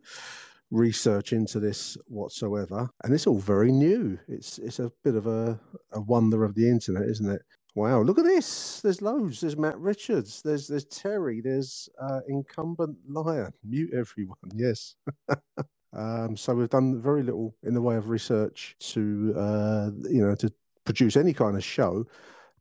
research 0.70 1.32
into 1.32 1.60
this 1.60 1.96
whatsoever, 2.06 2.88
and 3.04 3.14
it's 3.14 3.26
all 3.26 3.38
very 3.38 3.72
new. 3.72 4.18
It's 4.28 4.58
it's 4.58 4.78
a 4.78 4.90
bit 5.04 5.14
of 5.14 5.26
a, 5.26 5.58
a 5.92 6.00
wonder 6.00 6.44
of 6.44 6.54
the 6.54 6.68
internet, 6.68 7.08
isn't 7.08 7.30
it? 7.30 7.42
Wow, 7.74 8.00
look 8.00 8.18
at 8.18 8.24
this. 8.24 8.80
There's 8.80 9.02
loads. 9.02 9.40
There's 9.40 9.56
Matt 9.56 9.78
Richards. 9.78 10.42
There's 10.42 10.66
there's 10.66 10.86
Terry. 10.86 11.40
There's 11.40 11.88
uh, 12.00 12.20
incumbent 12.28 12.96
lion. 13.08 13.52
Mute 13.64 13.92
everyone. 13.94 14.36
Yes. 14.54 14.94
um, 15.92 16.36
so 16.36 16.54
we've 16.54 16.70
done 16.70 17.00
very 17.00 17.22
little 17.22 17.54
in 17.62 17.74
the 17.74 17.82
way 17.82 17.96
of 17.96 18.08
research 18.08 18.76
to 18.80 19.34
uh, 19.36 19.90
you 20.08 20.26
know 20.26 20.34
to 20.36 20.52
produce 20.84 21.16
any 21.16 21.32
kind 21.32 21.56
of 21.56 21.64
show. 21.64 22.06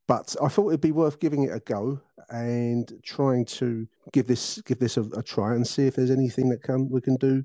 But 0.07 0.35
I 0.43 0.49
thought 0.49 0.67
it'd 0.67 0.81
be 0.81 0.91
worth 0.91 1.19
giving 1.19 1.45
it 1.45 1.55
a 1.55 1.59
go 1.61 1.99
and 2.29 2.91
trying 3.03 3.45
to 3.45 3.87
give 4.11 4.27
this 4.27 4.61
give 4.63 4.79
this 4.79 4.97
a, 4.97 5.03
a 5.15 5.23
try 5.23 5.55
and 5.55 5.65
see 5.65 5.87
if 5.87 5.95
there's 5.95 6.11
anything 6.11 6.49
that 6.49 6.61
can 6.61 6.89
we 6.89 7.01
can 7.01 7.15
do 7.15 7.43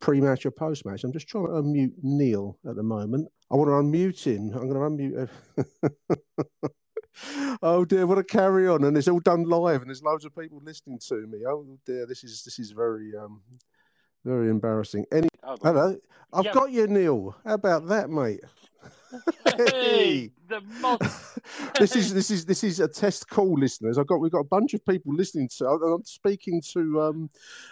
pre-match 0.00 0.46
or 0.46 0.50
post-match. 0.50 1.04
I'm 1.04 1.12
just 1.12 1.28
trying 1.28 1.46
to 1.46 1.52
unmute 1.52 1.92
Neil 2.02 2.58
at 2.68 2.76
the 2.76 2.82
moment. 2.82 3.28
I 3.50 3.56
want 3.56 3.68
to 3.68 3.72
unmute 3.72 4.22
him. 4.24 4.52
I'm 4.54 4.68
going 4.68 4.98
to 4.98 5.28
unmute. 5.54 6.70
oh 7.62 7.84
dear, 7.84 8.06
what 8.06 8.18
a 8.18 8.24
carry 8.24 8.68
on! 8.68 8.84
And 8.84 8.96
it's 8.96 9.08
all 9.08 9.20
done 9.20 9.44
live, 9.44 9.82
and 9.82 9.90
there's 9.90 10.02
loads 10.02 10.24
of 10.24 10.34
people 10.34 10.60
listening 10.62 10.98
to 11.08 11.26
me. 11.26 11.40
Oh 11.46 11.78
dear, 11.84 12.06
this 12.06 12.24
is 12.24 12.42
this 12.44 12.58
is 12.58 12.70
very 12.70 13.12
um 13.16 13.42
very 14.24 14.48
embarrassing. 14.48 15.06
Any 15.12 15.28
oh, 15.42 15.56
hello, 15.62 15.96
I've 16.32 16.52
got 16.52 16.70
you, 16.70 16.86
Neil. 16.86 17.36
How 17.44 17.54
about 17.54 17.88
that, 17.88 18.10
mate? 18.10 18.40
Hey, 19.56 20.30
the 20.48 20.60
mod. 20.80 21.00
this 21.78 21.96
is 21.96 22.14
this 22.14 22.30
is 22.30 22.44
this 22.44 22.64
is 22.64 22.80
a 22.80 22.88
test 22.88 23.28
call, 23.28 23.58
listeners. 23.58 23.98
I've 23.98 24.06
got 24.06 24.20
we've 24.20 24.32
got 24.32 24.40
a 24.40 24.44
bunch 24.44 24.74
of 24.74 24.84
people 24.86 25.14
listening 25.14 25.48
to. 25.58 25.68
I'm 25.68 25.82
I'm 25.82 26.04
speaking 26.04 26.62
to 26.72 27.00
um 27.00 27.30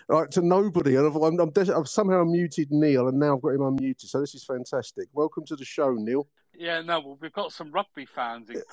like 0.08 0.30
to 0.30 0.42
nobody, 0.42 0.96
and 0.96 1.06
I've, 1.06 1.16
I'm, 1.16 1.38
I'm 1.38 1.50
des- 1.50 1.72
I've 1.72 1.88
somehow 1.88 2.24
muted 2.24 2.70
Neil, 2.70 3.08
and 3.08 3.18
now 3.18 3.36
I've 3.36 3.42
got 3.42 3.50
him 3.50 3.60
unmuted. 3.60 4.08
So 4.08 4.20
this 4.20 4.34
is 4.34 4.44
fantastic. 4.44 5.08
Welcome 5.12 5.44
to 5.46 5.56
the 5.56 5.64
show, 5.64 5.92
Neil. 5.92 6.26
Yeah, 6.58 6.80
no, 6.80 6.98
well, 6.98 7.18
we've 7.20 7.32
got 7.32 7.52
some 7.52 7.70
rugby 7.70 8.04
fans 8.04 8.50
in. 8.50 8.60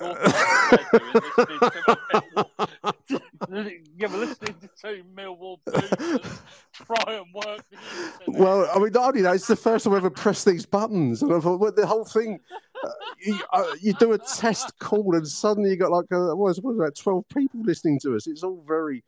yeah, 3.08 3.18
we're 4.08 4.18
listening 4.18 4.54
to 4.82 5.02
Millwall 5.14 5.58
Blues 5.64 6.40
try 6.72 7.14
and 7.14 7.26
work. 7.32 7.60
Well, 8.26 8.68
I 8.74 8.78
mean, 8.78 8.92
not 8.92 9.08
only 9.08 9.22
that, 9.22 9.36
it's 9.36 9.46
the 9.46 9.56
first 9.56 9.84
time 9.84 9.94
I've 9.94 9.98
ever 9.98 10.10
pressed 10.10 10.44
these 10.44 10.66
buttons, 10.66 11.22
and 11.22 11.32
I 11.32 11.40
thought, 11.40 11.60
well, 11.60 11.72
the 11.72 11.86
whole 11.86 12.04
thing. 12.04 12.40
Uh, 12.84 12.90
you, 13.24 13.38
uh, 13.52 13.64
you 13.80 13.94
do 13.94 14.12
a 14.12 14.18
test 14.18 14.78
call, 14.78 15.14
and 15.14 15.26
suddenly 15.26 15.70
you 15.70 15.76
got 15.76 15.90
like 15.90 16.12
uh, 16.12 16.34
what 16.34 16.48
was, 16.48 16.60
what 16.60 16.74
was 16.74 16.78
about 16.78 16.94
twelve 16.94 17.24
people 17.34 17.60
listening 17.62 17.98
to 18.00 18.14
us. 18.16 18.26
It's 18.26 18.42
all 18.42 18.62
very, 18.66 19.02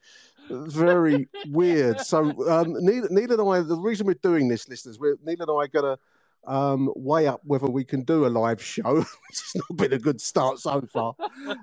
very 0.48 1.28
weird. 1.48 2.00
So 2.00 2.30
um, 2.48 2.76
Neil, 2.80 3.06
Neil 3.10 3.32
and 3.32 3.42
I, 3.42 3.60
the 3.60 3.76
reason 3.76 4.06
we're 4.06 4.14
doing 4.22 4.48
this, 4.48 4.68
listeners, 4.68 4.98
we're, 4.98 5.18
Neil 5.24 5.36
and 5.40 5.50
I 5.50 5.54
are 5.54 5.68
gonna 5.68 5.98
um, 6.46 6.90
weigh 6.96 7.26
up 7.26 7.40
whether 7.44 7.66
we 7.66 7.84
can 7.84 8.02
do 8.02 8.26
a 8.26 8.28
live 8.28 8.62
show, 8.62 9.04
it's 9.30 9.54
not 9.54 9.76
been 9.76 9.92
a 9.92 9.98
good 9.98 10.20
start 10.20 10.58
so 10.58 10.80
far, 10.92 11.14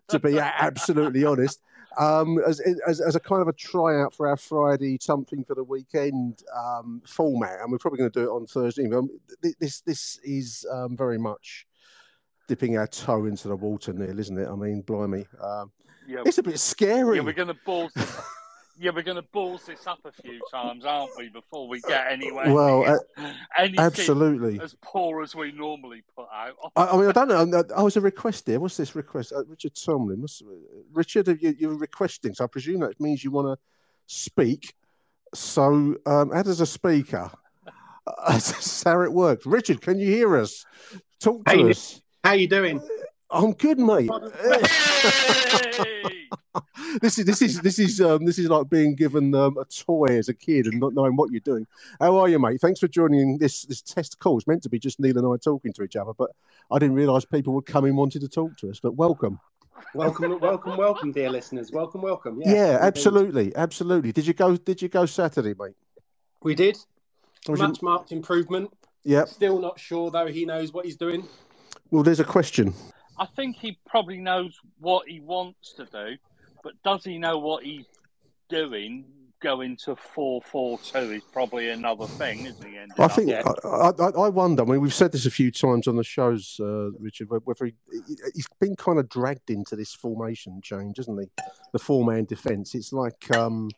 to 0.09 0.19
be 0.19 0.39
absolutely 0.39 1.25
honest. 1.25 1.59
Um, 1.97 2.39
as, 2.45 2.59
as, 2.87 2.99
as 3.01 3.15
a 3.15 3.19
kind 3.19 3.41
of 3.41 3.47
a 3.47 3.53
tryout 3.53 4.13
for 4.13 4.27
our 4.27 4.37
Friday 4.37 4.97
something 4.99 5.43
for 5.43 5.55
the 5.55 5.63
weekend 5.63 6.43
um, 6.55 7.01
format, 7.07 7.61
and 7.61 7.71
we're 7.71 7.77
probably 7.77 7.99
going 7.99 8.11
to 8.11 8.19
do 8.19 8.25
it 8.25 8.35
on 8.35 8.45
Thursday. 8.45 8.91
Um, 8.91 9.09
This 9.59 9.81
this 9.81 10.19
is 10.23 10.65
um, 10.71 10.97
very 10.97 11.17
much 11.17 11.65
dipping 12.47 12.77
our 12.77 12.87
toe 12.87 13.25
into 13.25 13.47
the 13.47 13.55
water, 13.55 13.93
Neil, 13.93 14.19
isn't 14.19 14.37
it? 14.37 14.47
I 14.47 14.55
mean, 14.55 14.81
blimey, 14.81 15.25
um, 15.41 15.71
Yeah, 16.07 16.21
it's 16.25 16.37
a 16.37 16.43
bit 16.43 16.59
scary. 16.59 17.17
yeah, 17.17 17.23
we're 17.23 17.33
going 17.33 17.47
to 17.47 17.57
balls. 17.65 17.91
Yeah, 18.77 18.91
we're 18.93 19.03
going 19.03 19.15
to 19.15 19.21
balls 19.31 19.65
this 19.65 19.87
up 19.87 19.99
a 20.03 20.11
few 20.11 20.41
times, 20.51 20.83
aren't 20.83 21.11
we, 21.17 21.29
before 21.29 21.67
we 21.69 21.79
get 21.81 22.11
anywhere? 22.11 22.53
Well, 22.53 22.85
uh, 22.85 23.31
anything 23.57 23.79
absolutely. 23.79 24.59
as 24.59 24.75
poor 24.81 25.23
as 25.23 25.33
we 25.33 25.53
normally 25.53 26.03
put 26.13 26.27
out. 26.33 26.55
I, 26.75 26.87
I 26.87 26.97
mean, 26.97 27.07
I 27.07 27.11
don't 27.13 27.49
know. 27.49 27.63
I 27.73 27.81
was 27.81 27.95
a 27.95 28.01
request 28.01 28.47
here. 28.47 28.59
What's 28.59 28.75
this 28.75 28.93
request? 28.93 29.31
Uh, 29.31 29.45
Richard 29.45 29.75
Tomlin. 29.75 30.19
What's, 30.19 30.41
Richard, 30.93 31.27
you, 31.41 31.55
you're 31.57 31.77
requesting, 31.77 32.33
so 32.33 32.43
I 32.43 32.47
presume 32.47 32.81
that 32.81 32.99
means 32.99 33.23
you 33.23 33.31
want 33.31 33.57
to 33.57 33.63
speak. 34.07 34.73
So, 35.33 35.95
um, 36.05 36.31
how 36.31 36.43
does 36.43 36.59
a 36.59 36.65
speaker? 36.65 37.31
That's 38.27 38.83
how 38.83 39.01
it 39.01 39.11
works. 39.11 39.45
Richard, 39.45 39.81
can 39.81 39.99
you 39.99 40.07
hear 40.07 40.35
us? 40.35 40.65
Talk 41.21 41.45
to 41.45 41.51
Hey, 41.51 41.69
us. 41.69 42.01
How 42.23 42.33
you 42.33 42.47
doing? 42.47 42.81
I'm 43.31 43.53
good, 43.53 43.79
mate. 43.79 44.09
Hey! 44.41 44.61
this 47.01 47.17
is 47.19 47.25
this 47.25 47.41
is 47.41 47.59
this 47.61 47.79
is 47.79 47.99
um, 47.99 48.23
this 48.25 48.37
is 48.39 48.47
like 48.49 48.69
being 48.69 48.95
given 48.95 49.33
um, 49.35 49.57
a 49.57 49.65
toy 49.65 50.05
as 50.05 50.29
a 50.29 50.33
kid 50.33 50.67
and 50.67 50.79
not 50.79 50.93
knowing 50.93 51.15
what 51.15 51.31
you're 51.31 51.39
doing. 51.41 51.65
How 51.99 52.17
are 52.17 52.29
you, 52.29 52.39
mate? 52.39 52.61
Thanks 52.61 52.79
for 52.79 52.87
joining 52.87 53.37
this 53.37 53.63
this 53.63 53.81
test 53.81 54.19
call. 54.19 54.37
It's 54.37 54.47
meant 54.47 54.63
to 54.63 54.69
be 54.69 54.79
just 54.79 54.99
Neil 54.99 55.17
and 55.17 55.27
I 55.27 55.37
talking 55.43 55.73
to 55.73 55.83
each 55.83 55.95
other, 55.95 56.13
but 56.13 56.31
I 56.71 56.79
didn't 56.79 56.95
realise 56.95 57.25
people 57.25 57.53
would 57.55 57.65
come 57.65 57.85
in 57.85 57.95
wanting 57.95 58.21
to 58.21 58.29
talk 58.29 58.55
to 58.57 58.69
us. 58.69 58.79
But 58.79 58.95
welcome. 58.95 59.39
Welcome, 59.93 60.39
welcome, 60.39 60.77
welcome, 60.77 61.11
dear 61.11 61.29
listeners. 61.29 61.71
Welcome, 61.71 62.01
welcome. 62.01 62.41
Yeah, 62.41 62.53
Yeah, 62.53 62.77
absolutely, 62.81 63.55
absolutely. 63.55 64.11
Did 64.11 64.27
you 64.27 64.33
go? 64.33 64.55
Did 64.55 64.81
you 64.81 64.87
go 64.89 65.05
Saturday, 65.05 65.53
mate? 65.59 65.75
We 66.43 66.53
did. 66.55 66.77
Was 67.47 67.59
you- 67.59 67.67
Much 67.67 67.81
marked 67.81 68.11
improvement. 68.11 68.71
yeah. 69.03 69.25
Still 69.25 69.59
not 69.59 69.79
sure 69.79 70.11
though. 70.11 70.27
He 70.27 70.45
knows 70.45 70.71
what 70.73 70.85
he's 70.85 70.95
doing. 70.97 71.27
Well, 71.91 72.03
there's 72.03 72.19
a 72.19 72.25
question. 72.25 72.73
I 73.17 73.25
think 73.25 73.57
he 73.57 73.77
probably 73.87 74.17
knows 74.17 74.57
what 74.79 75.07
he 75.07 75.19
wants 75.19 75.73
to 75.73 75.85
do, 75.85 76.17
but 76.63 76.73
does 76.83 77.03
he 77.03 77.17
know 77.17 77.37
what 77.37 77.63
he's 77.63 77.85
doing? 78.49 79.05
go 79.45 79.61
into 79.61 79.95
four 79.95 80.41
four 80.41 80.79
two 80.79 80.97
is 80.97 81.23
probably 81.31 81.69
another 81.69 82.07
thing, 82.07 82.45
isn't 82.45 82.65
he? 82.65 82.79
I 82.97 83.07
think. 83.07 83.31
I, 83.31 83.43
I, 83.63 84.09
I 84.09 84.29
wonder. 84.29 84.63
I 84.63 84.65
mean, 84.65 84.81
we've 84.81 84.93
said 84.93 85.11
this 85.11 85.27
a 85.27 85.31
few 85.31 85.51
times 85.51 85.87
on 85.87 85.97
the 85.97 86.03
shows, 86.03 86.57
uh, 86.59 86.91
Richard. 86.99 87.27
Whether 87.29 87.65
he, 87.65 87.73
he's 88.33 88.47
been 88.59 88.75
kind 88.75 88.97
of 88.97 89.07
dragged 89.07 89.51
into 89.51 89.75
this 89.75 89.93
formation 89.93 90.61
change, 90.61 90.97
hasn't 90.97 91.19
he? 91.21 91.43
The 91.73 91.79
four-man 91.79 92.25
defence. 92.25 92.73
It's 92.73 92.91
like, 92.91 93.29
um, 93.35 93.69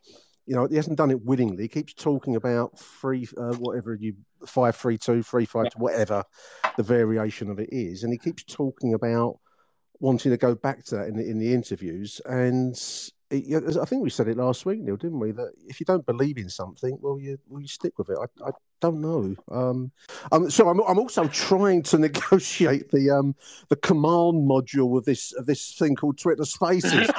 you 0.48 0.56
know, 0.56 0.66
he 0.66 0.78
hasn't 0.78 0.98
done 0.98 1.12
it 1.12 1.26
willingly. 1.26 1.64
He 1.64 1.68
keeps 1.68 1.94
talking 1.94 2.36
about 2.38 2.80
three, 2.80 3.28
uh, 3.38 3.54
whatever 3.56 3.94
you 3.94 4.16
five, 4.46 4.76
three, 4.76 4.98
two, 4.98 5.22
three, 5.22 5.46
five, 5.46 5.66
two, 5.66 5.80
whatever 5.80 6.24
the 6.78 6.84
variation 6.84 7.52
of 7.52 7.60
it 7.60 7.70
is, 7.72 8.04
and 8.04 8.14
he 8.14 8.18
keeps 8.18 8.44
talking 8.44 8.94
about 8.94 9.40
wanting 10.00 10.32
to 10.32 10.38
go 10.38 10.56
back 10.56 10.86
to 10.86 10.96
that 10.96 11.08
in 11.08 11.18
the, 11.18 11.30
in 11.30 11.38
the 11.38 11.54
interviews. 11.54 12.22
And 12.26 12.76
it, 13.30 13.44
yeah, 13.46 13.60
I 13.82 13.86
think 13.86 14.04
we 14.04 14.10
said 14.10 14.30
it 14.30 14.38
last 14.38 14.66
week, 14.66 14.80
Neil, 14.80 14.96
didn't 14.96 15.20
we? 15.20 15.32
That 15.32 15.52
if 15.68 15.80
you 15.82 15.86
don't 15.86 16.06
believe 16.06 16.38
in 16.38 16.50
something, 16.50 16.98
well, 17.02 17.20
you 17.20 17.38
well, 17.50 17.62
you 17.62 17.68
stick 17.68 17.98
with 17.98 18.10
it. 18.10 18.18
I, 18.18 18.48
I 18.48 18.52
don't 18.80 19.02
know. 19.02 19.36
Um, 19.52 19.92
um, 20.32 20.50
so 20.50 20.70
I'm, 20.70 20.80
I'm 20.88 21.00
also 21.00 21.28
trying 21.28 21.84
to 21.84 21.98
negotiate 21.98 22.90
the 22.90 23.10
um, 23.10 23.36
the 23.68 23.76
command 23.76 24.50
module 24.50 24.98
of 24.98 25.04
this 25.04 25.34
of 25.34 25.46
this 25.46 25.74
thing 25.74 25.96
called 25.96 26.18
Twitter 26.18 26.46
Spaces, 26.46 27.10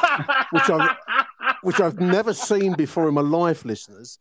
which 0.50 0.70
I've 0.70 0.96
which 1.62 1.80
I've 1.80 1.98
never 2.00 2.32
seen 2.34 2.74
before 2.74 3.08
in 3.08 3.14
my 3.14 3.20
life, 3.20 3.64
listeners. 3.64 4.18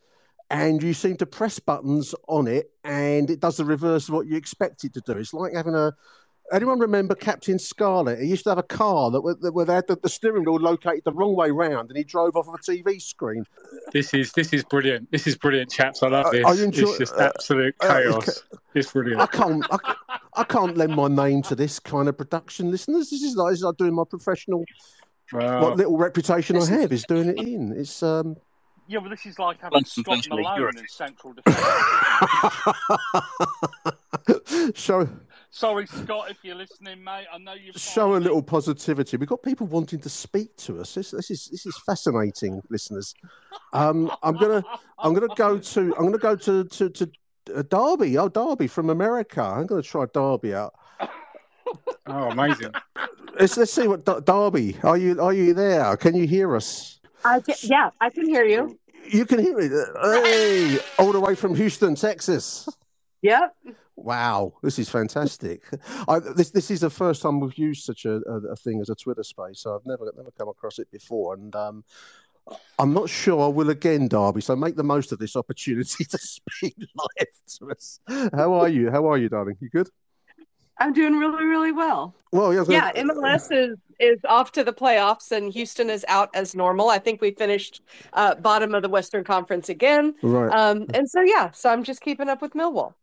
And 0.50 0.82
you 0.82 0.94
seem 0.94 1.18
to 1.18 1.26
press 1.26 1.60
buttons 1.60 2.16
on 2.30 2.48
it, 2.48 2.72
and 2.86 3.30
it 3.30 3.42
does 3.42 3.58
the 3.58 3.66
reverse 3.66 4.08
of 4.08 4.14
what 4.16 4.28
you 4.28 4.38
expect 4.38 4.84
it 4.86 4.94
to 4.94 5.02
do. 5.02 5.14
It's 5.14 5.34
like 5.34 5.54
having 5.54 5.76
a. 5.76 5.94
Anyone 6.54 6.80
remember 6.80 7.14
Captain 7.14 7.60
Scarlet? 7.60 8.20
He 8.20 8.28
used 8.28 8.46
to 8.46 8.52
have 8.52 8.58
a 8.58 8.64
car 8.64 9.12
that, 9.12 9.38
that 9.42 9.52
where 9.52 9.66
they 9.66 9.74
had 9.74 9.88
the, 9.88 9.98
the 10.02 10.08
steering 10.08 10.46
wheel 10.46 10.56
located 10.56 11.02
the 11.04 11.12
wrong 11.12 11.36
way 11.36 11.52
round, 11.52 11.90
and 11.90 11.98
he 11.98 12.06
drove 12.06 12.38
off 12.38 12.48
of 12.48 12.54
a 12.54 12.58
TV 12.60 13.02
screen. 13.02 13.44
This 13.92 14.14
is 14.14 14.32
this 14.32 14.54
is 14.54 14.64
brilliant. 14.64 15.12
This 15.12 15.28
is 15.28 15.36
brilliant, 15.36 15.70
chaps. 15.70 16.02
I 16.04 16.08
love 16.08 16.28
Uh, 16.28 16.32
this. 16.32 16.46
are 16.46 16.56
you 16.56 16.64
enjoy- 16.64 16.88
it's 16.88 16.98
just 17.00 17.16
uh, 17.16 17.24
absolute 17.36 17.76
uh, 17.82 17.88
chaos. 18.02 18.44
it's 18.74 18.90
brilliant. 18.94 19.20
I 19.20 19.26
can't, 19.28 19.66
I, 19.70 19.96
I 20.38 20.44
can't 20.46 20.78
lend 20.78 20.96
my 20.96 21.10
name 21.10 21.42
to 21.44 21.56
this 21.56 21.80
kind 21.80 22.08
of 22.08 22.18
production, 22.18 22.72
listeners. 22.72 23.10
This 23.10 23.24
is 23.24 23.36
like, 23.36 23.52
this 23.52 23.60
is 23.60 23.66
like 23.66 23.76
doing 23.76 23.94
my 23.96 24.06
professional, 24.10 24.64
Wow. 25.34 25.62
what 25.62 25.78
little 25.78 25.98
reputation 25.98 26.58
I 26.58 26.66
have 26.66 26.92
is 26.92 27.04
doing 27.04 27.30
it 27.30 27.38
in. 27.40 27.74
It's 27.74 28.02
um, 28.02 28.36
Yeah, 28.88 29.00
well, 29.00 29.10
this 29.10 29.26
is 29.26 29.38
like 29.40 29.60
having 29.62 29.74
London 29.74 29.90
Scott 29.90 30.28
Malone 30.30 30.58
Europe. 30.58 30.76
in 30.78 30.88
central 30.88 31.34
defence. 31.34 31.58
show 34.76 35.10
Sorry, 35.50 35.88
Scott, 35.88 36.30
if 36.30 36.38
you're 36.44 36.56
listening, 36.56 37.04
mate. 37.04 37.26
I 37.34 37.38
know 37.38 37.54
you're. 37.54 37.74
show 37.74 38.16
a 38.16 38.18
little 38.18 38.44
positivity. 38.44 39.18
We've 39.18 39.30
got 39.30 39.42
people 39.42 39.66
wanting 39.66 40.00
to 40.02 40.10
speak 40.10 40.56
to 40.58 40.82
us. 40.82 40.94
This, 40.94 41.12
this 41.12 41.32
is 41.32 41.48
this 41.52 41.66
is 41.66 41.76
fascinating, 41.86 42.62
listeners. 42.70 43.14
Um, 43.74 44.12
I'm 44.22 44.36
gonna 44.36 44.64
I'm 45.00 45.14
gonna 45.14 45.34
go 45.36 45.58
to 45.58 45.96
I'm 45.96 46.06
gonna 46.06 46.18
go 46.18 46.36
to 46.36 46.64
to, 46.66 46.90
to 46.90 47.12
uh, 47.56 47.64
Derby. 47.64 48.18
Oh, 48.18 48.28
Derby 48.28 48.68
from 48.68 48.90
America. 48.90 49.42
I'm 49.42 49.66
gonna 49.66 49.82
try 49.82 50.06
Derby 50.14 50.54
out. 50.54 50.74
Oh, 52.08 52.30
amazing. 52.30 52.74
Let's 53.40 53.58
let's 53.58 53.74
see 53.74 53.88
what 53.88 54.06
D- 54.06 54.22
Derby. 54.26 54.78
Are 54.84 54.98
you 54.98 55.22
are 55.22 55.34
you 55.34 55.54
there? 55.54 55.96
Can 55.98 56.16
you 56.16 56.26
hear 56.28 56.56
us? 56.56 57.00
I 57.26 57.40
can, 57.42 57.56
yeah, 57.64 57.90
I 58.00 58.10
can 58.10 58.28
hear 58.28 58.46
you. 58.46 58.80
You 59.10 59.26
can 59.26 59.40
hear 59.40 59.58
me. 59.58 59.70
Hey, 60.02 60.80
all 60.98 61.12
the 61.12 61.20
way 61.20 61.36
from 61.36 61.56
Houston, 61.56 61.96
Texas. 61.96 62.68
Yep. 63.22 63.56
Wow, 63.96 64.54
this 64.62 64.78
is 64.80 64.90
fantastic. 64.90 65.64
I, 66.08 66.20
this 66.20 66.52
this 66.52 66.72
is 66.72 66.82
the 66.82 66.90
first 66.90 67.22
time 67.22 67.40
we've 67.40 67.58
used 67.58 67.84
such 67.84 68.06
a, 68.06 68.22
a, 68.28 68.52
a 68.52 68.56
thing 68.56 68.80
as 68.80 68.90
a 68.90 68.96
Twitter 68.96 69.24
space. 69.24 69.60
So 69.62 69.76
I've 69.76 69.86
never 69.86 70.12
never 70.16 70.32
come 70.32 70.50
across 70.50 70.78
it 70.80 70.90
before, 70.92 71.34
and 71.34 71.56
um, 71.56 71.84
I'm 72.80 72.94
not 72.94 73.10
sure 73.10 73.44
I 73.44 73.48
will 73.48 73.70
again, 73.70 74.08
Darby. 74.08 74.42
So 74.42 74.56
make 74.56 74.76
the 74.76 74.84
most 74.84 75.12
of 75.12 75.20
this 75.20 75.36
opportunity 75.36 76.06
to 76.12 76.18
speak 76.18 76.76
live 76.78 77.28
to 77.60 77.72
us. 77.72 78.00
How 78.34 78.54
are 78.54 78.70
you? 78.70 78.92
How 78.92 79.10
are 79.12 79.18
you, 79.18 79.30
darling? 79.30 79.58
You 79.60 79.70
good? 79.70 79.90
I'm 80.80 80.94
doing 80.94 81.18
really, 81.18 81.46
really 81.46 81.72
well. 81.72 82.14
Well, 82.32 82.54
yeah, 82.54 82.62
I 82.62 82.94
Yeah, 82.94 83.04
MLS 83.04 83.52
is 83.52 83.78
is 84.00 84.20
off 84.28 84.52
to 84.52 84.64
the 84.64 84.74
playoffs, 84.74 85.32
and 85.32 85.52
Houston 85.52 85.90
is 85.90 86.06
out 86.08 86.30
as 86.36 86.54
normal. 86.54 86.90
I 86.90 87.00
think 87.00 87.20
we 87.20 87.32
finished 87.32 87.82
uh, 88.14 88.36
bottom 88.36 88.76
of 88.76 88.84
the 88.84 88.90
Western 88.90 89.24
Conference 89.24 89.70
again. 89.70 90.14
Right. 90.22 90.52
Um, 90.52 90.86
and 90.94 91.10
so 91.10 91.22
yeah, 91.22 91.52
so 91.52 91.70
I'm 91.70 91.84
just 91.84 92.02
keeping 92.02 92.30
up 92.30 92.42
with 92.42 92.54
Millwall. 92.54 92.94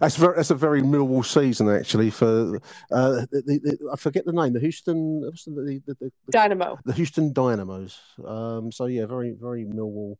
That's 0.00 0.16
very, 0.16 0.36
that's 0.36 0.50
a 0.50 0.54
very 0.54 0.82
Millwall 0.82 1.24
season 1.24 1.68
actually. 1.68 2.10
For 2.10 2.60
uh, 2.92 3.26
the, 3.32 3.42
the, 3.44 3.58
the, 3.58 3.90
I 3.92 3.96
forget 3.96 4.24
the 4.24 4.32
name, 4.32 4.52
the 4.52 4.60
Houston, 4.60 5.20
the, 5.20 5.32
the, 5.46 5.82
the, 5.86 5.94
the, 6.00 6.12
Dynamo. 6.30 6.78
the 6.84 6.92
Houston 6.92 7.32
Dynamos. 7.32 7.98
Um, 8.24 8.70
so 8.70 8.86
yeah, 8.86 9.06
very 9.06 9.32
very 9.32 9.64
Millwall 9.64 10.16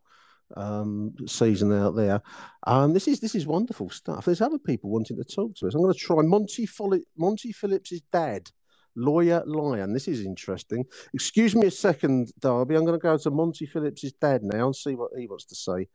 um, 0.57 1.15
season 1.27 1.73
out 1.73 1.97
there. 1.97 2.23
Um, 2.67 2.93
this 2.93 3.09
is 3.09 3.21
this 3.21 3.35
is 3.35 3.47
wonderful 3.47 3.91
stuff. 3.91 4.25
There's 4.25 4.41
other 4.41 4.59
people 4.59 4.91
wanting 4.91 5.17
to 5.17 5.25
talk 5.25 5.55
to 5.57 5.67
us. 5.67 5.75
I'm 5.75 5.83
going 5.83 5.93
to 5.93 5.99
try 5.99 6.23
Monty 6.23 6.67
Folli- 6.67 7.05
Monty 7.17 7.53
Phillips's 7.53 8.03
dad. 8.13 8.51
Lawyer 8.97 9.43
Lion. 9.47 9.93
This 9.93 10.07
is 10.09 10.25
interesting. 10.25 10.85
Excuse 11.13 11.57
me 11.57 11.67
a 11.67 11.71
second, 11.71 12.33
Darby. 12.39 12.77
I'm 12.77 12.85
going 12.85 12.99
to 12.99 13.03
go 13.03 13.19
to 13.19 13.31
Monty 13.31 13.67
Phillips's 13.67 14.13
dad 14.13 14.43
now 14.45 14.67
and 14.67 14.77
see 14.77 14.95
what 14.95 15.11
he 15.19 15.27
wants 15.27 15.47
to 15.47 15.55
say. 15.57 15.89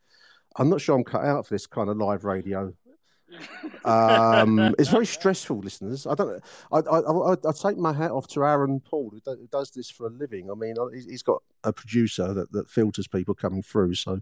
I'm 0.56 0.68
not 0.68 0.80
sure 0.80 0.96
I'm 0.96 1.04
cut 1.04 1.24
out 1.24 1.46
for 1.46 1.54
this 1.54 1.66
kind 1.66 1.88
of 1.88 1.96
live 1.96 2.24
radio. 2.24 2.74
Um, 3.84 4.74
it's 4.78 4.90
very 4.90 5.06
stressful, 5.06 5.58
listeners. 5.58 6.06
I 6.06 6.14
don't. 6.14 6.42
I, 6.72 6.78
I, 6.78 6.98
I, 6.98 7.32
I 7.32 7.52
take 7.52 7.78
my 7.78 7.92
hat 7.92 8.10
off 8.10 8.28
to 8.28 8.44
Aaron 8.44 8.80
Paul, 8.80 9.10
who, 9.10 9.20
who 9.32 9.46
does 9.46 9.70
this 9.70 9.90
for 9.90 10.06
a 10.06 10.10
living. 10.10 10.50
I 10.50 10.54
mean, 10.54 10.74
he's, 10.92 11.06
he's 11.06 11.22
got 11.22 11.42
a 11.64 11.72
producer 11.72 12.34
that, 12.34 12.52
that 12.52 12.68
filters 12.68 13.06
people 13.06 13.34
coming 13.34 13.62
through. 13.62 13.94
So, 13.94 14.20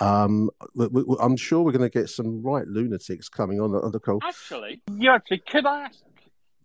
um, 0.00 0.50
we, 0.74 0.86
we, 0.88 1.16
I'm 1.20 1.36
sure 1.36 1.62
we're 1.62 1.72
going 1.72 1.88
to 1.88 1.98
get 1.98 2.08
some 2.08 2.42
right 2.42 2.66
lunatics 2.66 3.28
coming 3.28 3.60
on 3.60 3.72
the, 3.72 3.80
on 3.80 3.92
the 3.92 4.00
call. 4.00 4.20
Actually, 4.22 4.82
you 4.96 5.10
actually 5.10 5.42
could 5.46 5.66
I 5.66 5.84
ask? 5.84 5.98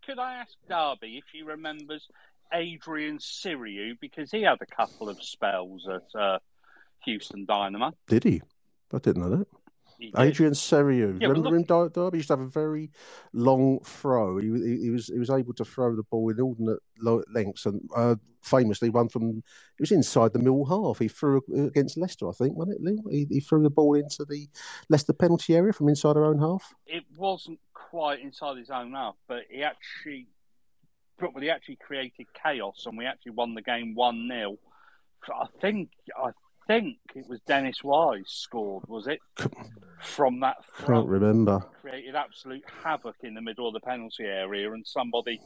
Could 0.06 0.19
I 0.19 0.36
ask 0.36 0.54
Darby 0.68 1.18
if 1.18 1.25
he 1.31 1.44
remembers 1.44 2.07
Adrian 2.54 3.18
Serioux 3.19 3.98
because 4.00 4.31
he 4.31 4.42
had 4.42 4.57
a 4.62 4.66
couple 4.66 5.10
of 5.10 5.22
spells 5.24 5.88
at 5.88 6.19
uh, 6.19 6.39
Houston 7.06 7.45
Dynamo. 7.45 7.94
Did 8.07 8.24
he? 8.24 8.42
I 8.94 8.98
didn't 9.00 9.22
know 9.22 9.38
that. 9.38 9.48
He. 10.01 10.12
Adrian 10.18 10.53
Serioux. 10.53 11.21
Yeah, 11.21 11.27
Remember 11.27 11.56
him, 11.56 11.63
Dar- 11.63 11.89
Derby? 11.89 12.18
He 12.18 12.19
used 12.19 12.30
to 12.30 12.33
have 12.33 12.45
a 12.45 12.50
very 12.50 12.89
long 13.33 13.80
throw. 13.81 14.38
He, 14.38 14.48
he, 14.48 14.80
he 14.81 14.89
was 14.89 15.07
he 15.07 15.19
was 15.19 15.30
able 15.30 15.53
to 15.53 15.63
throw 15.63 15.95
the 15.95 16.03
ball 16.03 16.30
in 16.30 16.42
alternate 16.42 16.80
lengths, 17.31 17.68
and 17.68 17.88
uh, 17.95 18.15
famously 18.42 18.89
one 18.89 19.09
from 19.09 19.44
it 19.77 19.80
was 19.80 19.92
inside 19.92 20.33
the 20.33 20.39
middle 20.39 20.65
half. 20.65 20.98
He 20.98 21.07
threw 21.07 21.42
against 21.56 21.98
Leicester, 21.98 22.27
I 22.27 22.31
think, 22.31 22.56
wasn't 22.57 22.77
it? 22.77 22.81
Lou? 22.81 22.98
He, 23.12 23.27
he 23.30 23.39
threw 23.39 23.62
the 23.62 23.69
ball 23.69 23.94
into 23.94 24.25
the 24.25 24.48
Leicester 24.89 25.13
penalty 25.13 25.56
area 25.56 25.71
from 25.71 25.88
inside 25.88 26.18
our 26.18 26.25
own 26.25 26.39
half. 26.39 26.74
It 26.88 27.03
wasn't 27.15 27.59
quite 27.74 28.21
inside 28.21 28.57
his 28.57 28.71
own 28.71 28.94
half, 28.94 29.15
but 29.27 29.44
he 29.51 29.62
actually, 29.63 30.27
but 31.19 31.44
he 31.44 31.51
actually 31.51 31.77
created 31.77 32.25
chaos, 32.42 32.86
and 32.88 32.98
we 32.98 33.06
actually 33.06 33.33
won 33.33 33.53
the 33.53 33.62
game 33.62 33.94
one 33.94 34.27
0 34.27 34.57
I 35.30 35.45
think 35.62 35.91
I 36.17 36.31
think 36.80 36.98
it 37.16 37.25
was 37.28 37.40
Dennis 37.42 37.84
Wise 37.84 38.24
scored, 38.28 38.84
was 38.88 39.08
it? 39.08 39.20
From 40.00 40.40
that 40.40 40.58
Can't 40.86 41.08
remember. 41.08 41.63
created 41.82 42.16
absolute 42.16 42.63
havoc 42.84 43.16
in 43.22 43.34
the 43.36 43.42
middle 43.42 43.68
of 43.68 43.74
the 43.74 43.80
penalty 43.80 44.24
area, 44.24 44.72
and 44.72 44.86
somebody 44.86 45.40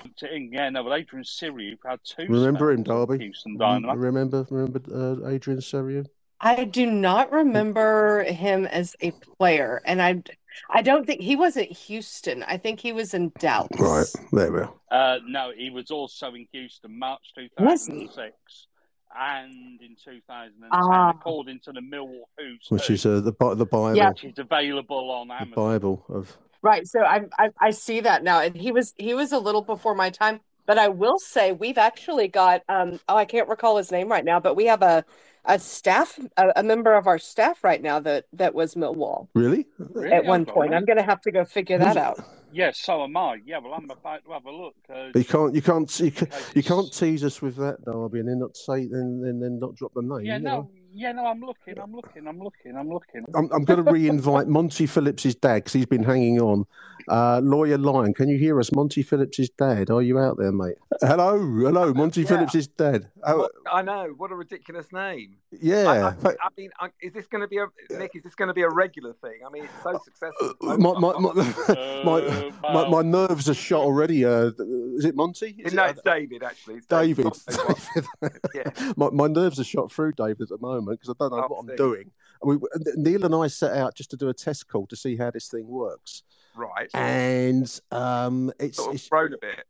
put 0.00 0.22
it 0.22 0.32
in. 0.32 0.52
Yeah, 0.52 0.70
no, 0.70 0.82
but 0.84 0.92
Adrian 0.98 1.24
Serioux 1.24 1.76
had 1.84 2.00
two. 2.04 2.26
Remember 2.28 2.70
him, 2.72 2.84
spells 2.84 3.02
at 3.02 3.08
Derby? 3.08 3.24
Houston 3.24 3.52
You 3.52 3.58
Dynamo. 3.58 3.94
Remember 3.94 4.46
remember 4.50 4.80
uh, 4.92 5.28
Adrian 5.28 5.60
Serioux? 5.60 6.06
I 6.40 6.64
do 6.64 6.86
not 6.86 7.32
remember 7.32 8.22
him 8.22 8.64
as 8.66 8.94
a 9.00 9.10
player, 9.10 9.82
and 9.84 10.00
I 10.00 10.22
I 10.70 10.82
don't 10.82 11.04
think 11.06 11.20
he 11.20 11.36
was 11.36 11.56
at 11.56 11.70
Houston. 11.70 12.42
I 12.44 12.56
think 12.56 12.80
he 12.80 12.92
was 12.92 13.12
in 13.12 13.32
Dallas. 13.38 13.68
Right 13.78 14.06
there 14.32 14.52
we 14.52 14.60
are. 14.60 14.72
Uh, 14.90 15.18
no, 15.26 15.52
he 15.54 15.68
was 15.70 15.90
also 15.90 16.32
in 16.34 16.46
Houston, 16.52 16.98
March 16.98 17.32
Was 17.36 17.86
2006, 17.86 18.68
and 19.16 19.80
in 19.80 19.96
2010, 20.04 20.68
Ah. 20.72 21.10
according 21.10 21.60
to 21.60 21.72
the 21.72 21.80
Millwall 21.80 22.24
Who's 22.38 22.66
Which 22.70 22.86
Who, 22.88 22.94
is 22.94 23.06
uh, 23.06 23.20
the 23.20 23.32
the 23.54 23.66
Bible, 23.66 23.96
Yeah. 23.96 24.10
which 24.10 24.24
is 24.24 24.38
available 24.38 25.10
on 25.10 25.28
the 25.28 25.46
Bible 25.54 26.04
of 26.08 26.36
Right. 26.60 26.86
So 26.88 27.00
I, 27.02 27.22
I 27.38 27.50
I 27.60 27.70
see 27.70 28.00
that 28.00 28.24
now, 28.24 28.40
and 28.40 28.56
he 28.56 28.72
was 28.72 28.92
he 28.96 29.14
was 29.14 29.32
a 29.32 29.38
little 29.38 29.62
before 29.62 29.94
my 29.94 30.10
time. 30.10 30.40
But 30.66 30.76
I 30.76 30.88
will 30.88 31.18
say 31.18 31.52
we've 31.52 31.78
actually 31.78 32.28
got 32.28 32.62
um 32.68 32.98
oh 33.08 33.16
I 33.16 33.24
can't 33.24 33.48
recall 33.48 33.76
his 33.76 33.90
name 33.92 34.08
right 34.10 34.24
now, 34.24 34.40
but 34.40 34.54
we 34.56 34.66
have 34.66 34.82
a 34.82 35.04
a 35.44 35.58
staff 35.58 36.18
a, 36.36 36.52
a 36.56 36.62
member 36.64 36.94
of 36.94 37.06
our 37.06 37.18
staff 37.18 37.62
right 37.62 37.80
now 37.80 38.00
that 38.00 38.26
that 38.32 38.54
was 38.54 38.74
Millwall 38.74 39.28
really. 39.34 39.66
Really? 39.78 40.12
at 40.12 40.24
one 40.24 40.44
Oh, 40.48 40.52
point. 40.52 40.74
I'm 40.74 40.84
gonna 40.84 41.02
have 41.02 41.20
to 41.22 41.30
go 41.30 41.44
figure 41.44 41.78
that 41.78 41.96
Who's- 41.96 42.26
Yeah, 42.52 42.70
so 42.72 43.04
am 43.04 43.16
I. 43.16 43.38
Yeah, 43.44 43.58
well, 43.58 43.74
I'm 43.74 43.90
about 43.90 44.24
to 44.24 44.32
have 44.32 44.46
a 44.46 44.50
look. 44.50 44.74
Uh, 44.88 45.08
But 45.12 45.18
you 45.18 45.24
can't, 45.24 45.54
you 45.54 45.62
can't, 45.62 46.00
you, 46.00 46.10
can, 46.10 46.28
you 46.54 46.62
can't 46.62 46.92
tease 46.92 47.24
us 47.24 47.42
with 47.42 47.56
that, 47.56 47.84
Darby, 47.84 48.20
and 48.20 48.28
then 48.28 48.38
not 48.38 48.56
say, 48.56 48.86
then, 48.86 49.20
then, 49.22 49.40
then 49.40 49.58
not 49.58 49.74
drop 49.76 49.92
the 49.94 50.02
name. 50.02 50.24
Yeah, 50.24 50.36
you 50.36 50.42
know? 50.42 50.60
no, 50.62 50.70
Yeah, 50.94 51.12
no, 51.12 51.26
I'm 51.26 51.40
looking, 51.40 51.78
I'm 51.78 51.94
looking, 51.94 52.26
I'm 52.26 52.38
looking, 52.42 52.76
I'm 52.76 52.88
looking. 52.88 53.24
I'm, 53.34 53.50
I'm 53.52 53.64
going 53.64 53.84
to 53.84 53.92
re-invite 53.92 54.48
Monty 54.48 54.86
Phillips's 54.86 55.34
dad 55.34 55.56
because 55.56 55.74
he's 55.74 55.86
been 55.86 56.02
hanging 56.02 56.40
on. 56.40 56.64
Uh, 57.08 57.40
Lawyer 57.42 57.78
Lion, 57.78 58.12
can 58.14 58.28
you 58.28 58.36
hear 58.38 58.58
us? 58.58 58.72
Monty 58.72 59.02
Phillips's 59.02 59.48
dad, 59.50 59.90
are 59.90 60.02
you 60.02 60.18
out 60.18 60.36
there, 60.38 60.50
mate? 60.52 60.74
Hello, 61.00 61.38
hello, 61.38 61.92
Monty 61.94 62.22
Yeah. 62.22 62.28
Phillips's 62.28 62.68
dad. 62.68 63.08
Oh, 63.24 63.38
What- 63.38 63.52
I 63.70 63.82
know. 63.82 64.14
What 64.16 64.32
a 64.32 64.34
ridiculous 64.34 64.90
name. 64.92 65.36
yeah. 65.52 65.88
I, 66.22 66.28
I, 66.28 66.32
I 66.32 66.48
mean, 66.56 66.70
I, 66.80 66.88
is 67.02 67.12
this 67.12 67.26
going 67.26 67.42
to 67.42 67.48
be 67.48 67.58
a 67.58 67.66
Nick? 67.98 68.12
Is 68.14 68.22
this 68.24 68.34
going 68.34 68.48
to 68.48 68.54
be 68.54 68.62
a 68.62 68.68
regular 68.70 69.12
thing? 69.22 69.40
I 69.46 69.50
mean, 69.50 69.64
it's 69.64 69.82
so 69.82 70.00
successful. 70.04 70.54
Uh, 70.68 70.76
my, 70.76 70.92
my, 70.98 71.12
my, 71.18 71.32
my, 71.32 71.42
Uh, 71.72 72.50
my, 72.62 72.72
well, 72.74 72.90
my 72.90 73.02
nerves 73.02 73.48
are 73.48 73.54
shot 73.54 73.80
already. 73.82 74.24
Uh, 74.24 74.50
is 74.96 75.04
it 75.04 75.14
Monty? 75.14 75.54
Is 75.58 75.72
no, 75.74 75.84
it- 75.84 75.90
it's 75.92 76.02
David 76.02 76.42
actually. 76.42 76.76
It's 76.76 76.86
David. 76.86 77.24
Not 77.26 77.38
David. 77.46 78.38
David. 78.54 78.96
my, 78.96 79.10
my 79.10 79.26
nerves 79.28 79.60
are 79.60 79.64
shot 79.64 79.92
through, 79.92 80.12
David, 80.12 80.42
at 80.42 80.48
the 80.48 80.58
moment 80.58 80.87
because 80.94 81.10
I 81.10 81.14
don't 81.18 81.30
know 81.32 81.44
Oh, 81.44 81.46
what 81.48 81.60
I'm 81.60 81.68
see. 81.68 81.76
doing. 81.76 82.10
We, 82.42 82.56
Neil 82.96 83.24
and 83.24 83.34
I 83.34 83.48
set 83.48 83.72
out 83.76 83.94
just 83.94 84.10
to 84.10 84.16
do 84.16 84.28
a 84.28 84.34
test 84.34 84.68
call 84.68 84.86
to 84.86 84.96
see 84.96 85.16
how 85.16 85.30
this 85.30 85.48
thing 85.48 85.66
works, 85.66 86.22
right. 86.54 86.88
and 86.94 87.80
um, 87.90 88.52
it's, 88.60 88.76
Sort 88.76 88.90
of 88.90 88.94
it's 88.94 89.08
thrown 89.08 89.32
a 89.34 89.38
bit. 89.38 89.64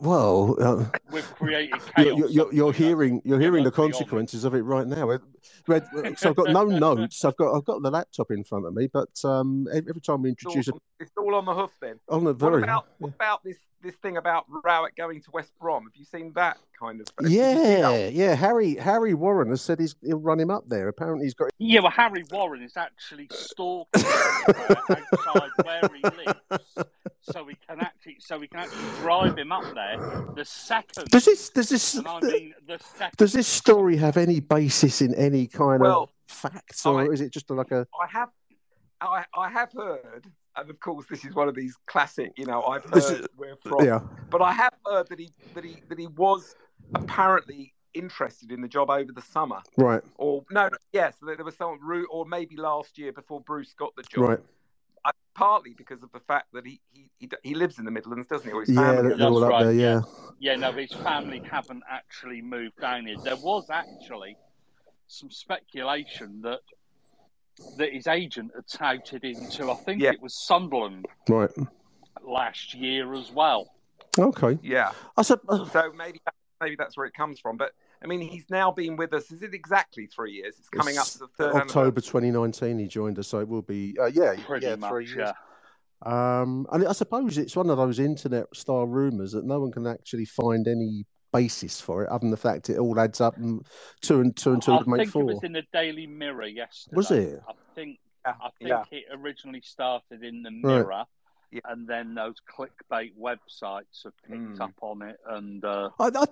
well. 0.00 0.56
Uh, 0.60 0.84
We've 1.12 1.34
created 1.36 1.80
chaos. 1.96 2.06
you're, 2.06 2.16
you're, 2.16 2.28
you're, 2.30 2.52
you're 2.54 2.72
haven't 2.72 2.80
we? 2.80 2.86
hearing 2.86 3.22
you're 3.24 3.40
hearing 3.40 3.62
the 3.64 3.68
let's 3.70 3.76
be 3.76 3.82
honest. 3.82 3.98
consequences 4.00 4.44
of 4.44 4.54
it 4.54 4.62
right 4.62 4.86
now. 4.86 5.10
It- 5.68 5.84
Red, 5.94 6.18
so 6.18 6.30
I've 6.30 6.36
got 6.36 6.50
no 6.50 6.64
notes. 6.94 7.24
I've 7.24 7.36
got 7.36 7.54
I've 7.56 7.64
got 7.64 7.82
the 7.82 7.90
laptop 7.90 8.30
in 8.30 8.44
front 8.44 8.66
of 8.66 8.74
me, 8.74 8.88
but 8.92 9.10
um, 9.24 9.66
every 9.72 9.90
every 9.90 10.00
time 10.00 10.22
we 10.22 10.30
It's 10.30 10.44
all, 10.44 10.52
introduce 10.52 10.68
it 10.68 10.74
it's 11.00 11.12
all 11.16 11.34
on 11.34 11.44
the 11.44 11.54
hoof 11.54 11.70
then. 11.80 12.00
on 12.08 12.24
the 12.24 12.30
What 12.32 12.38
very 12.38 12.62
about 12.62 12.86
yeah. 12.88 12.94
what 12.98 13.14
about 13.14 13.44
this 13.44 13.56
this 13.80 13.94
thing 13.96 14.16
about 14.16 14.44
Rowett 14.64 14.96
going 14.96 15.20
to 15.22 15.30
West 15.32 15.52
Brom? 15.60 15.84
Have 15.84 15.94
you 15.94 16.04
seen 16.04 16.32
that 16.34 16.58
kind 16.78 17.00
of? 17.00 17.06
did 17.20 17.30
you 17.30 17.38
see 17.38 17.42
yeah 17.78 18.08
yeah 18.08 18.34
Harry 18.34 18.74
Harry 18.76 19.14
Warren 19.14 19.50
has 19.50 19.60
said 19.62 19.78
he's 19.78 19.94
he'll 20.02 20.18
run 20.18 20.40
him 20.40 20.50
up 20.50 20.64
there. 20.68 20.88
Apparently 20.88 21.26
he's 21.26 21.34
got 21.34 21.50
Yeah, 21.58 21.80
well, 21.80 21.90
Harry 21.92 22.24
Warren 22.30 22.62
is 22.62 22.76
actually 22.76 23.28
stalking 23.30 24.04
outside 24.04 25.50
where 25.64 25.80
he 25.94 26.02
lives, 26.02 26.74
so 27.22 27.44
we 27.44 27.54
can 27.68 27.80
actually, 27.80 28.16
so 28.18 28.38
we 28.38 28.48
can 28.48 28.60
actually 28.60 28.88
drive 29.00 29.36
him 29.38 29.52
up 29.52 29.64
there. 29.74 30.24
The 30.34 30.44
second, 30.44 31.08
does 31.10 31.24
this 31.26 31.50
does 31.50 31.68
this 31.68 32.00
I 32.04 32.20
mean 32.20 32.54
the 32.66 32.78
second. 32.78 33.16
does 33.16 33.32
this 33.32 33.46
story 33.46 33.96
have 33.96 34.16
any 34.16 34.40
basis 34.40 35.00
in 35.02 35.14
any 35.14 35.37
kind 35.46 35.80
Well, 35.82 36.02
of 36.04 36.10
facts, 36.26 36.84
or 36.86 37.00
I- 37.02 37.06
is 37.06 37.20
it 37.20 37.32
just 37.32 37.48
like 37.50 37.70
a 37.70 37.86
I 38.00 38.06
have, 38.08 38.30
I, 39.00 39.24
I 39.36 39.48
have 39.50 39.72
heard, 39.72 40.26
and 40.56 40.70
of 40.70 40.80
course 40.80 41.06
this 41.08 41.24
is 41.24 41.34
one 41.34 41.48
of 41.48 41.54
these 41.54 41.76
classic. 41.86 42.32
You 42.36 42.46
know, 42.46 42.62
I've 42.64 42.84
heard 42.84 42.96
is- 43.20 43.26
where 43.36 43.56
from, 43.56 43.84
yeah 43.84 44.00
but 44.30 44.42
I 44.42 44.52
have 44.52 44.74
heard 44.86 45.08
that 45.08 45.18
he 45.18 45.30
that 45.54 45.64
he 45.64 45.76
that 45.88 45.98
he 45.98 46.06
was 46.08 46.54
apparently 46.94 47.74
interested 47.94 48.52
in 48.52 48.60
the 48.60 48.68
job 48.68 48.90
over 48.90 49.12
the 49.12 49.22
summer. 49.22 49.60
right 49.76 50.02
Or 50.16 50.44
no, 50.50 50.64
no 50.68 50.76
yes, 50.92 51.16
there 51.22 51.36
there 51.36 51.44
was 51.44 51.56
some 51.56 51.78
route, 51.82 52.08
or 52.10 52.26
maybe 52.26 52.56
last 52.56 52.98
year 52.98 53.12
before 53.12 53.40
Bruce 53.40 53.72
got 53.74 53.94
the 53.96 54.02
job. 54.02 54.28
right 54.28 54.40
I, 55.04 55.10
partly 55.34 55.74
because 55.74 56.02
of 56.02 56.10
the 56.12 56.20
fact 56.20 56.48
that 56.52 56.66
he, 56.66 56.80
he 56.90 57.10
he 57.18 57.28
he 57.42 57.54
lives 57.54 57.78
in 57.78 57.84
the 57.84 57.90
Midlands, 57.90 58.26
doesn't 58.26 58.46
he? 58.48 58.52
Or 58.52 58.60
his 58.60 58.70
yeah 58.70 58.82
family 58.82 59.02
they're, 59.02 59.02
lives 59.10 59.18
they're 59.18 59.28
all 59.28 59.44
up 59.44 59.50
right, 59.50 59.64
there 59.64 59.72
yeah 59.72 60.00
Yeah, 60.40 60.56
no, 60.56 60.72
his 60.72 60.92
family 60.92 61.40
haven't 61.50 61.82
actually 61.90 62.42
moved 62.42 62.78
down 62.80 63.06
here. 63.06 63.16
There 63.24 63.36
was 63.36 63.70
actually 63.70 64.36
some 65.08 65.30
speculation 65.30 66.40
that 66.42 66.60
that 67.76 67.92
his 67.92 68.06
agent 68.06 68.52
had 68.54 68.68
touted 68.68 69.24
into, 69.24 69.68
I 69.68 69.74
think 69.74 70.00
Yeah. 70.00 70.12
it 70.12 70.22
was 70.22 70.32
Sunderland 70.46 71.06
right 71.28 71.50
last 72.24 72.72
year 72.74 73.14
as 73.14 73.32
well. 73.32 73.74
okay. 74.16 74.58
Yeah. 74.62 74.92
I 75.16 75.22
said 75.22 75.40
uh, 75.48 75.64
So 75.70 75.92
maybe 75.96 76.20
maybe 76.60 76.76
that's 76.76 76.96
where 76.96 77.06
it 77.06 77.14
comes 77.14 77.40
from. 77.40 77.56
But 77.56 77.72
I 78.02 78.06
mean, 78.06 78.20
he's 78.20 78.48
now 78.48 78.70
been 78.70 78.94
with 78.96 79.12
us. 79.12 79.32
Is 79.32 79.42
it 79.42 79.54
exactly 79.54 80.06
three 80.06 80.32
years? 80.34 80.54
It's 80.60 80.68
coming 80.68 80.98
up 80.98 81.06
to 81.08 81.18
the 81.18 81.26
third 81.36 81.54
October 81.56 82.00
2019 82.00 82.78
he 82.78 82.86
joined 82.86 83.18
us, 83.18 83.26
so 83.26 83.40
it 83.40 83.48
will 83.48 83.62
be 83.62 83.96
uh, 84.00 84.06
yeah 84.06 84.36
Pretty 84.46 84.66
yeah 84.66 84.76
much, 84.76 84.90
three 84.90 85.06
years. 85.06 85.16
yeah. 85.18 85.32
Um, 86.02 86.64
and 86.70 86.86
I 86.86 86.92
suppose 86.92 87.38
it's 87.38 87.56
one 87.56 87.70
of 87.70 87.76
those 87.76 87.98
internet 87.98 88.46
style 88.54 88.86
rumours 88.86 89.32
that 89.32 89.44
no 89.44 89.58
one 89.58 89.72
can 89.72 89.84
actually 89.88 90.26
find 90.26 90.68
any 90.68 91.06
basis 91.32 91.80
for 91.80 92.04
it, 92.04 92.08
other 92.08 92.20
than 92.20 92.30
the 92.30 92.36
fact 92.36 92.70
it 92.70 92.78
all 92.78 92.98
adds 92.98 93.20
up 93.20 93.36
and 93.36 93.64
two 94.00 94.20
and 94.20 94.36
two 94.36 94.52
and 94.52 94.62
two 94.62 94.72
I 94.72 94.78
would 94.78 94.86
make 94.86 95.00
think 95.00 95.14
it 95.16 95.24
was 95.24 95.42
in 95.44 95.52
the 95.52 95.64
Daily 95.72 96.06
Mirror 96.06 96.46
yesterday. 96.46 96.96
Was 96.96 97.10
it? 97.10 97.42
I 97.48 97.52
think 97.74 97.98
Yeah. 98.24 98.34
I 98.42 98.50
think 98.58 98.68
yeah. 98.68 98.84
it 98.90 99.04
originally 99.12 99.60
started 99.62 100.22
in 100.22 100.42
the 100.42 100.50
Mirror. 100.50 100.84
Right. 100.84 101.06
Mirror, 101.50 101.60
Yeah. 101.64 101.72
and 101.72 101.86
then 101.88 102.14
those 102.14 102.36
clickbait 102.50 103.12
websites 103.20 104.04
have 104.04 104.12
picked 104.22 104.58
Mm. 104.58 104.60
up 104.60 104.72
on 104.80 105.02
it, 105.02 105.18
and 105.28 105.64
uh, 105.64 105.90
I, 105.98 106.06
I, 106.14 106.24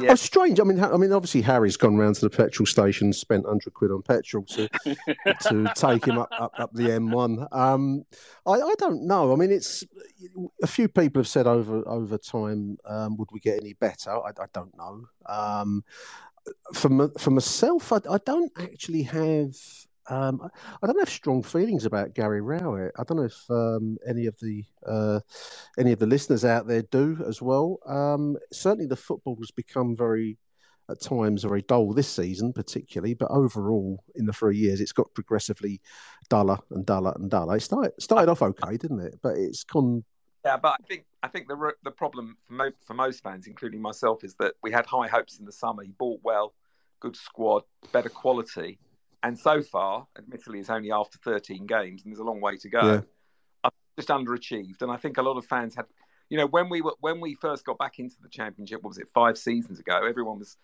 Yeah. 0.00 0.12
Oh, 0.12 0.14
strange. 0.14 0.60
I 0.60 0.64
mean, 0.64 0.80
I 0.82 0.96
mean, 0.96 1.12
obviously 1.12 1.42
Harry's 1.42 1.76
gone 1.76 1.96
round 1.96 2.16
to 2.16 2.22
the 2.22 2.30
petrol 2.30 2.66
station, 2.66 3.12
spent 3.12 3.46
hundred 3.46 3.74
quid 3.74 3.90
on 3.90 4.02
petrol 4.02 4.44
to 4.44 4.68
to 5.48 5.72
take 5.74 6.04
him 6.06 6.18
up 6.18 6.28
up, 6.38 6.52
up 6.58 6.72
the 6.72 6.84
M1. 6.84 7.46
Um, 7.54 8.04
I, 8.46 8.52
I 8.52 8.74
don't 8.78 9.06
know. 9.06 9.32
I 9.32 9.36
mean, 9.36 9.50
it's 9.52 9.84
a 10.62 10.66
few 10.66 10.88
people 10.88 11.20
have 11.20 11.28
said 11.28 11.46
over 11.46 11.86
over 11.88 12.18
time, 12.18 12.78
um, 12.86 13.16
would 13.16 13.28
we 13.32 13.40
get 13.40 13.58
any 13.60 13.74
better? 13.74 14.10
I, 14.10 14.30
I 14.30 14.46
don't 14.52 14.76
know. 14.76 15.06
Um, 15.26 15.84
for 16.74 16.90
m- 16.92 17.12
for 17.18 17.30
myself, 17.30 17.92
I, 17.92 18.00
I 18.10 18.18
don't 18.24 18.52
actually 18.58 19.02
have. 19.02 19.54
Um, 20.08 20.50
I- 20.82 20.86
don't 20.86 20.98
have 20.98 21.08
strong 21.08 21.42
feelings 21.42 21.84
about 21.84 22.14
Gary 22.14 22.40
Rowett. 22.40 22.92
I 22.98 23.04
don't 23.04 23.16
know 23.18 23.24
if 23.24 23.50
um, 23.50 23.96
any 24.06 24.26
of 24.26 24.38
the 24.40 24.64
uh, 24.86 25.20
any 25.78 25.92
of 25.92 25.98
the 25.98 26.06
listeners 26.06 26.44
out 26.44 26.66
there 26.66 26.82
do 26.82 27.24
as 27.26 27.40
well. 27.40 27.78
Um, 27.86 28.36
certainly, 28.52 28.86
the 28.86 28.96
football 28.96 29.36
has 29.40 29.50
become 29.50 29.96
very, 29.96 30.36
at 30.90 31.00
times, 31.00 31.44
very 31.44 31.62
dull 31.62 31.92
this 31.92 32.08
season, 32.08 32.52
particularly. 32.52 33.14
But 33.14 33.30
overall, 33.30 34.04
in 34.14 34.26
the 34.26 34.32
three 34.32 34.58
years, 34.58 34.80
it's 34.80 34.92
got 34.92 35.12
progressively 35.14 35.80
duller 36.28 36.58
and 36.70 36.84
duller 36.84 37.12
and 37.16 37.30
duller. 37.30 37.56
It 37.56 37.62
started 37.62 37.92
started 37.98 38.30
off 38.30 38.42
okay, 38.42 38.76
didn't 38.76 39.00
it? 39.00 39.18
But 39.22 39.38
it's 39.38 39.64
gone. 39.64 40.04
Yeah, 40.44 40.58
but 40.58 40.76
I 40.78 40.86
think 40.86 41.06
I 41.22 41.28
think 41.28 41.48
the 41.48 41.72
the 41.82 41.90
problem 41.90 42.36
for, 42.46 42.72
for 42.86 42.92
most 42.92 43.22
fans, 43.22 43.46
including 43.46 43.80
myself, 43.80 44.22
is 44.22 44.34
that 44.34 44.52
we 44.62 44.70
had 44.70 44.84
high 44.84 45.08
hopes 45.08 45.38
in 45.38 45.46
the 45.46 45.52
summer. 45.52 45.82
He 45.82 45.92
bought 45.92 46.20
well, 46.22 46.52
good 47.00 47.16
squad, 47.16 47.62
better 47.92 48.10
quality, 48.10 48.78
and 49.24 49.38
so 49.38 49.62
far, 49.62 50.06
admittedly, 50.18 50.60
it's 50.60 50.68
only 50.68 50.92
after 50.92 51.18
13 51.24 51.66
games, 51.66 52.02
and 52.04 52.12
there's 52.12 52.20
a 52.20 52.24
long 52.24 52.42
way 52.42 52.58
to 52.58 52.68
go. 52.68 52.92
Yeah. 52.92 53.00
I 53.64 53.70
just 53.96 54.10
underachieved, 54.10 54.82
and 54.82 54.92
I 54.92 54.98
think 54.98 55.16
a 55.16 55.22
lot 55.22 55.38
of 55.38 55.46
fans 55.46 55.74
had, 55.74 55.86
you 56.28 56.36
know, 56.36 56.46
when 56.46 56.68
we 56.68 56.82
were 56.82 56.94
when 57.00 57.20
we 57.20 57.34
first 57.34 57.64
got 57.64 57.78
back 57.78 57.98
into 57.98 58.16
the 58.20 58.28
championship, 58.28 58.82
what 58.82 58.90
was 58.90 58.98
it, 58.98 59.08
five 59.08 59.38
seasons 59.38 59.80
ago? 59.80 60.06
Everyone 60.06 60.38
was 60.38 60.58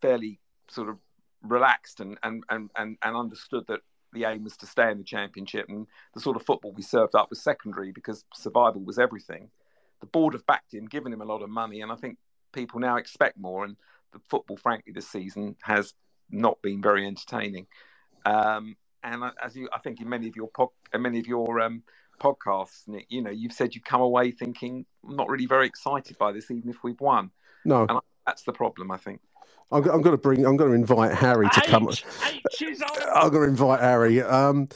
fairly 0.00 0.40
sort 0.68 0.88
of 0.88 0.96
relaxed 1.42 2.00
and 2.00 2.18
and 2.22 2.42
and 2.48 2.70
and, 2.76 2.96
and 3.02 3.16
understood 3.16 3.66
that 3.68 3.80
the 4.14 4.24
aim 4.24 4.44
was 4.44 4.56
to 4.56 4.66
stay 4.66 4.90
in 4.90 4.96
the 4.96 5.04
championship 5.04 5.66
and 5.68 5.86
the 6.14 6.20
sort 6.20 6.36
of 6.36 6.46
football 6.46 6.72
we 6.72 6.82
served 6.82 7.14
up 7.14 7.28
was 7.28 7.42
secondary 7.42 7.92
because 7.92 8.24
survival 8.34 8.82
was 8.82 8.98
everything. 8.98 9.50
The 10.00 10.06
board 10.06 10.32
have 10.32 10.46
backed 10.46 10.72
him, 10.72 10.86
given 10.86 11.12
him 11.12 11.20
a 11.20 11.26
lot 11.26 11.42
of 11.42 11.50
money, 11.50 11.82
and 11.82 11.92
I 11.92 11.96
think 11.96 12.16
people 12.52 12.80
now 12.80 12.96
expect 12.96 13.36
more. 13.36 13.64
And 13.64 13.76
the 14.14 14.20
football, 14.30 14.56
frankly, 14.56 14.92
this 14.94 15.08
season 15.08 15.56
has 15.62 15.92
not 16.30 16.62
been 16.62 16.80
very 16.80 17.06
entertaining. 17.06 17.66
Um, 18.26 18.76
and 19.02 19.24
I- 19.24 19.32
as 19.42 19.56
you, 19.56 19.68
I 19.72 19.78
think 19.78 20.00
in 20.00 20.08
many 20.08 20.28
of 20.28 20.36
your 20.36 20.48
pod, 20.48 20.68
many 20.94 21.18
of 21.20 21.26
your 21.26 21.60
um, 21.60 21.82
podcasts, 22.20 22.86
Nick, 22.88 23.06
you 23.08 23.22
know, 23.22 23.30
you've 23.30 23.52
said 23.52 23.74
you've 23.74 23.84
come 23.84 24.00
away 24.00 24.32
thinking 24.32 24.84
I'm 25.08 25.16
not 25.16 25.28
really 25.28 25.46
very 25.46 25.66
excited 25.66 26.18
by 26.18 26.32
this, 26.32 26.50
even 26.50 26.68
if 26.70 26.82
we've 26.82 27.00
won. 27.00 27.30
No, 27.64 27.82
And 27.82 27.92
I, 27.92 28.00
that's 28.26 28.42
the 28.42 28.52
problem, 28.52 28.90
I 28.90 28.96
think. 28.96 29.20
I'm, 29.70 29.82
I'm 29.88 30.02
going 30.02 30.14
to 30.16 30.20
bring. 30.20 30.44
I'm 30.46 30.56
going 30.56 30.70
to 30.70 30.76
invite 30.76 31.12
Harry 31.14 31.48
to 31.48 31.60
come. 31.62 31.88
H, 31.88 32.04
H 32.24 32.62
is 32.62 32.82
on. 32.82 32.90
I'm 33.14 33.30
going 33.30 33.44
to 33.44 33.48
invite 33.48 33.80
Harry. 33.80 34.22
Um, 34.22 34.66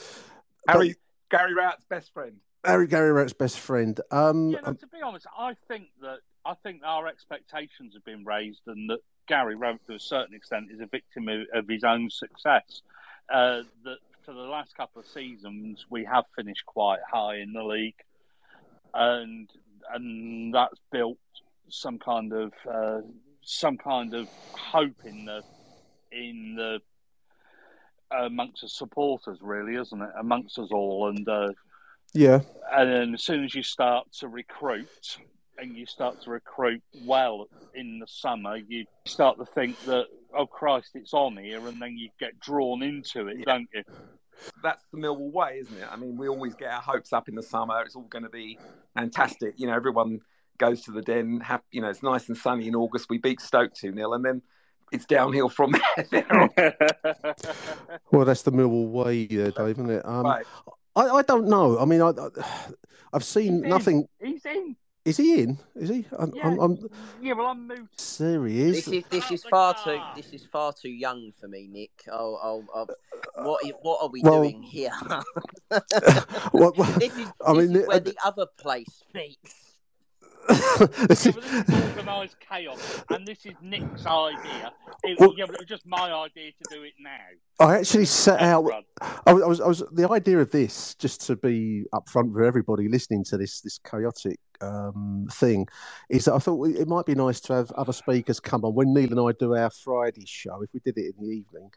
but- 0.65 0.73
Harry, 0.75 0.95
Gary 1.29 1.53
Rowett's 1.53 1.85
best 1.89 2.13
friend. 2.13 2.33
Harry 2.65 2.87
Gary 2.87 3.11
Rowett's 3.11 3.33
best 3.33 3.57
friend. 3.59 3.99
Um, 4.11 4.49
Yeah, 4.49 4.59
no, 4.65 4.73
to 4.73 4.87
be 4.87 5.01
honest, 5.01 5.25
I 5.37 5.55
think 5.67 5.87
that 6.01 6.19
I 6.45 6.53
think 6.55 6.81
our 6.85 7.07
expectations 7.07 7.93
have 7.95 8.05
been 8.05 8.23
raised, 8.25 8.61
and 8.67 8.89
that 8.89 8.99
Gary 9.27 9.55
Rowett, 9.55 9.85
to 9.87 9.95
a 9.95 9.99
certain 9.99 10.35
extent, 10.35 10.67
is 10.71 10.79
a 10.81 10.85
victim 10.85 11.27
of, 11.29 11.41
of 11.53 11.67
his 11.67 11.83
own 11.83 12.09
success. 12.09 12.81
Uh, 13.31 13.63
that 13.83 13.97
for 14.25 14.33
the 14.33 14.39
last 14.39 14.75
couple 14.75 15.01
of 15.01 15.07
seasons, 15.07 15.85
we 15.89 16.03
have 16.05 16.25
finished 16.35 16.65
quite 16.65 16.99
high 17.09 17.37
in 17.37 17.53
the 17.53 17.63
league, 17.63 17.95
and 18.93 19.49
and 19.93 20.53
that's 20.53 20.79
built 20.91 21.17
some 21.69 21.97
kind 21.97 22.33
of 22.33 22.53
uh, 22.69 22.99
some 23.41 23.77
kind 23.77 24.13
of 24.13 24.27
hope 24.53 25.05
in 25.05 25.25
the 25.25 25.43
in 26.11 26.55
the 26.55 26.79
amongst 28.11 28.61
the 28.61 28.69
supporters, 28.69 29.39
really, 29.41 29.75
isn't 29.75 30.01
it? 30.01 30.09
Amongst 30.19 30.59
us 30.59 30.69
all, 30.71 31.09
and 31.09 31.27
uh, 31.27 31.49
yeah, 32.13 32.41
and 32.71 32.91
then 32.91 33.13
as 33.13 33.23
soon 33.23 33.43
as 33.43 33.55
you 33.55 33.63
start 33.63 34.11
to 34.19 34.27
recruit 34.27 35.17
and 35.61 35.77
you 35.77 35.85
start 35.85 36.21
to 36.23 36.31
recruit 36.31 36.81
well 37.05 37.47
in 37.73 37.99
the 37.99 38.07
summer, 38.07 38.57
you 38.57 38.85
start 39.05 39.37
to 39.37 39.45
think 39.45 39.79
that, 39.85 40.05
oh 40.35 40.45
Christ, 40.47 40.89
it's 40.95 41.13
on 41.13 41.37
here, 41.37 41.65
and 41.67 41.81
then 41.81 41.97
you 41.97 42.09
get 42.19 42.39
drawn 42.39 42.81
into 42.83 43.27
it, 43.27 43.37
Yeah. 43.39 43.45
don't 43.45 43.69
you? 43.73 43.83
that's 44.63 44.81
the 44.91 44.97
Millwall 44.97 45.31
way, 45.31 45.59
isn't 45.61 45.77
it? 45.77 45.87
I 45.89 45.95
mean, 45.97 46.17
we 46.17 46.27
always 46.27 46.55
get 46.55 46.71
our 46.71 46.81
hopes 46.81 47.13
up 47.13 47.29
in 47.29 47.35
the 47.35 47.43
summer. 47.43 47.79
It's 47.83 47.95
all 47.95 48.01
going 48.03 48.23
to 48.23 48.29
be 48.29 48.57
fantastic. 48.95 49.53
You 49.57 49.67
know, 49.67 49.75
everyone 49.75 50.19
goes 50.57 50.81
to 50.85 50.91
the 50.91 51.01
den. 51.03 51.41
Have, 51.41 51.61
you 51.71 51.79
know, 51.81 51.89
it's 51.89 52.01
nice 52.01 52.27
and 52.27 52.35
sunny 52.35 52.67
in 52.67 52.73
August. 52.75 53.05
We 53.07 53.19
beat 53.19 53.39
Stoke 53.39 53.71
2 53.75 53.93
0. 53.93 54.13
And 54.13 54.25
then 54.25 54.41
it's 54.91 55.05
downhill 55.05 55.47
from 55.47 55.75
there. 56.11 56.25
Well, 58.11 58.25
that's 58.25 58.41
the 58.41 58.51
Millwall 58.51 58.89
way, 58.89 59.25
there, 59.27 59.51
Dave, 59.51 59.77
isn't 59.77 59.89
it? 59.91 60.05
Um, 60.05 60.23
Right. 60.25 60.45
I, 60.95 61.01
I 61.07 61.21
don't 61.21 61.47
know. 61.47 61.77
I 61.79 61.85
mean, 61.85 62.01
I, 62.01 62.09
I, 62.09 62.29
I've 63.13 63.23
seen 63.23 63.53
He's 63.57 63.63
in. 63.63 63.69
nothing. 63.69 64.07
He's 64.21 64.45
in. 64.45 64.75
Is 65.03 65.17
he 65.17 65.41
in? 65.41 65.57
Is 65.75 65.89
he? 65.89 66.05
I'm, 66.17 66.31
Yeah, 66.35 66.47
I'm, 66.47 66.59
I'm, 66.59 66.89
yeah 67.21 67.33
well, 67.33 67.47
I'm 67.47 67.67
moved. 67.67 68.19
there 68.19 68.45
he 68.45 68.61
is. 68.61 68.85
This 68.85 68.87
is 68.87 69.03
this 69.09 69.31
is 69.31 69.43
far 69.45 69.75
too 69.83 69.99
this 70.15 70.31
is 70.31 70.45
far 70.45 70.73
too 70.73 70.89
young 70.91 71.31
for 71.39 71.47
me, 71.47 71.67
Nick. 71.71 71.91
Oh, 72.11 72.37
oh, 72.43 72.65
oh 72.75 72.87
what 73.43 73.61
what 73.81 73.99
are 74.03 74.09
we 74.09 74.21
Well- 74.21 74.43
doing 74.43 74.61
here? 74.61 74.91
What- 76.51 76.77
what- 76.77 76.99
this 76.99 77.17
is 77.17 77.27
I 77.45 77.53
this 77.53 77.67
mean, 77.69 77.77
is 77.81 77.87
where 77.87 77.97
uh, 77.97 77.99
the 77.99 78.15
other 78.23 78.45
place 78.59 79.03
meets. 79.15 79.60
This 81.07 81.25
is- 81.27 81.35
but 81.35 81.43
this 81.43 81.69
is 81.69 81.95
organised 81.97 82.37
chaos, 82.39 83.03
and 83.09 83.27
this 83.27 83.45
is 83.45 83.53
Nick's 83.61 84.05
idea. 84.05 84.71
It, 85.03 85.19
Well- 85.19 85.33
yeah, 85.37 85.45
but 85.45 85.55
it 85.55 85.61
was 85.61 85.69
just 85.69 85.85
my 85.85 86.11
idea 86.11 86.51
to 86.51 86.75
do 86.75 86.83
it 86.83 86.93
now. 86.99 87.65
I 87.65 87.77
actually 87.77 88.05
set 88.05 88.41
out. 88.41 88.65
I 89.25 89.33
was, 89.33 89.43
I 89.43 89.47
was, 89.47 89.61
I 89.61 89.67
was. 89.67 89.83
The 89.91 90.09
idea 90.09 90.39
of 90.39 90.51
this, 90.51 90.95
just 90.95 91.21
to 91.27 91.35
be 91.35 91.85
upfront 91.93 92.33
for 92.33 92.43
everybody 92.43 92.87
listening 92.87 93.23
to 93.25 93.37
this, 93.37 93.61
this 93.61 93.77
chaotic 93.79 94.39
um, 94.61 95.27
thing, 95.31 95.67
is 96.09 96.25
that 96.25 96.33
I 96.33 96.39
thought 96.39 96.63
it 96.67 96.87
might 96.87 97.05
be 97.05 97.13
nice 97.15 97.39
to 97.41 97.53
have 97.53 97.71
other 97.73 97.93
speakers 97.93 98.39
come 98.39 98.65
on 98.65 98.73
when 98.73 98.93
Neil 98.93 99.11
and 99.11 99.19
I 99.19 99.31
do 99.37 99.55
our 99.55 99.69
Friday 99.69 100.25
show. 100.25 100.61
If 100.63 100.73
we 100.73 100.79
did 100.79 100.97
it 100.97 101.13
in 101.17 101.23
the 101.27 101.31
evening, 101.33 101.71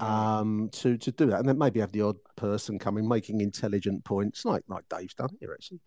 um, 0.00 0.68
to 0.72 0.96
to 0.96 1.12
do 1.12 1.26
that, 1.26 1.40
and 1.40 1.48
then 1.48 1.58
maybe 1.58 1.80
have 1.80 1.92
the 1.92 2.02
odd 2.02 2.16
person 2.36 2.78
coming 2.78 3.06
making 3.08 3.40
intelligent 3.40 4.04
points, 4.04 4.44
like 4.44 4.64
like 4.68 4.88
Dave's 4.88 5.14
done 5.14 5.30
here 5.40 5.52
actually. 5.52 5.80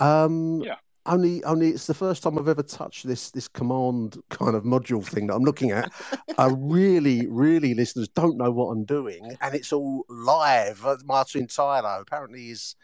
Um, 0.00 0.60
Yeah. 0.62 0.76
Only, 1.06 1.42
only 1.44 1.68
it's 1.68 1.86
the 1.86 1.94
first 1.94 2.22
time 2.22 2.38
I've 2.38 2.48
ever 2.48 2.62
touched 2.62 3.06
this 3.06 3.30
this 3.30 3.48
command 3.48 4.18
kind 4.28 4.54
of 4.54 4.64
module 4.64 5.04
thing 5.04 5.28
that 5.28 5.34
I'm 5.34 5.42
looking 5.42 5.70
at. 5.70 5.90
I 6.36 6.50
really, 6.54 7.26
really, 7.26 7.74
listeners 7.74 8.08
don't 8.08 8.36
know 8.36 8.50
what 8.50 8.66
I'm 8.66 8.84
doing, 8.84 9.36
and 9.40 9.54
it's 9.54 9.72
all 9.72 10.04
live. 10.08 10.84
Uh, 10.84 10.96
Martin 11.04 11.46
Tyler 11.46 12.00
apparently 12.02 12.50
is 12.50 12.76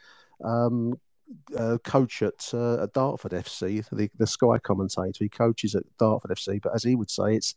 um, 0.43 0.99
uh, 1.59 1.77
coach 1.85 2.23
at, 2.23 2.49
uh, 2.55 2.83
at 2.85 2.93
Dartford 2.95 3.33
FC, 3.33 3.87
the, 3.93 4.11
the 4.17 4.27
Sky 4.27 4.59
commentator. 4.59 5.13
He 5.25 5.29
coaches 5.29 5.75
at 5.75 5.85
Dartford 5.99 6.31
FC, 6.31 6.61
but 6.63 6.75
as 6.75 6.83
he 6.85 6.95
would 6.97 7.11
say, 7.11 7.35
it's 7.35 7.55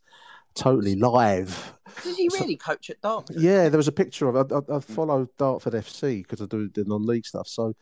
totally 0.54 0.96
live. 0.96 1.74
Does 2.02 2.16
he 2.16 2.28
So- 2.28 2.38
really 2.40 2.56
coach 2.56 2.90
at 2.90 3.00
Dartford? 3.00 3.36
Yeah, 3.36 3.68
there 3.68 3.78
was 3.78 3.88
a 3.88 3.92
picture 3.92 4.28
of. 4.28 4.36
I, 4.52 4.56
I, 4.74 4.76
I 4.76 4.80
follow 4.80 5.26
Dartford 5.38 5.72
FC 5.74 6.22
because 6.22 6.42
I 6.42 6.46
do 6.46 6.68
the 6.68 6.84
non-league 6.84 7.24
stuff. 7.26 7.48
So 7.48 7.74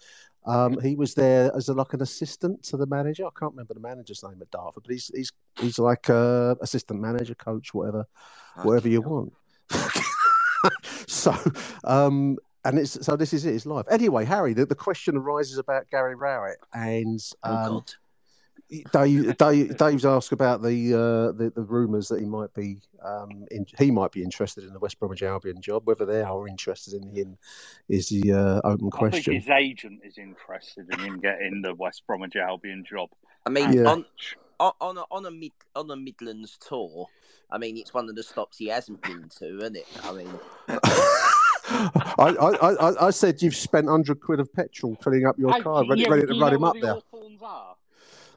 um, 0.46 0.80
he 0.80 0.94
was 0.94 1.14
there 1.14 1.54
as 1.54 1.68
a, 1.68 1.74
like 1.74 1.92
an 1.92 2.02
assistant 2.02 2.62
to 2.64 2.76
the 2.76 2.86
manager. 2.86 3.26
I 3.26 3.30
can't 3.38 3.52
remember 3.52 3.74
the 3.74 3.80
manager's 3.80 4.22
name 4.22 4.38
at 4.40 4.50
Dartford, 4.50 4.84
but 4.84 4.92
he's 4.92 5.10
he's 5.14 5.32
he's 5.58 5.78
like 5.78 6.08
uh, 6.08 6.54
assistant 6.60 7.00
manager, 7.00 7.34
coach, 7.34 7.74
whatever, 7.74 8.06
whatever 8.62 8.88
you 8.88 9.02
want. 9.02 9.32
so. 11.06 11.34
Um, 11.84 12.38
and 12.64 12.78
it's 12.78 13.04
so 13.04 13.16
this 13.16 13.32
is 13.32 13.46
it. 13.46 13.54
It's 13.54 13.66
live. 13.66 13.86
Anyway, 13.90 14.24
Harry, 14.24 14.52
the, 14.52 14.66
the 14.66 14.74
question 14.74 15.16
arises 15.16 15.58
about 15.58 15.88
Gary 15.90 16.14
Rowett 16.14 16.58
and 16.74 17.20
Oh 17.44 17.54
um, 17.54 17.68
God. 17.68 17.94
Dave, 18.92 19.36
Dave, 19.38 19.76
Dave's 19.78 20.04
asked 20.04 20.32
about 20.32 20.60
the 20.62 20.92
uh, 20.94 21.32
the, 21.32 21.50
the 21.54 21.62
rumours 21.62 22.08
that 22.08 22.20
he 22.20 22.26
might 22.26 22.52
be 22.52 22.78
um, 23.02 23.46
in, 23.50 23.64
he 23.78 23.90
might 23.90 24.12
be 24.12 24.22
interested 24.22 24.64
in 24.64 24.72
the 24.74 24.78
West 24.78 24.98
Bromwich 24.98 25.22
Albion 25.22 25.60
job. 25.62 25.86
Whether 25.86 26.04
they 26.04 26.20
are 26.20 26.46
interested 26.46 26.94
in 26.94 27.08
him 27.14 27.38
is 27.88 28.08
the 28.10 28.32
uh, 28.32 28.60
open 28.64 28.74
I 28.74 28.78
think 28.80 28.92
question. 28.92 29.34
his 29.34 29.48
agent 29.48 30.00
is 30.04 30.18
interested 30.18 30.92
in 30.92 30.98
him 31.00 31.18
getting 31.20 31.62
the 31.62 31.74
West 31.74 32.02
Bromwich 32.06 32.36
Albion 32.36 32.84
job. 32.88 33.08
I 33.46 33.50
mean, 33.50 33.72
Yeah. 33.72 33.84
on 33.84 34.04
on 34.60 34.72
on 34.80 34.98
a, 34.98 35.04
on 35.10 35.24
a 35.26 35.30
mid 35.30 35.52
on 35.74 35.90
a 35.90 35.96
Midlands 35.96 36.58
tour. 36.58 37.06
I 37.50 37.56
mean, 37.56 37.78
it's 37.78 37.94
one 37.94 38.10
of 38.10 38.16
the 38.16 38.22
stops 38.22 38.58
he 38.58 38.66
hasn't 38.68 39.00
been 39.00 39.30
to, 39.38 39.58
isn't 39.60 39.76
it? 39.76 39.86
I 40.04 40.12
mean, 40.12 40.30
I, 40.68 42.12
I, 42.18 42.74
I, 42.74 43.06
I 43.06 43.10
said 43.10 43.40
you've 43.40 43.56
spent 43.56 43.88
hundred 43.88 44.20
quid 44.20 44.40
of 44.40 44.52
petrol 44.52 44.96
filling 45.02 45.26
up 45.26 45.38
your 45.38 45.52
Hey, 45.52 45.62
car, 45.62 45.86
ready, 45.88 46.02
yeah, 46.02 46.08
ready 46.08 46.26
to 46.26 46.34
you 46.34 46.40
run 46.40 46.50
know 46.50 46.56
him 46.56 46.60
where 46.62 46.68
up 46.70 46.74
the 46.74 46.80
there. 46.82 46.94
Are? 47.42 47.74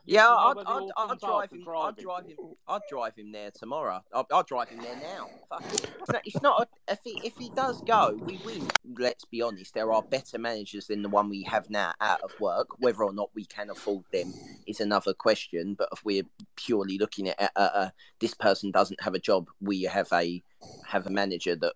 Yeah, 0.05 0.21
Do 0.21 0.27
you 0.27 0.37
I'd, 0.37 0.55
where 0.55 0.65
the 0.65 0.93
I'd, 0.97 1.11
I'd 1.11 1.19
drive 1.19 1.51
him. 1.51 1.67
I'd 1.67 1.97
drive 1.97 2.25
him. 2.25 2.37
I'd 2.67 2.81
drive 2.89 3.15
him 3.15 3.31
there 3.31 3.51
tomorrow. 3.51 4.03
I'd, 4.13 4.25
I'd 4.33 4.45
drive 4.45 4.69
him 4.69 4.79
there 4.79 4.95
now. 4.95 5.29
Fuck. 5.49 5.63
It's 5.73 6.09
not. 6.09 6.21
It's 6.25 6.41
not 6.41 6.61
a, 6.61 6.91
if 6.91 6.99
he 7.03 7.21
if 7.23 7.37
he 7.37 7.49
does 7.49 7.81
go, 7.81 8.17
we 8.21 8.39
win. 8.43 8.67
Let's 8.97 9.25
be 9.25 9.41
honest. 9.41 9.73
There 9.73 9.91
are 9.91 10.01
better 10.01 10.39
managers 10.39 10.87
than 10.87 11.03
the 11.03 11.09
one 11.09 11.29
we 11.29 11.43
have 11.43 11.69
now 11.69 11.93
out 12.01 12.21
of 12.21 12.31
work. 12.39 12.67
Whether 12.79 13.03
or 13.03 13.13
not 13.13 13.29
we 13.35 13.45
can 13.45 13.69
afford 13.69 14.03
them 14.11 14.33
is 14.65 14.79
another 14.79 15.13
question. 15.13 15.75
But 15.77 15.89
if 15.91 16.03
we're 16.03 16.23
purely 16.55 16.97
looking 16.97 17.29
at 17.29 17.51
uh, 17.55 17.59
uh, 17.59 17.89
this 18.19 18.33
person 18.33 18.71
doesn't 18.71 19.01
have 19.03 19.13
a 19.13 19.19
job, 19.19 19.49
we 19.61 19.83
have 19.83 20.07
a 20.11 20.41
have 20.87 21.05
a 21.05 21.11
manager 21.11 21.55
that 21.55 21.73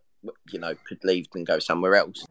you 0.51 0.59
know 0.59 0.73
could 0.87 1.03
leave 1.03 1.27
and 1.35 1.45
go 1.45 1.59
somewhere 1.59 1.95
else. 1.95 2.25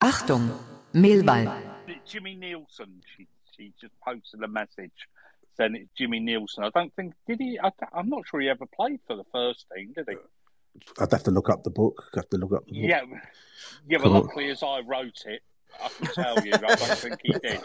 Achtung, 0.00 0.50
Millwall. 0.94 1.71
Jimmy 2.12 2.34
Nielsen. 2.34 3.00
She 3.16 3.26
she 3.56 3.72
just 3.80 3.94
posted 4.04 4.42
a 4.42 4.48
message 4.48 5.08
saying 5.56 5.76
it's 5.76 5.90
Jimmy 5.96 6.20
Nielsen. 6.20 6.62
I 6.64 6.70
don't 6.70 6.94
think 6.94 7.14
did 7.26 7.40
he. 7.40 7.58
I, 7.58 7.70
am 7.98 8.10
not 8.10 8.24
sure 8.28 8.40
he 8.40 8.48
ever 8.50 8.66
played 8.66 9.00
for 9.06 9.16
the 9.16 9.24
first 9.32 9.64
team, 9.74 9.92
did 9.96 10.06
he? 10.10 10.16
I'd 11.00 11.10
have 11.10 11.22
to 11.24 11.30
look 11.30 11.48
up 11.48 11.62
the 11.64 11.70
book. 11.70 12.04
I'd 12.12 12.18
have 12.18 12.28
to 12.30 12.36
look 12.36 12.52
up 12.52 12.66
the 12.66 12.74
book. 12.74 12.90
Yeah, 12.90 13.00
yeah. 13.88 13.98
But 13.98 14.02
Cool. 14.02 14.12
luckily, 14.12 14.50
as 14.50 14.62
I 14.62 14.80
wrote 14.80 15.22
it, 15.26 15.42
I 15.82 15.88
can 15.88 16.06
tell 16.14 16.44
you, 16.46 16.52
I 16.54 16.58
don't 16.58 16.78
think 16.98 17.18
he 17.22 17.32
did. 17.32 17.60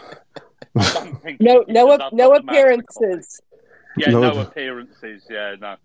I 0.76 0.92
don't 0.94 1.22
think 1.22 1.40
No, 1.40 1.64
he 1.66 1.72
no, 1.72 1.86
did. 1.88 2.00
ap- 2.00 2.06
I've 2.06 2.12
no 2.14 2.28
got 2.30 2.46
the 2.46 2.52
appearances. 2.52 3.40
Yeah, 3.96 4.10
No. 4.10 4.20
no, 4.32 4.40
appearances. 4.40 5.22
Yeah, 5.28 5.56
no. 5.60 5.76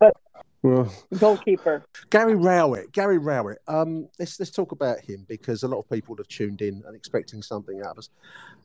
Well, 0.61 0.93
Goalkeeper. 1.19 1.83
Gary 2.09 2.35
Rowett. 2.35 2.91
Gary 2.93 3.17
Rowett. 3.17 3.59
Um, 3.67 4.07
let's 4.17 4.39
let's 4.39 4.51
talk 4.51 4.71
about 4.71 5.01
him 5.01 5.25
because 5.27 5.63
a 5.63 5.67
lot 5.67 5.79
of 5.79 5.89
people 5.89 6.15
have 6.17 6.27
tuned 6.29 6.61
in 6.61 6.81
and 6.85 6.95
expecting 6.95 7.41
something 7.41 7.81
out 7.81 7.87
of 7.91 7.97
us. 7.97 8.09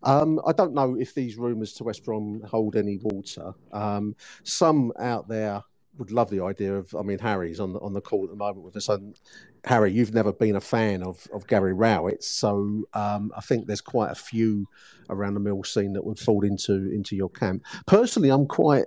Um, 0.05 0.41
I 0.47 0.53
don't 0.53 0.75
know 0.75 0.95
if 0.99 1.13
these 1.15 1.37
rumours 1.37 1.73
to 1.75 1.85
West 1.85 2.05
Brom 2.05 2.41
hold 2.43 2.77
any 2.77 2.99
water. 3.03 3.53
Um, 3.73 4.15
some 4.45 4.93
out 5.01 5.27
there 5.29 5.61
would 5.99 6.13
love 6.13 6.31
the 6.31 6.41
idea 6.45 6.77
of. 6.77 6.95
I 6.95 7.03
mean, 7.03 7.19
Harry's 7.19 7.59
on 7.59 7.73
the 7.73 7.81
on 7.81 7.95
the 7.95 8.01
call 8.01 8.23
at 8.23 8.31
the 8.31 8.37
moment 8.37 8.65
with 8.65 8.77
us. 8.77 8.89
And 8.89 9.19
Harry, 9.65 9.91
you've 9.91 10.15
never 10.15 10.33
been 10.33 10.55
a 10.55 10.61
fan 10.61 11.03
of 11.03 11.27
of 11.33 11.49
Gary 11.49 11.73
Rowett, 11.73 12.23
so 12.23 12.85
um, 12.95 13.33
I 13.37 13.41
think 13.41 13.67
there's 13.67 13.81
quite 13.81 14.13
a 14.13 14.15
few 14.15 14.69
around 15.11 15.35
the 15.35 15.41
mill 15.41 15.65
scene 15.65 15.95
that 15.95 16.05
would 16.05 16.21
fall 16.21 16.45
into 16.45 16.93
into 16.93 17.17
your 17.17 17.31
camp. 17.31 17.65
Personally, 17.87 18.29
I'm 18.31 18.47
quite 18.47 18.85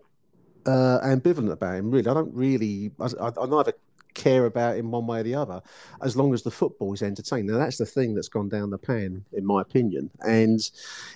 uh, 0.65 0.99
ambivalent 1.03 1.51
about 1.51 1.75
him. 1.75 1.91
Really, 1.91 2.09
I 2.09 2.13
don't 2.13 2.33
really. 2.33 2.91
I, 2.99 3.09
I, 3.21 3.45
neither 3.45 3.73
care 4.13 4.45
about 4.45 4.77
him 4.77 4.91
one 4.91 5.07
way 5.07 5.21
or 5.21 5.23
the 5.23 5.35
other, 5.35 5.61
as 6.01 6.15
long 6.15 6.33
as 6.33 6.43
the 6.43 6.51
football 6.51 6.93
is 6.93 7.01
entertaining. 7.01 7.47
Now, 7.47 7.57
that's 7.57 7.77
the 7.77 7.85
thing 7.85 8.13
that's 8.13 8.27
gone 8.27 8.49
down 8.49 8.69
the 8.69 8.77
pan, 8.77 9.23
in 9.33 9.45
my 9.45 9.61
opinion. 9.61 10.09
And 10.21 10.59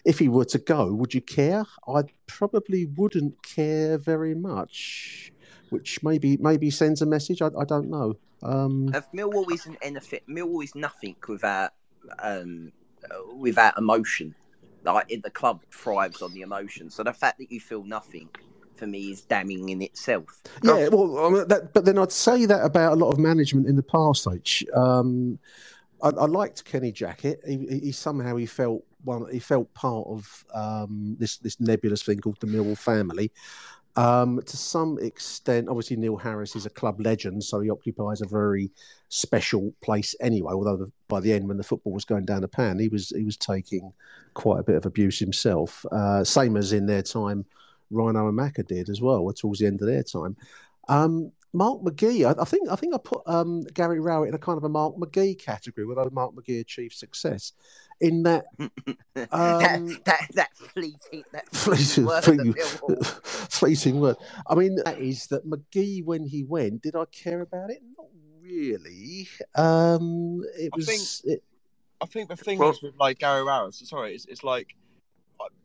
if 0.06 0.20
he 0.20 0.30
were 0.30 0.46
to 0.46 0.58
go, 0.58 0.94
would 0.94 1.14
you 1.14 1.22
care? 1.22 1.66
I 1.88 2.04
probably 2.28 2.86
wouldn't 2.86 3.42
care 3.44 3.98
very 3.98 4.36
much, 4.36 5.32
which 5.70 6.02
maybe 6.04 6.38
maybe 6.38 6.70
sends 6.70 7.02
a 7.02 7.06
message. 7.06 7.42
I, 7.42 7.48
I 7.58 7.66
don't 7.66 7.90
know. 7.90 8.18
Um, 8.44 8.92
If 8.94 9.12
Millwall 9.12 9.52
isn't 9.52 9.78
anything, 9.82 10.22
Millwall 10.30 10.64
is 10.64 10.76
nothing 10.76 11.16
without 11.28 11.72
um, 12.20 12.72
uh, 13.10 13.36
without 13.36 13.78
emotion. 13.78 14.36
Like 14.84 15.08
the 15.24 15.32
club 15.32 15.64
thrives 15.72 16.22
on 16.22 16.32
the 16.34 16.42
emotion. 16.42 16.92
So 16.92 17.02
the 17.02 17.12
fact 17.12 17.40
that 17.40 17.52
you 17.52 17.60
feel 17.60 17.84
nothing 17.84 18.30
for 18.76 18.88
me 18.88 19.12
is 19.12 19.22
damning 19.22 19.70
in 19.70 19.82
itself. 19.82 20.42
Yeah, 20.64 20.90
well, 20.90 21.26
I 21.26 21.30
mean, 21.30 21.48
that, 21.48 21.74
but 21.74 21.86
then 21.86 21.98
I'd 21.98 22.12
say 22.12 22.46
that 22.46 22.64
about 22.64 22.94
a 22.94 22.96
lot 22.96 23.12
of 23.12 23.20
management 23.20 23.68
in 23.68 23.76
the 23.76 23.84
past. 23.84 24.28
H. 24.32 24.64
Um, 24.74 25.40
I, 26.02 26.10
I 26.10 26.26
liked 26.26 26.66
Kenny 26.66 26.92
Jackett. 26.92 27.38
He, 27.48 27.80
he, 27.80 27.92
somehow 27.92 28.36
he 28.36 28.46
felt 28.46 28.84
one. 29.04 29.26
He 29.32 29.40
felt 29.40 29.74
part 29.74 30.08
of 30.08 30.46
um, 30.54 31.16
this 31.20 31.38
this 31.38 31.60
nebulous 31.60 32.04
thing 32.04 32.20
called 32.20 32.40
the 32.40 32.48
Millwall 32.48 32.78
family. 32.78 33.32
Um, 33.98 34.42
to 34.46 34.58
some 34.58 35.00
extent, 35.00 35.70
obviously 35.70 35.96
Neil 35.96 36.18
Harris 36.18 36.56
is 36.56 36.66
a 36.66 36.70
club 36.70 37.00
legend, 37.00 37.44
so 37.44 37.62
he 37.62 37.70
occupies 37.70 38.20
a 38.22 38.28
very 38.28 38.70
special 39.08 39.74
place 39.82 40.14
anyway. 40.20 40.52
Although 40.52 40.76
the, 40.76 40.92
by 41.08 41.22
the 41.22 41.32
end, 41.32 41.48
when 41.48 41.58
the 41.58 41.64
football 41.64 41.94
was 41.94 42.04
going 42.04 42.26
down 42.26 42.42
the 42.42 42.48
pan, 42.48 42.78
he 42.78 42.90
was 42.90 43.10
he 43.10 43.24
was 43.24 43.38
taking 43.38 43.94
quite 44.34 44.60
a 44.60 44.64
bit 44.64 44.76
of 44.76 44.86
abuse 44.86 45.18
himself. 45.18 45.86
Uh, 45.92 46.24
same 46.24 46.58
as 46.58 46.74
in 46.74 46.86
their 46.86 47.04
time, 47.04 47.46
Rhino 47.96 48.28
and 48.28 48.38
Macca 48.38 48.66
did 48.68 48.90
as 48.90 49.02
well, 49.02 49.32
towards 49.34 49.60
the 49.60 49.66
end 49.68 49.82
of 49.82 49.88
their 49.88 50.04
time. 50.04 50.36
Um, 50.88 51.32
Mark 51.54 51.82
McGee, 51.82 52.26
I, 52.28 52.40
I 52.42 52.44
think 52.46 52.70
I 52.70 52.76
think 52.76 52.94
I 52.94 52.98
put 52.98 53.22
um, 53.26 53.62
Gary 53.74 54.02
Rowett 54.02 54.28
in 54.30 54.36
a 54.36 54.38
kind 54.38 54.58
of 54.58 54.66
a 54.66 54.70
Mark 54.70 54.96
McGee 54.98 55.40
category, 55.40 55.88
although 55.88 56.10
Mark 56.12 56.36
McGee 56.36 56.60
achieved 56.60 56.94
success 56.94 57.54
in 58.02 58.24
that 58.24 58.46
that, 59.14 59.30
Um, 59.32 59.98
that 60.04 60.28
that 60.34 60.54
fleeting 60.54 61.24
that 61.32 61.48
fleeting, 61.56 62.06
fleeting 62.06 62.06
word 62.06 62.24
fleeting, 62.26 63.04
fleeting 63.24 64.00
word. 64.02 64.18
I 64.50 64.56
mean, 64.56 64.76
that 64.84 65.00
is 65.00 65.28
that 65.28 65.50
McGee 65.50 66.04
when 66.04 66.26
he 66.26 66.44
went, 66.44 66.82
did 66.82 66.96
I 66.96 67.06
care 67.06 67.40
about 67.40 67.70
it? 67.72 67.82
Not 67.98 68.08
really. 68.42 69.30
Um, 69.56 70.44
it 70.58 70.72
I 70.74 70.76
was. 70.76 70.86
think- 71.22 71.36
it, 71.36 71.44
I 72.02 72.06
think 72.08 72.28
the 72.28 72.36
thing 72.36 72.60
Well- 72.60 72.72
is 72.72 72.82
with 72.84 72.96
like 73.00 73.20
Gary 73.20 73.44
Rowett, 73.44 73.74
sorry, 73.76 74.14
it's, 74.14 74.26
it's 74.26 74.44
like 74.44 74.76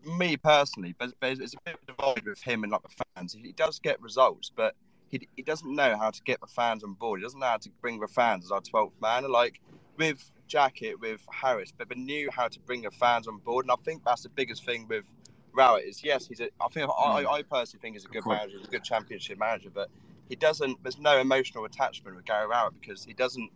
me 0.04 0.36
personally, 0.36 0.94
but 0.98 1.12
there's 1.20 1.38
a 1.38 1.60
bit 1.64 1.74
of 1.74 1.80
a 1.82 1.86
divide 1.86 2.26
with 2.26 2.42
him 2.42 2.62
and 2.62 2.72
like 2.72 2.82
the 2.82 3.04
fans. 3.14 3.36
He 3.40 3.52
does 3.52 3.78
get 3.78 4.00
results, 4.00 4.50
but 4.54 4.74
he, 5.08 5.28
he 5.36 5.42
doesn't 5.42 5.74
know 5.74 5.96
how 5.96 6.10
to 6.10 6.22
get 6.22 6.40
the 6.40 6.46
fans 6.46 6.84
on 6.84 6.94
board. 6.94 7.20
He 7.20 7.24
doesn't 7.24 7.40
know 7.40 7.46
how 7.46 7.56
to 7.58 7.70
bring 7.80 8.00
the 8.00 8.08
fans 8.08 8.44
as 8.44 8.50
our 8.50 8.60
12th 8.60 8.92
man. 9.02 9.24
And 9.24 9.32
like 9.32 9.60
with 9.96 10.30
Jackett, 10.48 11.00
with 11.00 11.20
Harris, 11.30 11.72
but 11.76 11.88
they 11.88 11.96
knew 11.96 12.30
how 12.30 12.48
to 12.48 12.58
bring 12.60 12.82
the 12.82 12.90
fans 12.90 13.28
on 13.28 13.38
board. 13.38 13.64
And 13.64 13.72
I 13.72 13.76
think 13.84 14.04
that's 14.04 14.22
the 14.22 14.28
biggest 14.28 14.64
thing 14.64 14.86
with 14.88 15.04
Rowett 15.52 15.84
is 15.84 16.02
yes, 16.04 16.26
he's 16.26 16.40
a. 16.40 16.48
I 16.60 16.68
think 16.68 16.88
I, 16.88 17.24
I 17.24 17.42
hmm. 17.42 17.48
personally 17.50 17.80
think 17.80 17.96
he's 17.96 18.04
a 18.04 18.08
good 18.08 18.26
manager, 18.26 18.58
he's 18.58 18.68
a 18.68 18.70
good 18.70 18.84
championship 18.84 19.38
manager, 19.38 19.70
but 19.72 19.90
he 20.28 20.36
doesn't. 20.36 20.82
There's 20.82 20.98
no 20.98 21.18
emotional 21.18 21.64
attachment 21.64 22.16
with 22.16 22.24
Gary 22.24 22.46
Rowett 22.46 22.80
because 22.80 23.04
he 23.04 23.12
doesn't. 23.12 23.50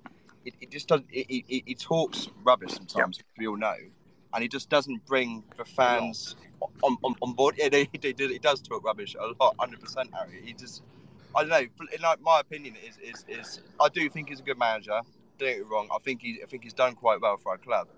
He, 0.45 0.53
he 0.61 0.67
just 0.67 0.89
doesn't. 0.89 1.07
He, 1.11 1.45
he, 1.47 1.63
he 1.65 1.75
talks 1.75 2.29
rubbish 2.43 2.73
sometimes. 2.73 3.21
We 3.39 3.47
all 3.47 3.57
know, 3.57 3.77
and 4.35 4.43
he 4.43 4.49
just 4.49 4.69
doesn't 4.69 5.05
bring 5.07 5.45
the 5.57 5.65
fans 5.65 6.37
on, 6.83 6.97
on, 7.03 7.15
on 7.23 7.33
board. 7.33 7.55
Yeah, 7.57 7.69
he, 7.93 8.39
does 8.39 8.61
talk 8.61 8.85
rubbish 8.85 9.17
a 9.19 9.33
lot, 9.43 9.55
hundred 9.59 9.81
percent, 9.81 10.11
Harry. 10.13 10.43
He 10.45 10.53
just. 10.53 10.83
I 11.37 11.41
don't 11.41 11.51
know. 11.51 11.87
In 11.93 12.03
like, 12.03 12.21
my 12.21 12.41
opinion 12.41 12.77
is, 12.87 12.99
is 12.99 13.25
is 13.29 13.61
I 13.81 13.89
do 13.89 14.09
think 14.09 14.29
he's 14.29 14.41
a 14.41 14.43
good 14.43 14.59
manager. 14.59 15.01
Don't 15.39 15.49
get 15.49 15.59
me 15.59 15.65
wrong. 15.65 15.89
I 15.93 15.99
think 16.05 16.23
he 16.23 16.41
I 16.43 16.47
think 16.47 16.63
he's 16.63 16.73
done 16.73 16.95
quite 16.95 17.21
well 17.21 17.37
for 17.37 17.53
our 17.53 17.59
club, 17.59 17.89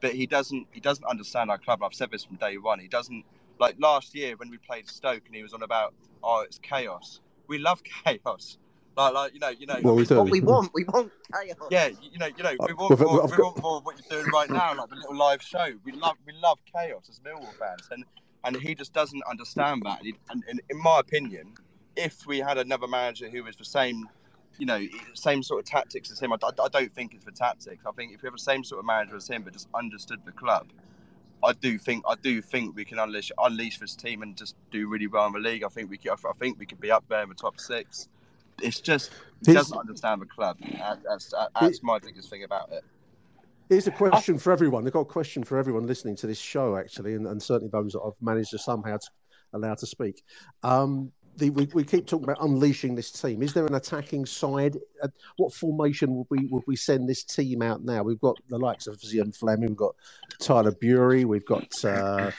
but 0.00 0.12
he 0.12 0.26
doesn't 0.26 0.66
he 0.72 0.80
doesn't 0.80 1.04
understand 1.04 1.50
our 1.50 1.58
club. 1.58 1.82
I've 1.82 1.94
said 1.94 2.10
this 2.10 2.24
from 2.24 2.36
day 2.36 2.56
one. 2.56 2.78
He 2.78 2.88
doesn't 2.88 3.24
like 3.58 3.76
last 3.78 4.14
year 4.14 4.36
when 4.36 4.50
we 4.50 4.56
played 4.58 4.88
Stoke 4.88 5.22
and 5.26 5.34
he 5.34 5.42
was 5.42 5.52
on 5.52 5.62
about 5.62 5.94
oh 6.22 6.42
it's 6.46 6.58
chaos. 6.58 7.20
We 7.46 7.58
love 7.58 7.82
chaos. 8.04 8.58
Like, 8.98 9.14
like 9.14 9.34
you 9.34 9.38
know, 9.40 9.48
you 9.50 9.66
know. 9.66 9.78
Well, 9.82 9.94
we. 9.94 10.04
What 10.04 10.28
we 10.28 10.40
want, 10.40 10.70
we 10.74 10.84
want 10.84 11.12
chaos. 11.32 11.56
Yeah, 11.70 11.88
you 12.02 12.18
know, 12.18 12.26
you 12.26 12.42
know, 12.42 12.50
we 12.66 12.72
Uh, 12.72 12.76
want, 12.76 12.90
we've- 12.90 13.04
more, 13.04 13.26
we 13.26 13.36
want 13.44 13.62
more 13.62 13.76
of 13.76 13.84
what 13.84 13.96
you're 13.98 14.20
doing 14.20 14.32
right 14.32 14.50
now, 14.50 14.74
like 14.76 14.88
the 14.90 14.96
little 14.96 15.16
live 15.16 15.40
show. 15.40 15.68
We 15.84 15.92
love, 15.92 16.16
we 16.26 16.32
love 16.42 16.58
chaos 16.74 17.08
as 17.08 17.20
Millwall 17.20 17.54
fans, 17.58 17.86
and 17.92 18.04
and 18.44 18.56
he 18.56 18.74
just 18.74 18.92
doesn't 18.92 19.22
understand 19.30 19.82
that. 19.84 19.98
And, 19.98 20.06
he, 20.06 20.14
and, 20.30 20.42
and 20.48 20.60
in 20.68 20.82
my 20.82 20.98
opinion, 21.00 21.54
if 21.96 22.26
we 22.26 22.38
had 22.38 22.58
another 22.58 22.88
manager 22.88 23.28
who 23.28 23.44
was 23.44 23.54
the 23.56 23.64
same, 23.64 24.08
you 24.58 24.66
know, 24.66 24.84
same 25.14 25.42
sort 25.44 25.60
of 25.60 25.66
tactics 25.66 26.10
as 26.10 26.18
him, 26.18 26.32
I, 26.32 26.36
I- 26.42 26.64
I 26.64 26.68
don't 26.68 26.92
think 26.92 27.14
it's 27.14 27.24
for 27.24 27.30
tactics. 27.30 27.84
I 27.86 27.92
think 27.92 28.12
if 28.14 28.22
we 28.22 28.26
have 28.26 28.34
the 28.34 28.40
same 28.40 28.64
sort 28.64 28.80
of 28.80 28.84
manager 28.84 29.14
as 29.16 29.28
him, 29.28 29.42
but 29.42 29.52
just 29.52 29.68
understood 29.74 30.20
the 30.24 30.32
club, 30.32 30.66
I 31.44 31.52
do 31.52 31.78
think 31.78 32.02
I 32.08 32.16
do 32.20 32.42
think 32.42 32.74
we 32.74 32.84
can 32.84 32.98
unleash 32.98 33.30
unleash 33.38 33.78
this 33.78 33.94
team 33.94 34.22
and 34.22 34.36
just 34.36 34.56
do 34.72 34.88
really 34.88 35.06
well 35.06 35.26
in 35.26 35.34
the 35.34 35.38
league. 35.38 35.62
I 35.62 35.68
think 35.68 35.88
we 35.88 35.98
could, 35.98 36.10
I 36.12 36.32
think 36.32 36.58
we 36.58 36.66
could 36.66 36.80
be 36.80 36.90
up 36.90 37.04
there 37.08 37.22
in 37.22 37.28
the 37.28 37.36
top 37.36 37.60
six. 37.60 38.08
It's 38.62 38.80
just 38.80 39.12
he 39.46 39.52
doesn't 39.52 39.76
understand 39.78 40.20
the 40.22 40.26
club. 40.26 40.58
That- 40.60 41.02
That's 41.04 41.32
that's 41.60 41.82
my 41.82 41.98
biggest 41.98 42.30
thing 42.30 42.44
about 42.44 42.72
it. 42.72 42.84
Here's 43.68 43.86
a 43.86 43.90
question 43.90 44.38
for 44.38 44.50
everyone. 44.50 44.84
They've 44.84 44.92
got 44.92 45.00
a 45.00 45.04
question 45.04 45.44
for 45.44 45.58
everyone 45.58 45.86
listening 45.86 46.16
to 46.16 46.26
this 46.26 46.38
show, 46.38 46.76
actually, 46.76 47.14
and, 47.14 47.26
and 47.26 47.42
certainly 47.42 47.68
those 47.70 47.92
that 47.92 48.00
I've 48.00 48.14
managed 48.22 48.50
to 48.52 48.58
somehow 48.58 48.96
to 48.96 49.08
allow 49.52 49.74
to 49.74 49.86
speak. 49.86 50.22
Um, 50.62 51.12
the, 51.38 51.50
we, 51.50 51.68
we 51.72 51.84
keep 51.84 52.06
talking 52.06 52.24
about 52.24 52.42
unleashing 52.42 52.94
this 52.94 53.10
team. 53.10 53.42
Is 53.42 53.52
there 53.52 53.66
an 53.66 53.74
attacking 53.74 54.26
side? 54.26 54.76
Uh, 55.02 55.08
what 55.36 55.54
formation 55.54 56.14
would 56.16 56.26
we 56.30 56.46
would 56.46 56.64
we 56.66 56.76
send 56.76 57.08
this 57.08 57.24
team 57.24 57.62
out 57.62 57.84
now? 57.84 58.02
We've 58.02 58.20
got 58.20 58.36
the 58.48 58.58
likes 58.58 58.86
of 58.86 58.98
Zian 59.00 59.34
Flemming, 59.34 59.68
we've 59.68 59.76
got 59.76 59.94
Tyler 60.40 60.72
Burey, 60.72 61.24
we've 61.24 61.46
got 61.46 61.72
uh, 61.84 62.30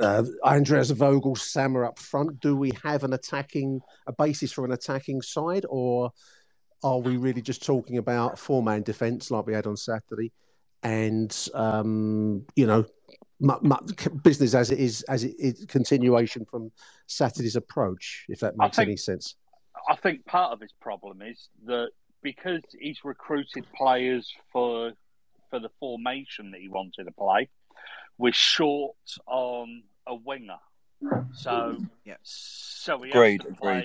uh, 0.00 0.24
Andreas 0.44 0.90
Voglsammer 0.90 1.86
up 1.86 1.98
front. 1.98 2.40
Do 2.40 2.56
we 2.56 2.72
have 2.82 3.04
an 3.04 3.12
attacking 3.12 3.80
a 4.06 4.12
basis 4.12 4.52
for 4.52 4.64
an 4.64 4.72
attacking 4.72 5.22
side, 5.22 5.64
or 5.68 6.12
are 6.82 6.98
we 6.98 7.16
really 7.16 7.42
just 7.42 7.64
talking 7.64 7.98
about 7.98 8.38
four 8.38 8.62
man 8.62 8.82
defence 8.82 9.30
like 9.30 9.46
we 9.46 9.54
had 9.54 9.66
on 9.66 9.76
Saturday? 9.76 10.32
and 10.82 11.48
um, 11.54 12.44
you 12.56 12.66
know, 12.66 12.84
mu- 13.42 13.58
mu- 13.62 13.76
business 14.22 14.54
as 14.54 14.70
it 14.70 14.78
is, 14.78 15.02
as 15.02 15.24
it 15.24 15.34
is, 15.38 15.64
continuation 15.66 16.44
from 16.44 16.70
Saturday's 17.08 17.56
approach, 17.56 18.24
if 18.28 18.40
that 18.40 18.56
makes 18.56 18.76
think- 18.76 18.88
any 18.88 18.96
sense. 18.96 19.34
I 19.88 19.96
think 19.96 20.24
part 20.26 20.52
of 20.52 20.60
his 20.60 20.72
problem 20.80 21.22
is 21.22 21.48
that 21.66 21.90
because 22.22 22.62
he's 22.78 23.04
recruited 23.04 23.66
players 23.74 24.32
for 24.52 24.92
for 25.50 25.58
the 25.58 25.68
formation 25.80 26.50
that 26.52 26.60
he 26.62 26.68
wanted 26.68 27.04
to 27.04 27.12
play, 27.12 27.48
we're 28.16 28.32
short 28.32 28.96
on 29.26 29.82
a 30.06 30.14
winger. 30.14 30.58
So 31.34 31.76
Yeah. 32.04 32.16
so 32.22 33.02
he 33.02 33.10
Agreed, 33.10 33.42
has 33.42 33.50
to 33.52 33.56
play 33.60 33.78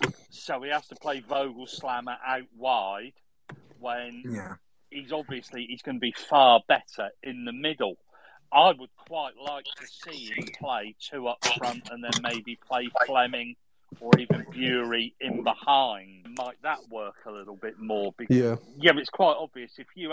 agreed. 0.00 0.14
so 0.30 0.62
he 0.62 0.70
has 0.70 0.86
to 0.88 0.94
play 0.94 1.20
Voglsammer 1.22 2.16
out 2.24 2.46
wide 2.56 3.12
when 3.80 4.22
Yeah. 4.24 4.54
he's 4.90 5.12
obviously 5.12 5.66
he's 5.66 5.82
going 5.82 5.96
to 5.96 6.00
be 6.00 6.12
far 6.12 6.62
better 6.68 7.10
in 7.22 7.44
the 7.44 7.52
middle. 7.52 7.98
I 8.52 8.72
would 8.72 8.90
quite 9.08 9.32
like 9.42 9.64
to 9.64 9.86
see 9.86 10.32
him 10.34 10.46
play 10.58 10.94
two 11.00 11.26
up 11.28 11.44
front 11.56 11.88
and 11.90 12.04
then 12.04 12.12
maybe 12.22 12.58
play 12.68 12.90
Flemming 13.06 13.56
or 14.00 14.12
even 14.18 14.44
Burey 14.46 15.14
in 15.20 15.42
behind. 15.42 16.26
Might 16.38 16.60
that 16.62 16.80
work 16.90 17.16
a 17.26 17.30
little 17.30 17.56
bit 17.56 17.78
more? 17.78 18.12
Because, 18.16 18.36
Yeah. 18.36 18.56
yeah, 18.76 18.92
but 18.92 19.00
it's 19.00 19.10
quite 19.10 19.36
obvious 19.38 19.72
if 19.78 19.86
you 19.94 20.12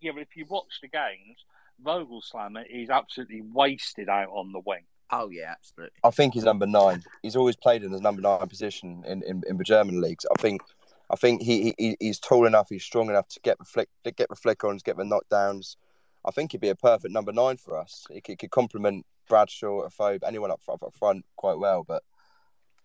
yeah, 0.00 0.12
but 0.12 0.22
if 0.22 0.36
you 0.36 0.46
watch 0.48 0.80
the 0.80 0.88
games, 0.88 1.38
Voglsammer 1.84 2.64
is 2.68 2.90
absolutely 2.90 3.42
wasted 3.42 4.08
out 4.08 4.28
on 4.28 4.52
the 4.52 4.60
wing. 4.60 4.84
Oh 5.10 5.30
yeah, 5.30 5.52
absolutely. 5.52 5.96
I 6.04 6.10
think 6.10 6.34
he's 6.34 6.44
number 6.44 6.66
nine. 6.66 7.02
He's 7.22 7.36
always 7.36 7.56
played 7.56 7.82
in 7.82 7.92
his 7.92 8.00
number 8.00 8.20
nine 8.20 8.46
position 8.46 9.04
in, 9.06 9.22
in, 9.22 9.42
in 9.46 9.56
the 9.56 9.64
German 9.64 10.00
leagues. 10.00 10.26
I 10.36 10.40
think 10.40 10.62
I 11.10 11.16
think 11.16 11.42
he, 11.42 11.74
he 11.78 11.96
he's 11.98 12.18
tall 12.18 12.46
enough, 12.46 12.68
he's 12.68 12.84
strong 12.84 13.08
enough 13.08 13.28
to 13.28 13.40
get 13.40 13.58
the 13.58 13.64
flick 13.64 13.88
to 14.04 14.10
get 14.10 14.28
the 14.28 14.36
flick 14.36 14.62
ons, 14.64 14.82
get 14.82 14.96
the 14.96 15.04
knockdowns. 15.04 15.76
I 16.24 16.30
think 16.30 16.52
he'd 16.52 16.60
be 16.60 16.68
a 16.68 16.74
perfect 16.74 17.12
number 17.12 17.32
nine 17.32 17.56
for 17.56 17.78
us. 17.78 18.04
He 18.10 18.20
could, 18.20 18.38
could 18.38 18.50
complement 18.50 19.06
Bradshaw, 19.28 19.86
Afobe, 19.86 20.22
anyone 20.26 20.50
up 20.50 20.62
front, 20.62 20.82
up 20.82 20.94
front 20.94 21.24
quite 21.36 21.58
well. 21.58 21.84
But 21.84 22.02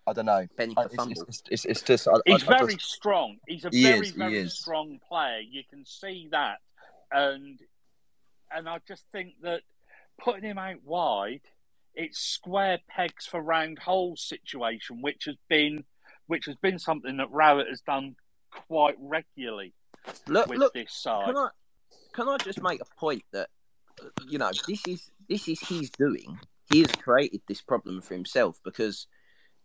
I 0.05 0.13
don't 0.13 0.25
know. 0.25 0.45
Benny 0.57 0.73
I- 0.77 0.83
it's, 0.85 1.21
it's, 1.27 1.43
it's, 1.49 1.65
it's 1.65 1.81
just 1.81 2.07
I, 2.07 2.13
He's 2.25 2.47
I- 2.47 2.55
I 2.55 2.59
very 2.59 2.75
just- 2.75 2.91
strong. 2.91 3.37
He's 3.47 3.65
a 3.65 3.69
He 3.71 3.83
very, 3.83 4.07
is, 4.07 4.11
very 4.11 4.49
strong 4.49 4.99
player. 5.07 5.39
You 5.39 5.63
can 5.69 5.85
see 5.85 6.27
that, 6.31 6.57
and 7.11 7.59
and 8.55 8.69
I 8.69 8.79
just 8.87 9.03
think 9.11 9.33
that 9.41 9.61
putting 10.21 10.43
him 10.43 10.57
out 10.59 10.83
wide, 10.83 11.41
it's 11.95 12.19
square 12.19 12.79
pegs 12.87 13.25
for 13.25 13.41
round 13.41 13.79
holes 13.79 14.21
situation, 14.21 15.01
which 15.01 15.25
has 15.25 15.35
been 15.49 15.83
which 16.27 16.45
has 16.45 16.55
been 16.57 16.79
something 16.79 17.17
that 17.17 17.31
Rowett 17.31 17.67
has 17.69 17.81
done 17.81 18.15
quite 18.67 18.95
regularly 18.99 19.73
Look, 20.27 20.47
with 20.47 20.59
look. 20.59 20.73
this 20.73 20.93
side. 20.93 21.25
Can 21.25 21.37
I 21.37 21.49
can 22.13 22.29
I 22.29 22.37
just 22.37 22.61
make 22.61 22.81
a 22.81 22.99
point 22.99 23.23
that 23.33 23.49
you 24.27 24.37
know 24.37 24.51
this 24.67 24.81
is 24.87 25.11
this 25.29 25.47
is 25.47 25.59
his 25.59 25.89
doing. 25.89 26.39
He 26.71 26.81
has 26.81 26.91
created 26.91 27.41
this 27.47 27.61
problem 27.61 28.01
for 28.01 28.13
himself 28.13 28.59
because 28.63 29.07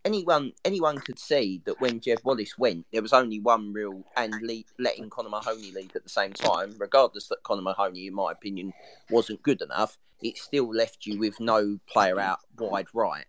anyone 0.05 0.53
anyone 0.65 0.99
could 0.99 1.19
see 1.19 1.63
that 1.67 1.81
when 1.81 2.01
Jed 2.01 2.19
Wallace 2.25 2.59
went, 2.59 2.87
there 2.93 3.03
was 3.03 3.13
only 3.13 3.41
one 3.41 3.73
real 3.73 4.05
and 4.17 4.35
le- 4.43 4.65
letting 4.79 5.11
Connor 5.11 5.29
Mahoney 5.29 5.71
leave 5.73 5.95
at 5.95 6.03
the 6.03 6.09
same 6.09 6.33
time, 6.33 6.75
regardless 6.79 7.29
that 7.29 7.43
Connor 7.43 7.63
Mahoney, 7.63 8.07
in 8.07 8.15
my 8.15 8.33
opinion, 8.33 8.73
wasn't 9.11 9.43
good 9.43 9.63
enough. 9.63 9.97
It 10.23 10.37
still 10.37 10.69
left 10.69 11.07
you 11.07 11.19
with 11.19 11.39
no 11.39 11.79
player 11.89 12.19
out 12.19 12.41
wide 12.59 12.89
right. 12.93 13.27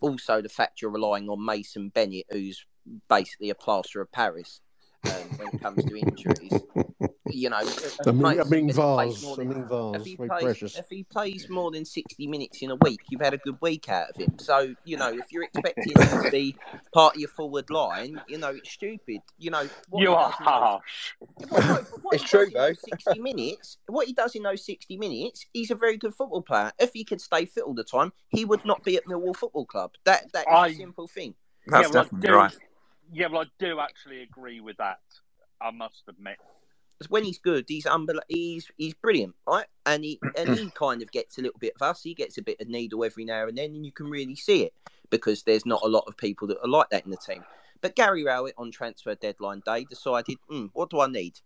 Also, 0.00 0.42
the 0.42 0.48
fact 0.48 0.82
you're 0.82 0.90
relying 0.90 1.28
on 1.28 1.44
Mason 1.44 1.88
Bennett, 1.88 2.26
who's 2.30 2.66
basically 3.08 3.50
a 3.50 3.54
plaster 3.54 4.00
of 4.00 4.12
Paris 4.12 4.60
um, 5.04 5.12
when 5.36 5.48
it 5.48 5.62
comes 5.62 5.84
to 5.84 5.96
injuries. 5.96 6.52
You 7.28 7.50
know, 7.50 7.56
I 7.56 8.12
mean, 8.12 8.24
I 8.24 8.34
Mason 8.34 8.50
mean 8.50 8.66
Bennett 8.68 8.76
plays 8.76 9.22
vase, 9.22 9.38
I 9.38 9.42
mean 9.44 9.68
vase, 9.68 9.94
if 10.00 10.04
he 10.06 10.16
very 10.16 10.28
plays, 10.28 10.42
precious. 10.42 10.78
If 10.78 10.86
he 10.88 11.02
plays 11.02 11.48
more 11.48 11.70
than 11.70 11.84
sixty 11.84 12.26
minutes 12.26 12.62
in 12.62 12.70
a 12.70 12.76
week, 12.76 13.00
you've 13.10 13.20
had 13.20 13.34
a 13.34 13.38
good 13.38 13.56
week 13.60 13.88
out 13.88 14.10
of 14.10 14.16
him. 14.16 14.38
So 14.38 14.74
you 14.84 14.96
know, 14.96 15.12
if 15.12 15.26
you're 15.30 15.44
expecting 15.44 15.92
him 16.00 16.22
to 16.22 16.30
be 16.30 16.56
part 16.92 17.14
of 17.16 17.20
your 17.20 17.28
forward 17.30 17.68
line, 17.70 18.20
you 18.28 18.38
know 18.38 18.50
it's 18.50 18.70
stupid. 18.70 19.20
You 19.38 19.50
know, 19.50 19.68
what 19.88 20.02
you 20.02 20.08
he 20.10 20.14
are 20.14 20.30
does 20.30 20.38
in 20.38 20.44
those- 20.44 20.54
harsh. 20.54 21.14
Well, 21.50 21.60
no, 21.68 21.74
what 22.02 22.14
It's 22.14 22.24
true, 22.24 22.40
does 22.44 22.48
in 22.48 22.54
those 22.54 22.76
though. 22.80 22.88
Sixty 22.96 23.20
minutes. 23.20 23.78
What 23.86 24.06
he 24.06 24.12
does 24.12 24.34
in 24.34 24.42
those 24.42 24.64
sixty 24.64 24.96
minutes, 24.96 25.46
he's 25.52 25.70
a 25.70 25.74
very 25.74 25.96
good 25.96 26.14
football 26.14 26.42
player. 26.42 26.72
If 26.78 26.92
he 26.92 27.04
could 27.04 27.20
stay 27.20 27.44
fit 27.46 27.64
all 27.64 27.74
the 27.74 27.84
time, 27.84 28.12
he 28.28 28.44
would 28.44 28.64
not 28.64 28.84
be 28.84 28.96
at 28.96 29.04
Millwall 29.06 29.36
Football 29.36 29.66
Club. 29.66 29.92
That 30.04 30.32
that 30.32 30.42
is 30.42 30.46
I- 30.54 30.68
a 30.68 30.74
simple 30.74 31.06
thing. 31.08 31.34
That's 31.66 31.88
yeah, 31.88 31.94
well, 31.94 32.04
definitely 32.04 32.28
do, 32.28 32.34
right. 32.34 32.56
Yeah, 33.12 33.26
well, 33.28 33.40
I 33.42 33.44
do 33.58 33.80
actually 33.80 34.22
agree 34.22 34.60
with 34.60 34.76
that. 34.76 34.98
I 35.60 35.70
must 35.70 36.02
admit. 36.08 36.36
When 37.08 37.24
he's 37.24 37.38
good, 37.38 37.66
he's 37.68 37.84
unbel- 37.84 38.20
he's 38.28 38.70
he's 38.76 38.94
brilliant, 38.94 39.34
right? 39.46 39.66
And 39.84 40.04
he 40.04 40.20
and 40.36 40.54
he 40.54 40.70
kind 40.74 41.02
of 41.02 41.10
gets 41.12 41.38
a 41.38 41.42
little 41.42 41.58
bit 41.58 41.74
of 41.76 41.82
us. 41.82 42.02
He 42.02 42.14
gets 42.14 42.38
a 42.38 42.42
bit 42.42 42.60
of 42.60 42.68
needle 42.68 43.04
every 43.04 43.24
now 43.24 43.46
and 43.46 43.58
then, 43.58 43.74
and 43.74 43.84
you 43.84 43.92
can 43.92 44.08
really 44.08 44.36
see 44.36 44.62
it 44.62 44.72
because 45.10 45.42
there's 45.42 45.66
not 45.66 45.82
a 45.84 45.88
lot 45.88 46.04
of 46.06 46.16
people 46.16 46.48
that 46.48 46.60
are 46.62 46.68
like 46.68 46.90
that 46.90 47.04
in 47.04 47.10
the 47.10 47.16
team. 47.16 47.44
But 47.80 47.96
Gary 47.96 48.24
Rowett 48.24 48.54
on 48.56 48.70
transfer 48.70 49.14
deadline 49.14 49.62
day 49.64 49.84
decided, 49.84 50.38
hmm, 50.48 50.66
what 50.72 50.90
do 50.90 51.00
I 51.00 51.06
need? 51.06 51.40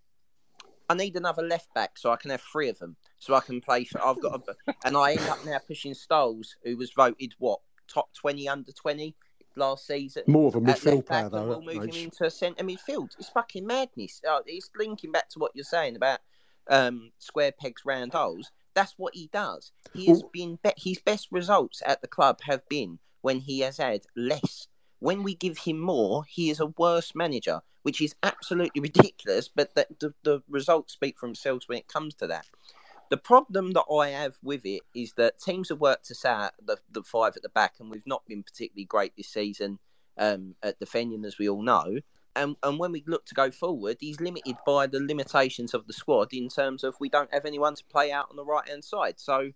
I 0.89 0.95
need 0.95 1.17
another 1.17 1.43
left 1.43 1.73
back 1.75 1.99
so 1.99 2.11
I 2.11 2.17
can 2.17 2.31
have 2.31 2.41
three 2.41 2.69
of 2.69 2.79
them, 2.79 2.97
so 3.19 3.35
I 3.35 3.41
can 3.41 3.61
play 3.61 3.85
for. 3.85 4.05
I've 4.05 4.21
got, 4.21 4.41
a, 4.41 4.75
and 4.85 4.97
I 4.97 5.13
end 5.13 5.29
up 5.29 5.45
now 5.45 5.59
pushing 5.67 5.95
Stoles, 5.95 6.57
who 6.65 6.77
was 6.77 6.93
voted 6.93 7.35
what 7.39 7.61
top 7.89 8.13
twenty 8.15 8.49
under 8.49 8.73
twenty 8.73 9.15
last 9.61 9.87
season. 9.87 10.25
More 10.27 10.49
of 10.49 10.57
a 10.57 10.61
midfield 10.61 11.07
player, 11.07 11.29
though, 11.29 11.47
we'll 11.47 11.63
move 11.63 11.85
him 11.85 12.05
into 12.05 12.31
centre 12.31 12.65
midfield. 12.65 13.11
It's 13.19 13.29
fucking 13.29 13.67
madness. 13.67 14.21
Uh, 14.29 14.41
it's 14.47 14.71
linking 14.77 15.13
back 15.13 15.29
to 15.31 15.39
what 15.39 15.53
you're 15.55 15.65
saying 15.65 15.97
about 15.97 16.21
um, 16.69 17.13
square 17.19 17.53
pegs, 17.53 17.83
round 17.85 18.13
holes. 18.13 18.51
That's 18.75 18.95
what 18.97 19.15
he 19.15 19.29
does. 19.33 19.73
He 19.95 20.07
has 20.07 20.23
been 20.33 20.59
be- 20.63 20.73
his 20.77 20.99
best 21.01 21.29
results 21.31 21.83
at 21.87 22.01
the 22.03 22.09
club 22.09 22.41
have 22.43 22.69
been 22.69 22.99
when 23.23 23.41
he 23.41 23.61
has 23.61 23.79
had 23.79 24.03
less 24.17 24.69
When 25.01 25.23
we 25.23 25.35
give 25.35 25.59
him 25.59 25.79
more, 25.81 26.25
he 26.25 26.51
is 26.51 26.61
a 26.61 26.67
worse 26.67 27.15
manager, 27.15 27.63
which 27.83 28.01
is 28.03 28.15
absolutely 28.23 28.81
ridiculous. 28.83 29.49
But 29.49 29.75
the, 29.75 29.87
the, 29.99 30.15
the 30.23 30.43
results 30.49 30.93
speak 30.93 31.19
for 31.19 31.27
themselves 31.27 31.69
when 31.69 31.79
it 31.79 31.89
comes 31.89 32.15
to 32.17 32.27
that. 32.29 32.47
The 33.11 33.17
problem 33.17 33.73
that 33.73 33.85
I 33.93 34.11
have 34.11 34.37
with 34.43 34.65
it 34.65 34.83
is 34.95 35.15
that 35.15 35.41
teams 35.41 35.69
have 35.69 35.81
worked 35.81 36.11
us 36.11 36.25
out 36.25 36.53
the, 36.65 36.79
the 36.91 37.03
five 37.03 37.37
at 37.37 37.43
the 37.43 37.49
back, 37.49 37.75
and 37.81 37.91
we've 37.91 38.07
not 38.07 38.25
been 38.27 38.43
particularly 38.45 38.85
great 38.85 39.13
this 39.17 39.29
season 39.29 39.81
um, 40.17 40.55
at 40.63 40.79
defending, 40.79 41.25
as 41.25 41.37
we 41.37 41.49
all 41.49 41.63
know. 41.63 41.99
And, 42.37 42.55
and 42.63 42.79
when 42.79 42.93
we 42.93 43.03
look 43.09 43.27
to 43.27 43.35
go 43.35 43.51
forward, 43.51 43.97
he's 43.99 44.21
limited 44.21 44.57
by 44.65 44.87
the 44.87 45.01
limitations 45.01 45.75
of 45.75 45.89
the 45.89 45.93
squad 45.93 46.33
in 46.33 46.49
terms 46.49 46.85
of 46.85 46.95
we 47.01 47.09
don't 47.09 47.35
have 47.35 47.45
anyone 47.45 47.75
to 47.75 47.85
play 47.85 48.13
out 48.13 48.29
on 48.31 48.37
the 48.37 48.45
right 48.45 48.69
hand 48.69 48.85
side. 48.85 49.19
So 49.19 49.51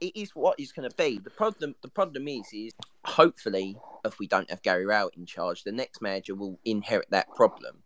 it 0.00 0.16
is 0.16 0.30
what 0.30 0.58
it's 0.58 0.72
going 0.72 0.88
to 0.88 0.96
be. 0.96 1.18
The 1.18 1.30
problem, 1.30 1.74
the 1.82 1.88
problem 1.88 2.26
is, 2.28 2.46
is 2.54 2.72
hopefully 3.04 3.76
if 4.06 4.18
we 4.18 4.26
don't 4.26 4.48
have 4.48 4.62
Gary 4.62 4.86
Rowett 4.86 5.14
in 5.16 5.26
charge, 5.26 5.64
the 5.64 5.72
next 5.72 6.00
manager 6.00 6.34
will 6.34 6.58
inherit 6.64 7.10
that 7.10 7.28
problem. 7.34 7.82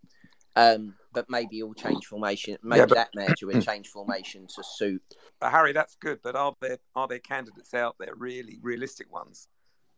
Um, 0.55 0.95
but 1.13 1.27
maybe 1.29 1.57
he'll 1.57 1.75
change 1.75 2.07
formation. 2.07 2.57
Maybe 2.63 2.81
Yeah, 2.81 2.87
but- 2.87 2.95
that 2.97 3.09
manager 3.15 3.47
will 3.47 3.61
change 3.71 3.89
formation 3.89 4.47
to 4.55 4.63
suit. 4.63 5.03
But 5.41 5.51
Harry, 5.51 5.73
that's 5.73 5.97
good. 5.97 6.21
But 6.23 6.37
are 6.37 6.55
there 6.61 6.79
are 6.95 7.09
there 7.09 7.19
candidates 7.19 7.75
out 7.75 7.97
there, 7.99 8.15
really 8.17 8.59
realistic 8.63 9.13
ones, 9.13 9.49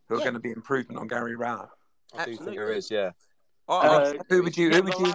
who 0.07 0.15
are 0.15 0.17
Yeah. 0.19 0.23
going 0.25 0.33
to 0.35 0.39
be 0.39 0.51
improvement 0.51 0.99
on 0.99 1.07
Gary 1.07 1.35
Rowett? 1.35 1.69
I 2.15 2.25
do 2.25 2.35
think 2.37 2.55
there 2.55 2.71
is, 2.71 2.91
yeah. 2.91 3.11
Uh, 3.67 4.13
who 4.29 4.43
would 4.43 4.57
you? 4.57 4.69
Who 4.71 4.83
would 4.83 4.93
you? 4.99 5.05
who 5.05 5.13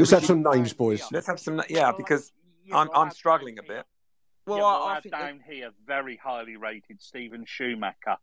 Let's 0.00 0.10
would 0.10 0.10
have 0.10 0.22
you- 0.22 0.26
some 0.28 0.42
names, 0.42 0.72
boys. 0.72 1.02
Let's 1.10 1.26
have 1.26 1.40
some. 1.40 1.62
Yeah, 1.68 1.92
because 1.96 2.32
I'm 2.72 2.88
I'm 2.94 3.10
struggling 3.10 3.58
a 3.58 3.62
bit. 3.62 3.84
Well, 4.46 4.58
yeah, 4.58 4.64
I- 4.64 4.78
well, 4.78 4.82
I 4.84 4.96
I 4.96 5.00
think 5.00 5.14
down 5.14 5.40
here 5.48 5.70
very 5.86 6.16
highly 6.16 6.56
rated 6.56 7.00
Steven 7.00 7.44
Schumacher 7.46 8.16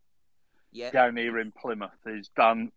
Yeah. 0.72 0.90
down 0.90 1.16
here 1.16 1.38
in 1.38 1.52
Plymouth 1.52 1.90
has 2.06 2.28
done 2.36 2.70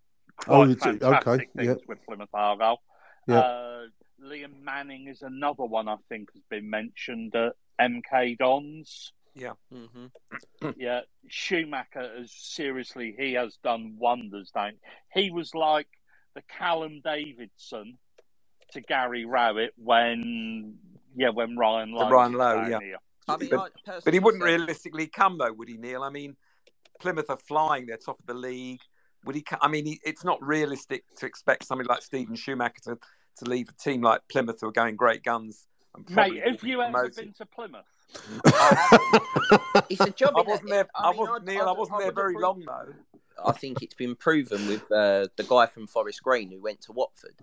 Oh, 0.47 0.65
quite 0.65 0.69
it's- 0.71 0.87
okay, 0.87 0.99
fantastic 0.99 1.49
yeah. 1.55 1.63
things 1.73 1.81
with 1.87 2.03
Plymouth 2.05 2.29
Argyle. 2.33 2.81
Yeah. 3.27 3.39
Uh, 3.39 3.81
Liam 4.23 4.61
Manning 4.63 5.07
is 5.07 5.21
another 5.21 5.63
one 5.65 5.87
I 5.87 5.95
think 6.09 6.29
has 6.33 6.43
been 6.49 6.69
mentioned 6.69 7.35
at 7.35 7.53
MK 7.79 8.37
Dons. 8.37 9.13
Yeah. 9.35 9.53
Mm-hmm. 9.73 10.69
yeah, 10.77 11.01
Schumacher 11.27 12.11
has 12.19 12.31
seriously 12.31 13.15
he 13.17 13.33
has 13.33 13.57
done 13.63 13.95
wonders. 13.97 14.51
Down 14.51 14.73
he 15.13 15.31
was 15.31 15.55
like 15.55 15.87
the 16.35 16.41
Callum 16.57 17.01
Davidson 17.03 17.97
to 18.73 18.81
Gary 18.81 19.25
Rowett 19.25 19.73
when 19.77 20.75
yeah 21.15 21.29
when 21.29 21.57
Ryan 21.57 21.91
Lowe 21.91 22.09
Ryan 22.09 22.33
Lowe, 22.33 22.67
yeah. 22.67 22.79
here. 22.79 22.97
I 23.27 23.37
mean, 23.37 23.49
but, 23.49 23.71
I 23.87 23.99
but 24.03 24.13
he 24.13 24.19
wouldn't 24.19 24.43
said- 24.43 24.49
realistically 24.49 25.07
come 25.07 25.37
though, 25.37 25.53
would 25.53 25.69
he, 25.69 25.77
Neil? 25.77 26.03
I 26.03 26.09
mean, 26.09 26.35
Plymouth 26.99 27.29
are 27.29 27.37
flying; 27.37 27.85
they're 27.85 27.97
top 27.97 28.19
of 28.19 28.25
the 28.25 28.33
league. 28.33 28.81
Would 29.25 29.35
he? 29.35 29.41
co- 29.43 29.57
I 29.61 29.67
mean, 29.67 29.85
he, 29.85 29.99
it's 30.03 30.25
not 30.25 30.43
realistic 30.43 31.03
to 31.17 31.25
expect 31.25 31.65
somebody 31.65 31.87
like 31.87 32.01
Steven 32.01 32.35
Schumacher 32.35 32.81
to, 32.85 32.97
to 33.37 33.45
leave 33.45 33.69
a 33.69 33.73
team 33.73 34.01
like 34.01 34.21
Plymouth 34.29 34.61
who 34.61 34.67
are 34.67 34.71
going 34.71 34.95
great 34.95 35.23
guns. 35.23 35.67
And 35.95 36.05
probably 36.07 36.35
Mate, 36.35 36.43
will 36.45 36.51
have 36.51 36.61
be 36.61 36.69
you 36.69 36.81
ever 36.81 37.09
been 37.09 37.33
to 37.33 37.45
Plymouth? 37.45 37.85
It's 39.89 40.01
a 40.01 40.09
job. 40.11 40.33
I 40.37 40.41
wasn't 40.41 40.69
there. 40.69 40.87
I, 40.95 41.09
mean, 41.11 41.19
wasn't 41.19 41.37
I'd- 41.49 41.51
Neil. 41.53 41.65
I 41.67 41.71
I'd- 41.71 41.79
wasn't 41.79 41.97
I 41.97 42.03
there 42.03 42.11
very 42.11 42.31
agree. 42.33 42.43
long 42.43 42.63
though. 42.65 42.93
I 43.43 43.51
think 43.53 43.81
it's 43.81 43.95
been 43.95 44.15
proven 44.15 44.67
with 44.67 44.83
uh, 44.91 45.27
the 45.35 45.43
guy 45.47 45.65
from 45.65 45.87
Forest 45.87 46.21
Green 46.21 46.51
who 46.51 46.61
went 46.61 46.81
to 46.81 46.91
Watford. 46.91 47.35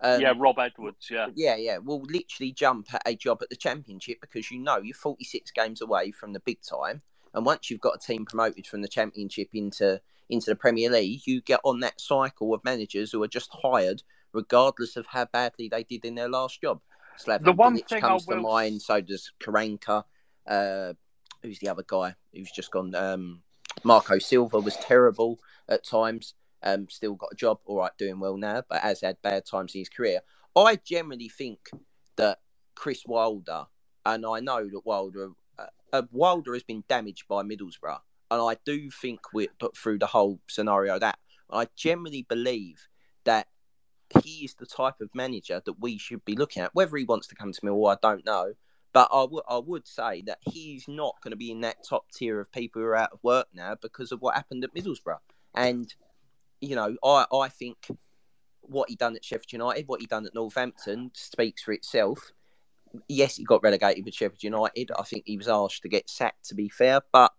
Um, 0.00 0.20
yeah, 0.20 0.32
Rob 0.36 0.58
Edwards. 0.58 1.08
Yeah, 1.10 1.26
Yeah, 1.34 1.56
yeah. 1.56 1.78
Will 1.78 2.00
literally 2.02 2.52
jump 2.52 2.94
at 2.94 3.02
a 3.04 3.14
job 3.14 3.40
at 3.42 3.50
the 3.50 3.56
championship 3.56 4.18
because 4.20 4.50
you 4.50 4.58
know 4.58 4.78
you're 4.78 4.94
46 4.94 5.50
games 5.50 5.82
away 5.82 6.10
from 6.10 6.32
the 6.32 6.40
big 6.40 6.58
time, 6.62 7.02
and 7.34 7.44
once 7.44 7.68
you've 7.70 7.80
got 7.80 7.96
a 7.96 7.98
team 8.06 8.24
promoted 8.24 8.66
from 8.66 8.80
the 8.82 8.88
championship 8.88 9.48
into 9.52 10.00
into 10.30 10.48
the 10.50 10.56
Premier 10.56 10.88
League, 10.88 11.22
you 11.26 11.40
get 11.42 11.60
on 11.64 11.80
that 11.80 12.00
cycle 12.00 12.54
of 12.54 12.62
managers 12.64 13.10
who 13.12 13.22
are 13.22 13.28
just 13.28 13.50
hired 13.62 14.02
regardless 14.32 14.96
of 14.96 15.06
how 15.06 15.26
badly 15.26 15.68
they 15.68 15.84
did 15.84 16.04
in 16.04 16.14
their 16.14 16.28
last 16.28 16.60
job. 16.60 16.80
Slaven 17.18 17.44
The 17.44 17.52
one 17.52 17.76
Bilic 17.76 17.88
thing 17.88 18.00
comes 18.00 18.26
to 18.26 18.36
mind. 18.36 18.82
So 18.82 19.00
does 19.00 19.32
Karanka. 19.42 20.04
Uh, 20.46 20.94
who's 21.42 21.58
the 21.58 21.68
other 21.68 21.84
guy 21.86 22.14
who's 22.34 22.50
just 22.50 22.70
gone? 22.70 22.94
Um, 22.94 23.42
Marco 23.84 24.18
Silva 24.18 24.58
was 24.58 24.76
terrible 24.76 25.38
at 25.68 25.84
times. 25.84 26.34
Um, 26.62 26.88
still 26.90 27.14
got 27.14 27.32
a 27.32 27.36
job, 27.36 27.58
all 27.64 27.78
right, 27.78 27.92
doing 27.98 28.20
well 28.20 28.36
now, 28.36 28.62
but 28.68 28.82
has 28.82 29.00
had 29.00 29.16
bad 29.22 29.46
times 29.46 29.74
in 29.74 29.80
his 29.80 29.88
career. 29.88 30.20
I 30.56 30.76
generally 30.84 31.28
think 31.28 31.70
that 32.16 32.38
Chris 32.74 33.04
Wilder, 33.06 33.66
and 34.04 34.26
I 34.26 34.40
know 34.40 34.68
that 34.68 34.84
Wilder, 34.84 35.30
uh, 35.58 35.66
uh, 35.92 36.02
Wilder 36.10 36.52
has 36.52 36.62
been 36.62 36.84
damaged 36.88 37.24
by 37.28 37.42
Middlesbrough, 37.42 38.00
and 38.30 38.42
I 38.42 38.56
do 38.66 38.90
think 38.90 39.20
we 39.32 39.48
put 39.58 39.76
through 39.76 40.00
the 40.00 40.06
whole 40.06 40.40
scenario 40.48 40.98
that 40.98 41.18
I 41.50 41.68
generally 41.76 42.26
believe 42.28 42.88
that 43.24 43.48
he 44.22 44.44
is 44.44 44.54
the 44.54 44.66
type 44.66 45.00
of 45.00 45.14
manager 45.14 45.62
that 45.64 45.80
we 45.80 45.98
should 45.98 46.24
be 46.24 46.36
looking 46.36 46.62
at. 46.62 46.74
Whether 46.74 46.96
he 46.96 47.04
wants 47.04 47.26
to 47.28 47.34
come 47.34 47.52
to 47.52 47.60
Millwall, 47.60 47.94
I 47.94 47.98
don't 48.02 48.24
know. 48.26 48.54
But 48.92 49.08
I 49.12 49.24
would 49.24 49.44
I 49.48 49.58
would 49.58 49.86
say 49.86 50.22
that 50.26 50.38
he's 50.40 50.88
not 50.88 51.14
going 51.22 51.30
to 51.30 51.36
be 51.36 51.52
in 51.52 51.60
that 51.60 51.84
top 51.88 52.10
tier 52.10 52.40
of 52.40 52.50
people 52.50 52.82
who 52.82 52.88
are 52.88 52.96
out 52.96 53.12
of 53.12 53.22
work 53.22 53.46
now 53.54 53.76
because 53.80 54.10
of 54.10 54.20
what 54.20 54.34
happened 54.34 54.64
at 54.64 54.74
Middlesbrough. 54.74 55.18
And 55.54 55.92
you 56.60 56.74
know, 56.74 56.96
I 57.04 57.24
I 57.32 57.48
think 57.48 57.86
what 58.62 58.88
he 58.88 58.96
done 58.96 59.14
at 59.14 59.24
Sheffield 59.24 59.52
United, 59.52 59.86
what 59.86 60.00
he 60.00 60.06
done 60.06 60.26
at 60.26 60.34
Northampton, 60.34 61.12
speaks 61.14 61.62
for 61.62 61.72
itself. 61.72 62.32
Yes, 63.08 63.36
he 63.36 63.44
got 63.44 63.62
relegated 63.62 64.04
with 64.04 64.14
Sheffield 64.14 64.42
United. 64.42 64.90
I 64.98 65.02
think 65.04 65.22
he 65.24 65.36
was 65.36 65.48
asked 65.48 65.82
to 65.82 65.88
get 65.88 66.10
sacked. 66.10 66.48
To 66.48 66.56
be 66.56 66.68
fair, 66.68 67.00
but 67.12 67.32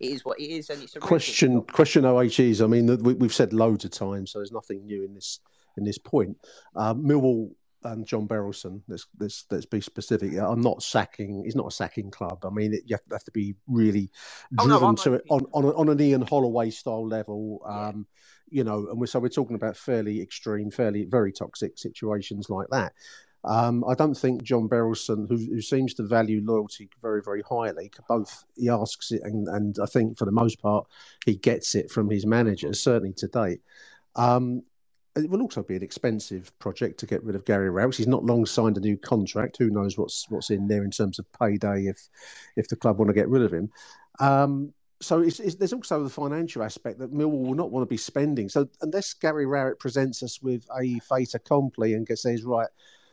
it 0.00 0.10
is 0.10 0.24
what 0.24 0.40
it 0.40 0.50
is, 0.50 0.70
and 0.70 0.82
it's 0.82 0.96
a 0.96 1.00
question 1.00 1.62
question 1.62 2.04
OHEs. 2.04 2.62
I 2.62 2.66
mean, 2.66 3.02
we've 3.02 3.32
said 3.34 3.52
loads 3.52 3.84
of 3.84 3.92
times, 3.92 4.32
so 4.32 4.40
there's 4.40 4.50
nothing 4.50 4.84
new 4.86 5.04
in 5.04 5.14
this 5.14 5.38
in 5.76 5.84
this 5.84 5.98
point. 5.98 6.36
Uh, 6.74 6.94
Millwall 6.94 7.50
and 7.84 8.06
John 8.06 8.26
Berylson. 8.26 8.82
Let's 8.88 9.06
let's 9.18 9.44
let's 9.50 9.66
be 9.66 9.80
specific. 9.80 10.36
I'm 10.38 10.60
not 10.60 10.82
sacking. 10.82 11.44
He's 11.44 11.56
not 11.56 11.68
a 11.68 11.70
sacking 11.70 12.10
club. 12.10 12.44
I 12.44 12.50
mean, 12.50 12.74
it, 12.74 12.82
you 12.86 12.96
have 13.10 13.24
to 13.24 13.30
be 13.30 13.54
really 13.68 14.10
Oh, 14.58 14.66
no, 14.66 14.78
driven 14.78 14.96
to 14.96 15.14
it 15.14 15.24
on, 15.30 15.46
on 15.52 15.64
on 15.66 15.88
an 15.88 16.00
Ian 16.00 16.22
Holloway 16.22 16.70
style 16.70 17.06
level. 17.06 17.62
Um, 17.66 18.06
You 18.48 18.62
know, 18.62 18.86
and 18.88 19.00
we're, 19.00 19.08
so 19.08 19.18
we're 19.18 19.28
talking 19.28 19.56
about 19.56 19.76
fairly 19.76 20.22
extreme, 20.22 20.70
fairly 20.70 21.04
very 21.04 21.32
toxic 21.32 21.76
situations 21.78 22.48
like 22.48 22.68
that. 22.70 22.92
Um, 23.42 23.84
I 23.88 23.94
don't 23.94 24.16
think 24.16 24.44
John 24.44 24.68
Berylson, 24.68 25.28
who, 25.28 25.36
who 25.36 25.60
seems 25.60 25.94
to 25.94 26.04
value 26.04 26.40
loyalty 26.44 26.88
very, 27.02 27.22
very 27.22 27.42
highly, 27.42 27.90
both 28.08 28.44
he 28.56 28.68
asks 28.68 29.10
it, 29.10 29.22
and, 29.24 29.48
and 29.48 29.76
I 29.82 29.86
think 29.86 30.16
for 30.16 30.26
the 30.26 30.32
most 30.32 30.60
part 30.60 30.86
he 31.24 31.34
gets 31.36 31.74
it 31.74 31.90
from 31.90 32.08
his 32.08 32.24
managers, 32.24 32.80
certainly 32.80 33.14
to 33.14 33.26
date. 33.26 33.62
Um, 34.14 34.62
it 35.16 35.30
will 35.30 35.42
also 35.42 35.62
be 35.62 35.76
an 35.76 35.82
expensive 35.82 36.56
project 36.58 37.00
to 37.00 37.06
get 37.06 37.24
rid 37.24 37.36
of 37.36 37.44
Gary 37.44 37.70
Rowett. 37.70 37.96
He's 37.96 38.06
not 38.06 38.24
long 38.24 38.44
signed 38.44 38.76
a 38.76 38.80
new 38.80 38.96
contract. 38.96 39.56
Who 39.56 39.70
knows 39.70 39.96
what's 39.96 40.26
what's 40.28 40.50
in 40.50 40.68
there 40.68 40.84
in 40.84 40.90
terms 40.90 41.18
of 41.18 41.26
payday 41.32 41.86
if 41.86 42.08
if 42.56 42.68
the 42.68 42.76
club 42.76 42.98
want 42.98 43.08
to 43.08 43.14
get 43.14 43.28
rid 43.28 43.42
of 43.42 43.52
him. 43.52 43.70
Um, 44.20 44.72
so 45.00 45.20
it's, 45.20 45.40
it's, 45.40 45.56
there's 45.56 45.74
also 45.74 46.02
the 46.02 46.10
financial 46.10 46.62
aspect 46.62 46.98
that 47.00 47.12
Millwall 47.12 47.46
will 47.46 47.54
not 47.54 47.70
want 47.70 47.82
to 47.82 47.90
be 47.90 47.98
spending. 47.98 48.48
So 48.48 48.66
unless 48.80 49.12
Gary 49.12 49.44
Rowett 49.44 49.78
presents 49.78 50.22
us 50.22 50.40
with 50.40 50.66
a 50.78 50.98
fait 51.00 51.34
accompli 51.34 51.92
and 51.92 52.08
says 52.18 52.44
right, 52.44 52.68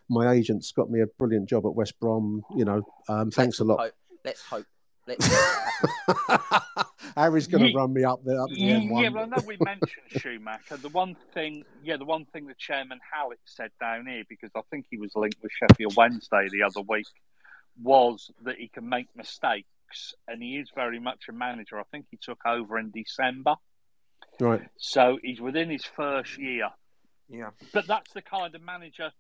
my 0.09 0.31
agent's 0.31 0.71
got 0.71 0.89
me 0.89 1.01
a 1.01 1.07
brilliant 1.07 1.49
job 1.49 1.65
at 1.65 1.75
West 1.75 1.99
Brom. 1.99 2.43
You 2.55 2.65
know, 2.65 2.83
um, 3.09 3.31
thanks 3.31 3.59
a 3.59 3.63
lot. 3.63 3.79
Hope, 3.79 3.93
let's 4.23 4.41
hope. 4.41 4.65
Let's. 5.07 5.27
Harry's 7.15 7.47
going 7.47 7.63
to 7.63 7.69
Ye- 7.69 7.75
run 7.75 7.93
me 7.93 8.03
up 8.03 8.23
the 8.23 8.41
up 8.41 8.49
the 8.49 8.55
Yeah, 8.55 8.77
yeah, 8.77 9.09
well, 9.09 9.23
I 9.23 9.25
know 9.27 9.43
we 9.45 9.57
mentioned 9.59 9.89
Schumacher. 10.17 10.77
The 10.77 10.89
one 10.89 11.15
thing, 11.33 11.63
yeah, 11.83 11.97
the 11.97 12.05
one 12.05 12.25
thing 12.25 12.47
the 12.47 12.55
chairman 12.55 12.99
Hallett 13.11 13.39
said 13.45 13.71
down 13.79 14.07
here, 14.07 14.23
because 14.27 14.49
I 14.55 14.61
think 14.71 14.85
he 14.89 14.97
was 14.97 15.11
linked 15.15 15.37
with 15.43 15.51
Sheffield 15.51 15.95
Wednesday 15.95 16.47
the 16.51 16.63
other 16.63 16.81
week, 16.81 17.05
was 17.81 18.31
that 18.43 18.55
he 18.57 18.67
can 18.67 18.89
make 18.89 19.07
mistakes, 19.15 20.13
and 20.27 20.41
he 20.41 20.57
is 20.57 20.69
very 20.73 20.99
much 20.99 21.25
a 21.29 21.33
manager. 21.33 21.79
I 21.79 21.83
think 21.91 22.05
he 22.09 22.17
took 22.17 22.39
over 22.45 22.79
in 22.79 22.89
December, 22.91 23.55
Right. 24.39 24.61
so 24.77 25.19
he's 25.21 25.39
within 25.41 25.69
his 25.69 25.85
first 25.85 26.37
year. 26.39 26.69
Yeah. 27.29 27.49
But 27.73 27.85
that's 27.87 28.11
the 28.13 28.21
kind 28.23 28.53
of 28.55 28.61
manager 28.61 29.11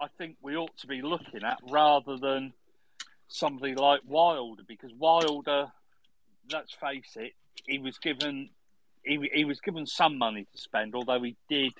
I 0.00 0.06
think 0.18 0.36
we 0.40 0.56
ought 0.56 0.76
to 0.78 0.86
be 0.86 1.02
looking 1.02 1.42
at, 1.44 1.58
rather 1.68 2.16
than 2.16 2.52
somebody 3.30 3.74
like 3.74 4.00
Wilder, 4.06 4.62
because 4.66 4.92
Wilder, 4.98 5.66
let's 6.52 6.72
face 6.74 7.16
it, 7.16 7.32
he 7.64 7.78
was 7.78 7.98
given 7.98 8.50
he, 9.02 9.30
he 9.32 9.44
was 9.44 9.60
given 9.60 9.86
some 9.86 10.18
money 10.18 10.46
to 10.52 10.58
spend, 10.60 10.94
although 10.94 11.22
he 11.22 11.36
did 11.48 11.72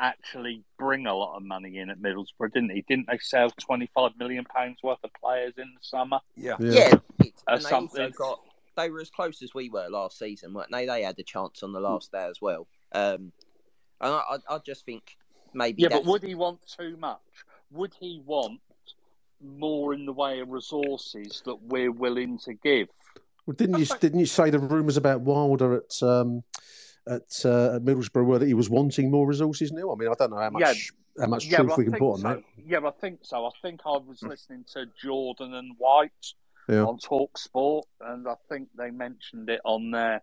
actually 0.00 0.62
bring 0.78 1.06
a 1.06 1.14
lot 1.14 1.36
of 1.36 1.42
money 1.42 1.78
in 1.78 1.90
at 1.90 2.00
Middlesbrough, 2.00 2.52
didn't 2.52 2.70
he? 2.70 2.84
Didn't 2.88 3.06
they 3.08 3.18
sell 3.18 3.50
twenty 3.50 3.90
five 3.94 4.12
million 4.18 4.44
pounds 4.44 4.78
worth 4.82 4.98
of 5.04 5.10
players 5.20 5.54
in 5.58 5.64
the 5.74 5.80
summer? 5.82 6.20
Yeah. 6.36 6.56
Yeah, 6.58 6.94
it, 7.20 7.34
Uh, 7.46 7.54
and 7.54 7.64
they 7.64 7.72
also 7.72 8.10
got 8.10 8.40
they 8.76 8.90
were 8.90 9.00
as 9.00 9.10
close 9.10 9.42
as 9.42 9.54
we 9.54 9.68
were 9.68 9.88
last 9.88 10.18
season, 10.18 10.52
weren't 10.54 10.72
they? 10.72 10.86
They 10.86 11.02
had 11.02 11.18
a 11.18 11.22
chance 11.22 11.62
on 11.62 11.72
the 11.72 11.80
last 11.80 12.10
day 12.10 12.26
as 12.28 12.40
well. 12.40 12.66
Um, 12.92 13.32
and 14.00 14.12
I, 14.14 14.22
I, 14.30 14.54
I 14.54 14.58
just 14.58 14.84
think 14.84 15.16
maybe 15.52 15.82
Yeah, 15.82 15.88
that's, 15.88 16.04
but 16.04 16.10
would 16.10 16.22
he 16.22 16.34
want 16.34 16.60
too 16.66 16.96
much? 16.96 17.20
Would 17.70 17.94
he 17.98 18.20
want 18.24 18.60
more 19.44 19.94
in 19.94 20.06
the 20.06 20.12
way 20.12 20.40
of 20.40 20.48
resources 20.48 21.42
that 21.44 21.56
we're 21.62 21.92
willing 21.92 22.38
to 22.44 22.54
give? 22.54 22.88
Well, 23.46 23.54
didn't 23.54 23.78
you 23.78 23.86
didn't 24.00 24.20
you 24.20 24.26
say 24.26 24.50
the 24.50 24.58
rumours 24.58 24.96
about 24.96 25.20
Wilder 25.20 25.74
at 25.74 26.02
um, 26.02 26.42
at, 27.06 27.22
uh, 27.44 27.76
at 27.76 27.82
Middlesbrough 27.82 28.24
were 28.24 28.38
that 28.38 28.46
he 28.46 28.54
was 28.54 28.70
wanting 28.70 29.10
more 29.10 29.26
resources. 29.26 29.72
Now, 29.72 29.92
I 29.92 29.96
mean, 29.96 30.08
I 30.08 30.14
don't 30.18 30.30
know 30.30 30.38
how 30.38 30.50
much 30.50 30.92
how 31.18 31.26
much 31.26 31.46
yeah, 31.46 31.58
truth 31.58 31.68
well, 31.68 31.74
I 31.74 31.78
we 31.78 31.84
can 31.84 31.92
think 31.92 32.00
put 32.00 32.12
on 32.12 32.18
so. 32.18 32.28
that. 32.28 32.42
Yeah, 32.66 32.86
I 32.86 32.90
think 32.90 33.20
so. 33.22 33.46
I 33.46 33.50
think 33.62 33.80
I 33.86 33.98
was 33.98 34.22
listening 34.22 34.64
to 34.72 34.86
Jordan 35.02 35.54
and 35.54 35.74
White 35.78 36.10
Yeah. 36.68 36.84
on 36.84 36.98
Talk 36.98 37.38
Sport, 37.38 37.86
and 38.00 38.26
I 38.26 38.34
think 38.48 38.68
they 38.76 38.90
mentioned 38.90 39.48
it 39.50 39.60
on 39.64 39.90
there. 39.90 40.22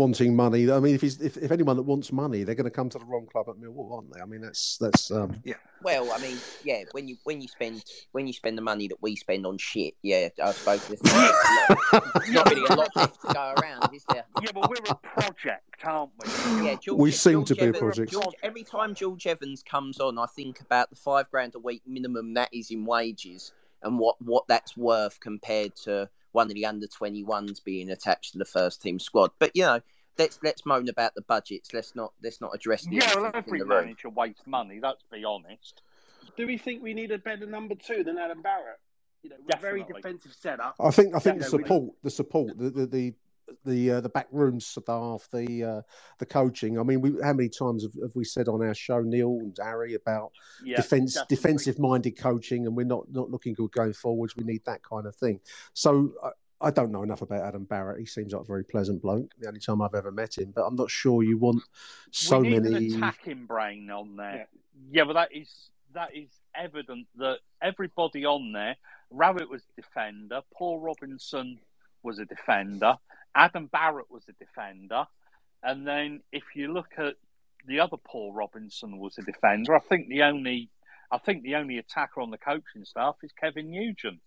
Wanting 0.00 0.34
money. 0.34 0.70
I 0.72 0.80
mean, 0.80 0.94
if, 0.94 1.02
he's, 1.02 1.20
if 1.20 1.36
if 1.36 1.52
anyone 1.52 1.76
that 1.76 1.82
wants 1.82 2.10
money, 2.10 2.42
they're 2.42 2.54
going 2.54 2.64
to 2.64 2.70
come 2.70 2.88
to 2.88 2.98
the 2.98 3.04
wrong 3.04 3.26
club 3.30 3.50
at 3.50 3.56
Millwall, 3.56 3.96
aren't 3.96 4.14
they? 4.14 4.22
I 4.22 4.24
mean, 4.24 4.40
that's 4.40 4.78
that's 4.78 5.10
um, 5.10 5.42
yeah. 5.44 5.56
Well, 5.82 6.10
I 6.10 6.16
mean, 6.22 6.38
yeah, 6.64 6.84
when 6.92 7.06
you 7.06 7.18
when 7.24 7.42
you 7.42 7.48
spend 7.48 7.84
when 8.12 8.26
you 8.26 8.32
spend 8.32 8.56
the 8.56 8.62
money 8.62 8.88
that 8.88 9.02
we 9.02 9.14
spend 9.14 9.44
on 9.44 9.58
shit, 9.58 9.92
yeah, 10.00 10.30
I 10.42 10.52
suppose 10.52 10.88
there's 10.88 11.02
not, 11.04 11.34
there's 12.14 12.30
not 12.30 12.48
really 12.48 12.64
a 12.64 12.74
lot 12.76 12.88
left 12.96 13.20
to 13.20 13.34
go 13.34 13.54
around, 13.60 13.94
is 13.94 14.02
there? 14.08 14.24
Yeah, 14.40 14.50
but 14.54 14.70
we're 14.70 14.76
a 14.88 14.94
project, 14.94 15.84
aren't 15.84 16.12
we? 16.18 16.64
Yeah, 16.66 16.76
George, 16.76 16.98
We 16.98 17.10
seem 17.10 17.44
to 17.44 17.54
George 17.54 17.58
be 17.58 17.64
a 17.66 17.68
Evans- 17.68 17.78
project. 17.78 18.12
George- 18.12 18.34
every 18.42 18.62
time 18.62 18.94
George 18.94 19.26
Evans 19.26 19.62
comes 19.62 20.00
on, 20.00 20.16
I 20.18 20.24
think 20.34 20.62
about 20.62 20.88
the 20.88 20.96
five 20.96 21.30
grand 21.30 21.54
a 21.56 21.58
week 21.58 21.82
minimum 21.86 22.32
that 22.34 22.48
is 22.54 22.70
in 22.70 22.86
wages 22.86 23.52
and 23.82 23.98
what, 23.98 24.16
what 24.22 24.48
that's 24.48 24.78
worth 24.78 25.20
compared 25.20 25.76
to 25.84 26.08
one 26.32 26.48
of 26.48 26.54
the 26.54 26.66
under 26.66 26.86
21s 26.86 27.62
being 27.64 27.90
attached 27.90 28.32
to 28.32 28.38
the 28.38 28.44
first 28.44 28.80
team 28.82 28.98
squad. 28.98 29.30
But 29.38 29.50
you 29.54 29.62
know, 29.62 29.80
let's 30.18 30.38
let's 30.42 30.64
moan 30.66 30.88
about 30.88 31.14
the 31.14 31.22
budgets. 31.22 31.72
Let's 31.72 31.94
not 31.94 32.12
let's 32.22 32.40
not 32.40 32.54
address 32.54 32.84
the 32.86 32.96
Yeah, 32.96 33.06
well, 33.14 33.24
elephant 33.26 33.34
in 33.34 33.38
every 33.48 33.58
the 33.60 33.64
room. 33.66 33.84
manager 33.86 34.08
wastes 34.10 34.46
money. 34.46 34.80
Let's 34.82 35.02
be 35.10 35.24
honest. 35.24 35.82
Do 36.36 36.46
we 36.46 36.58
think 36.58 36.82
we 36.82 36.94
need 36.94 37.10
a 37.10 37.18
better 37.18 37.46
number 37.46 37.74
two 37.74 38.04
than 38.04 38.18
Adam 38.18 38.42
Barrett? 38.42 38.78
You 39.22 39.30
know, 39.30 39.36
with 39.44 39.56
a 39.56 39.60
very 39.60 39.80
Definitely. 39.80 40.02
defensive 40.02 40.32
setup. 40.32 40.76
I 40.80 40.90
think 40.90 41.14
I 41.14 41.18
think 41.18 41.38
the 41.40 41.44
Yeah, 41.44 41.56
we- 41.56 41.62
support, 41.64 41.94
the 42.02 42.10
support, 42.10 42.58
the 42.58 42.70
the 42.70 42.86
the 42.86 43.14
the, 43.64 43.90
uh, 43.92 44.00
the 44.00 44.08
backroom 44.08 44.60
staff, 44.60 45.28
the 45.32 45.64
uh, 45.64 45.82
the 46.18 46.26
coaching. 46.26 46.78
I 46.78 46.82
mean, 46.82 47.00
we, 47.00 47.12
how 47.22 47.32
many 47.32 47.48
times 47.48 47.82
have, 47.82 47.94
have 48.02 48.14
we 48.14 48.24
said 48.24 48.48
on 48.48 48.62
our 48.62 48.74
show, 48.74 49.00
Neil 49.00 49.38
and 49.40 49.56
Harry, 49.62 49.94
about 49.94 50.32
Yeah, 50.64 50.76
defense 50.76 51.14
definitely. 51.14 51.36
defensive 51.36 51.78
minded 51.78 52.18
coaching, 52.18 52.66
and 52.66 52.76
we're 52.76 52.86
not 52.86 53.10
not 53.10 53.30
looking 53.30 53.54
good 53.54 53.72
going 53.72 53.92
forwards. 53.92 54.36
We 54.36 54.44
need 54.44 54.64
that 54.66 54.82
kind 54.82 55.06
of 55.06 55.14
thing. 55.16 55.40
So. 55.74 56.12
I, 56.22 56.30
I 56.62 56.70
don't 56.70 56.92
know 56.92 57.02
enough 57.02 57.22
about 57.22 57.42
Adam 57.42 57.64
Barrett. 57.64 57.98
He 58.00 58.04
seems 58.04 58.34
like 58.34 58.42
a 58.42 58.44
very 58.44 58.64
pleasant 58.64 59.00
bloke. 59.00 59.30
The 59.38 59.48
only 59.48 59.60
time 59.60 59.80
I've 59.80 59.94
ever 59.94 60.12
met 60.12 60.36
him, 60.36 60.52
but 60.54 60.66
I'm 60.66 60.76
not 60.76 60.90
sure 60.90 61.22
you 61.22 61.38
want 61.38 61.62
so 62.10 62.40
we 62.40 62.50
need 62.50 62.64
many. 62.64 62.86
an 62.88 62.96
attacking 63.02 63.46
brain 63.46 63.90
on 63.90 64.16
there. 64.16 64.46
Yeah. 64.90 65.04
but 65.04 65.14
that 65.14 65.34
is 65.34 65.70
that 65.94 66.14
is 66.14 66.28
evident 66.54 67.06
that 67.16 67.38
everybody 67.62 68.26
on 68.26 68.52
there. 68.52 68.76
Rowett 69.10 69.48
was 69.48 69.62
a 69.76 69.80
defender. 69.80 70.42
Paul 70.54 70.80
Robinson 70.80 71.58
was 72.02 72.18
a 72.18 72.24
defender. 72.26 72.96
Adam 73.34 73.66
Barrett 73.66 74.10
was 74.10 74.24
a 74.28 74.32
defender. 74.32 75.06
And 75.62 75.86
then 75.86 76.20
if 76.32 76.44
you 76.54 76.72
look 76.72 76.92
at 76.98 77.16
the 77.66 77.80
other 77.80 77.96
Paul 77.96 78.32
Robinson 78.32 78.98
was 78.98 79.18
a 79.18 79.22
defender. 79.22 79.74
I 79.74 79.80
think 79.80 80.08
the 80.08 80.22
only 80.22 80.70
I 81.10 81.18
think 81.18 81.42
the 81.42 81.56
only 81.56 81.78
attacker 81.78 82.20
on 82.20 82.30
the 82.30 82.38
coaching 82.38 82.84
staff 82.84 83.16
is 83.22 83.32
Kevin 83.32 83.70
Nugent. 83.70 84.20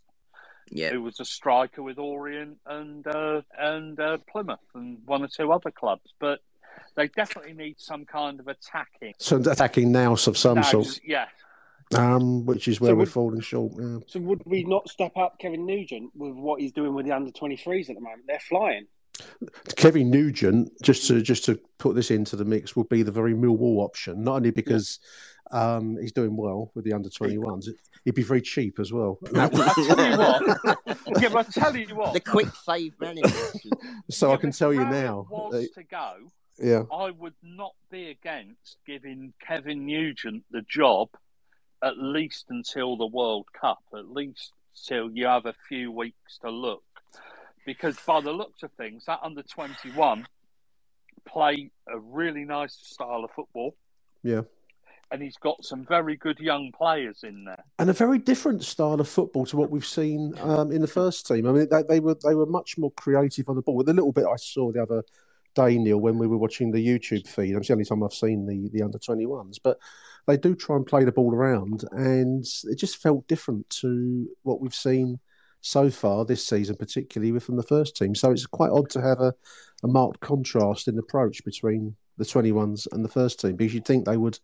Yeah. 0.70 0.92
Who 0.92 1.02
was 1.02 1.20
a 1.20 1.26
striker 1.26 1.84
with 1.84 2.00
Orient 2.00 2.58
and 2.66 3.06
uh, 3.06 3.42
and 3.58 4.00
uh, 4.00 4.18
Plymouth 4.30 4.60
and 4.74 5.00
one 5.06 5.24
or 5.24 5.28
two 5.28 5.52
other 5.52 5.72
clubs, 5.72 6.14
but 6.20 6.40
they 6.96 7.10
definitely 7.10 7.54
need 7.54 7.80
some 7.80 8.06
kind 8.06 8.40
of 8.40 8.48
attacking. 8.48 9.14
Some 9.20 9.42
attacking 9.42 9.92
nous 9.92 10.28
of 10.28 10.38
some 10.38 10.56
Nous, 10.56 10.64
sort, 10.64 11.00
yeah. 11.04 11.26
Um, 11.96 12.46
which 12.46 12.68
is 12.68 12.80
where 12.82 12.90
So 12.92 12.96
we're 12.96 13.00
would- 13.00 13.10
falling 13.10 13.42
short. 13.42 13.74
Yeah. 13.80 13.98
So 14.08 14.20
would 14.22 14.42
we 14.46 14.64
not 14.64 14.90
step 14.90 15.16
up 15.18 15.40
Kevin 15.40 15.66
Nugent 15.66 16.12
with 16.16 16.34
what 16.34 16.62
he's 16.62 16.72
doing 16.72 16.94
with 16.94 17.06
the 17.06 17.12
under 17.12 17.32
23s 17.32 17.90
at 17.90 17.96
the 17.96 18.02
moment? 18.02 18.24
They're 18.28 18.40
flying. 18.40 18.88
Kevin 19.76 20.10
Nugent, 20.10 20.72
just 20.82 21.08
to 21.08 21.22
just 21.22 21.46
to 21.46 21.60
put 21.78 21.96
this 21.96 22.10
into 22.10 22.36
the 22.36 22.46
mix, 22.46 22.76
would 22.76 22.90
be 22.90 23.04
the 23.04 23.12
very 23.12 23.34
Millwall 23.36 23.84
option. 23.84 24.24
Not 24.24 24.38
only 24.38 24.50
because 24.50 25.00
um, 25.52 25.98
he's 26.02 26.12
doing 26.12 26.36
well 26.36 26.72
with 26.74 26.84
the 26.84 26.94
under 26.94 27.10
twenty 27.10 27.38
ones, 27.38 27.70
he'd 28.06 28.16
be 28.16 28.24
very 28.24 28.42
cheap 28.42 28.80
as 28.80 28.92
well. 28.92 29.20
I 29.36 29.50
tell 29.50 30.12
you 30.12 30.18
what. 30.18 30.78
yeah, 31.22 31.30
but 31.30 31.48
I 31.48 31.52
tell 31.52 31.76
you 31.78 31.96
what. 31.96 32.14
The 32.14 32.22
quick 32.22 32.48
save 32.66 33.00
manager. 33.00 33.30
so 34.10 34.32
I 34.32 34.38
can 34.38 34.52
tell 34.52 34.74
you 34.74 34.84
now. 34.84 35.28
was 35.30 35.54
uh, 35.54 35.80
to 35.80 35.84
go. 35.84 36.14
yeah, 36.58 36.84
I 36.92 37.12
would 37.12 37.36
not 37.44 37.74
be 37.92 38.10
against 38.10 38.78
giving 38.88 39.34
Kevin 39.46 39.86
Nugent 39.86 40.44
the 40.50 40.64
job 40.68 41.10
at 41.84 41.98
least 41.98 42.46
until 42.50 42.96
the 42.96 43.06
World 43.06 43.48
Cup, 43.60 43.84
at 43.94 44.10
least 44.10 44.54
till 44.88 45.12
you 45.12 45.26
have 45.26 45.46
a 45.46 45.54
few 45.68 45.92
weeks 45.92 46.40
to 46.42 46.50
look. 46.50 46.84
Because 47.66 47.98
by 48.06 48.22
the 48.22 48.32
looks 48.32 48.64
of 48.64 48.72
things, 48.74 49.06
that 49.06 49.20
under 49.22 49.44
21 49.44 50.26
play 51.26 51.70
a 51.88 52.00
really 52.00 52.44
nice 52.46 52.74
style 52.74 53.24
of 53.24 53.32
football, 53.32 53.76
yeah. 54.24 54.42
and 55.12 55.22
he's 55.22 55.38
got 55.38 55.64
some 55.64 55.86
very 55.86 56.18
good 56.18 56.40
young 56.40 56.72
players 56.72 57.24
in 57.24 57.46
there. 57.46 57.64
and 57.80 57.90
a 57.90 57.94
very 57.94 58.18
different 58.18 58.64
style 58.64 59.00
of 59.00 59.08
football 59.08 59.46
to 59.46 59.56
what 59.56 59.70
we've 59.70 59.86
seen 59.86 60.34
um, 60.40 60.72
in 60.72 60.82
the 60.82 60.88
first 60.88 61.26
team. 61.28 61.48
I 61.48 61.52
mean, 61.52 61.68
they, 61.70 61.84
they 61.84 62.00
were 62.00 62.16
they 62.16 62.36
were 62.36 62.46
much 62.46 62.78
more 62.78 62.92
creative 62.92 63.48
on 63.48 63.56
the 63.56 63.62
ball. 63.62 63.76
With 63.76 63.86
the 63.86 63.94
little 63.94 64.12
bit 64.12 64.26
I 64.26 64.36
saw 64.36 64.72
the 64.72 64.82
other 64.82 65.04
day, 65.54 65.78
Neil, 65.78 66.00
when 66.00 66.18
we 66.18 66.28
were 66.28 66.38
watching 66.38 66.72
the 66.72 66.86
YouTube 66.86 67.28
feed, 67.28 67.56
it's 67.56 67.68
the 67.68 67.74
only 67.74 67.86
time 67.86 68.04
I've 68.04 68.14
seen 68.14 68.46
the 68.46 68.70
the 68.72 68.84
under 68.84 68.98
twenty 69.00 69.26
ones, 69.26 69.60
but 69.60 69.78
they 70.28 70.38
do 70.38 70.56
try 70.56 70.76
and 70.76 70.86
play 70.86 71.04
the 71.04 71.12
ball 71.12 71.34
around, 71.34 71.84
and 71.92 72.46
it 72.66 72.78
just 72.78 72.98
felt 73.02 73.28
different 73.28 73.70
to 73.82 74.28
what 74.44 74.62
we've 74.62 74.74
seen 74.76 75.20
so 75.62 75.90
far 75.90 76.26
this 76.26 76.46
season, 76.46 76.76
particularly 76.76 77.40
from 77.40 77.56
the 77.56 77.64
first 77.64 77.96
team. 77.96 78.14
So 78.16 78.32
it's 78.32 78.46
quite 78.46 78.72
odd 78.72 78.90
to 78.92 79.02
have 79.02 79.20
a, 79.20 79.34
a 79.84 79.88
marked 79.88 80.20
contrast 80.20 80.88
in 80.88 80.98
approach 80.98 81.44
between 81.46 81.96
the 82.18 82.26
twenty 82.26 82.52
ones 82.52 82.88
and 82.92 83.04
the 83.04 83.10
first 83.10 83.40
team 83.40 83.56
because 83.56 83.74
you'd 83.74 83.86
think 83.86 84.06
they 84.06 84.18
would 84.18 84.40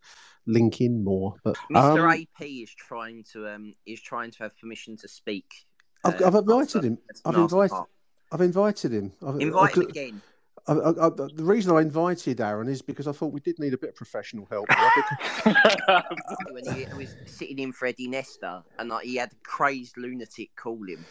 link 0.45 0.81
in 0.81 1.03
more. 1.03 1.35
But 1.43 1.57
Mr. 1.71 2.03
um, 2.03 2.09
AP 2.09 2.41
is 2.47 2.73
trying 2.73 3.23
to 3.33 3.47
um 3.47 3.73
is 3.85 4.01
trying 4.01 4.31
to 4.31 4.43
have 4.43 4.57
permission 4.57 4.97
to 4.97 5.07
speak. 5.07 5.45
I've, 6.03 6.21
uh, 6.21 6.27
I've 6.27 6.35
invited 6.35 6.77
after- 6.77 6.87
him. 6.87 6.97
I've 7.25 7.35
invited. 7.35 7.77
I've 8.31 8.41
invited 8.41 8.93
him. 8.93 9.11
I've, 9.25 9.39
Invite 9.39 9.75
him 9.75 9.81
again. 9.83 10.21
I, 10.69 10.73
I, 10.73 11.07
I, 11.07 11.09
the 11.09 11.43
reason 11.43 11.75
I 11.75 11.81
invited 11.81 12.39
Aaron 12.39 12.69
is 12.69 12.81
because 12.81 13.07
I 13.07 13.11
thought 13.11 13.33
we 13.33 13.39
did 13.39 13.57
need 13.57 13.73
a 13.73 13.77
bit 13.77 13.89
of 13.89 13.95
professional 13.95 14.47
help. 14.51 14.67
here. 14.71 15.53
when 16.51 16.75
he 16.75 16.85
was 16.95 17.15
sitting 17.25 17.59
in 17.59 17.71
for 17.71 17.87
Eddie 17.87 18.07
Nestor, 18.07 18.61
and 18.77 18.89
like, 18.89 19.05
he 19.05 19.15
had 19.15 19.31
a 19.31 19.35
crazed 19.43 19.97
lunatic 19.97 20.55
call 20.55 20.83
him, 20.87 21.03